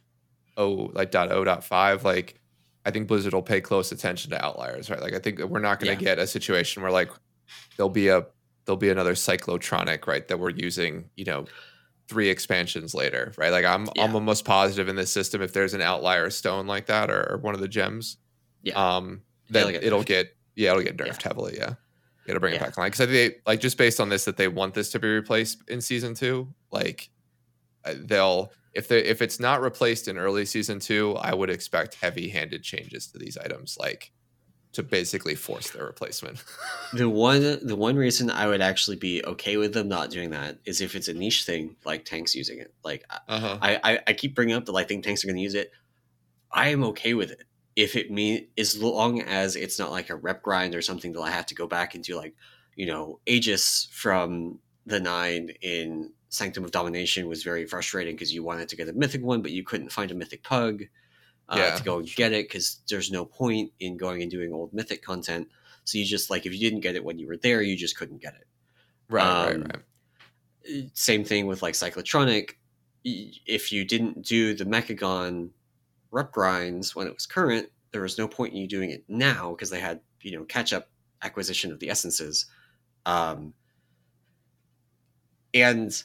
[0.57, 2.38] oh, like dot o dot five, like.
[2.85, 5.01] I think Blizzard will pay close attention to outliers, right?
[5.01, 6.11] Like I think we're not going to Yeah.
[6.15, 7.09] get a situation where like
[7.77, 8.25] there'll be a
[8.65, 10.27] there'll be another cyclotronic, right?
[10.27, 11.45] That we're using, you know,
[12.07, 13.51] three expansions later, right?
[13.51, 17.09] Like I'm I'm almost positive in this system if there's an outlier stone like that
[17.11, 18.17] or, or one of the gems,
[18.63, 18.73] Yeah.
[18.75, 21.27] um, then get it'll get yeah, it'll get nerfed Yeah.
[21.27, 21.73] heavily, yeah.
[22.27, 22.59] To bring Yeah.
[22.59, 24.75] it back online because I think they, like just based on this that they want
[24.75, 27.09] this to be replaced in season two, like
[27.95, 32.63] they'll if they if it's not replaced in early season two, I would expect heavy-handed
[32.63, 34.11] changes to these items, like
[34.71, 36.43] to basically force their replacement.
[36.93, 40.57] The one the one reason I would actually be okay with them not doing that
[40.65, 42.73] is if it's a niche thing like tanks using it.
[42.83, 43.57] Like I- Uh-huh.
[43.61, 45.71] I, I, I keep bringing up that I think tanks are going to use it.
[46.51, 47.43] I am okay with it
[47.75, 51.21] if it mean as long as it's not like a rep grind or something that
[51.21, 52.33] I have to go back and do like
[52.75, 58.43] you know Aegis from the nine in Sanctum of Domination was very frustrating because you
[58.43, 60.83] wanted to get a mythic one but you couldn't find a mythic pug
[61.49, 64.53] uh, Yeah, to go and get it because there's no point in going and doing
[64.53, 65.47] old mythic content.
[65.83, 67.97] So you just like if you didn't get it when you were there, you just
[67.97, 68.47] couldn't get it
[69.09, 70.91] Right, um, right, right.
[70.93, 72.51] same thing with like cyclotronic
[73.03, 75.49] if you didn't do the mechagon
[76.11, 79.51] rep grinds when it was current there was no point in you doing it now
[79.51, 80.89] because they had you know catch up
[81.23, 82.45] acquisition of the essences
[83.05, 83.53] um
[85.53, 86.03] and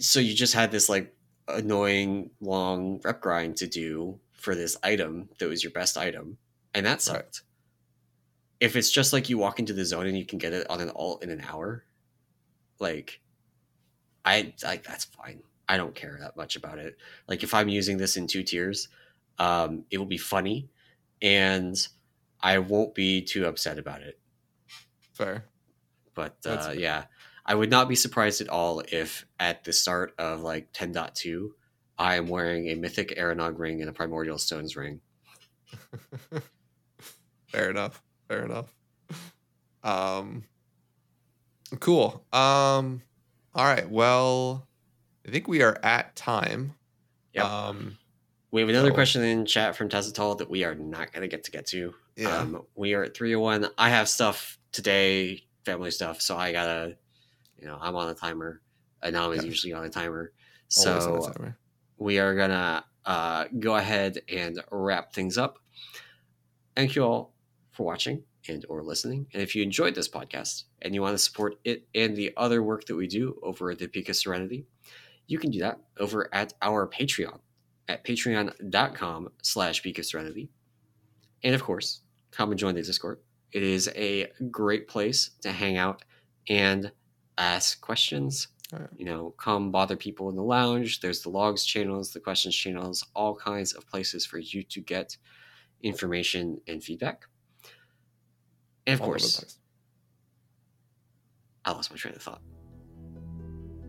[0.00, 1.14] so you just had this like
[1.48, 6.36] annoying long rep grind to do for this item that was your best item
[6.74, 7.42] and that sucked
[8.60, 10.80] if it's just like you walk into the zone and you can get it on
[10.80, 11.84] an alt in an hour
[12.78, 13.20] like
[14.24, 15.42] I like that's fine.
[15.68, 16.96] I don't care that much about it.
[17.26, 18.88] Like if I'm using this in two tiers,
[19.38, 20.68] um, it will be funny,
[21.22, 21.74] and
[22.40, 24.18] I won't be too upset about it.
[25.14, 25.46] Fair.
[26.14, 26.74] But uh, fair.
[26.74, 27.04] yeah,
[27.48, 31.48] I would not be surprised at all if at the start of like 10.2,
[31.98, 35.00] I am wearing a mythic Eranog ring and a primordial stones ring.
[37.48, 38.02] Fair enough.
[38.28, 38.74] Fair enough.
[39.82, 40.44] Um
[41.80, 42.24] cool.
[42.32, 43.02] Um
[43.54, 43.88] all right.
[43.88, 44.66] Well,
[45.26, 46.74] I think we are at time.
[47.32, 47.44] Yep.
[47.44, 47.98] Um
[48.50, 51.28] We have another So- question in chat from Tazatol that we are not going to
[51.28, 51.94] get to get to.
[52.16, 52.36] yeah.
[52.38, 53.68] Um, we are at 301.
[53.78, 56.96] I have stuff today, family stuff, so I gotta,
[57.60, 58.60] you know, I'm on a timer.
[59.02, 59.48] Anom is Yeah.
[59.48, 60.32] usually on a timer.
[60.68, 61.58] So a timer.
[61.98, 65.58] we are gonna uh, go ahead and wrap things up.
[66.76, 67.34] Thank you all
[67.72, 68.24] for watching.
[68.50, 69.26] and or listening.
[69.34, 72.62] And if you enjoyed this podcast and you want to support it and the other
[72.62, 74.64] work that we do over at the Peak of Serenity,
[75.26, 77.40] you can do that over at our Patreon
[77.88, 80.48] at patreon.com slash Peak of Serenity.
[81.44, 83.20] And of course, come and join the Discord.
[83.52, 86.02] It is a great place to hang out
[86.48, 86.90] and
[87.38, 88.48] ask questions.
[88.72, 88.88] Right.
[88.96, 91.00] You know, come bother people in the lounge.
[91.00, 95.16] There's the logs channels, the questions channels, all kinds of places for you to get
[95.82, 97.24] information and feedback.
[98.86, 99.58] And of All course.
[101.64, 102.42] I lost my train of thought.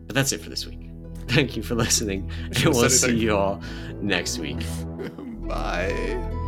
[0.06, 0.90] But that's it for this week.
[1.28, 3.62] Thank you for listening, and we'll see you all
[4.00, 4.64] next week.
[5.46, 6.39] Bye.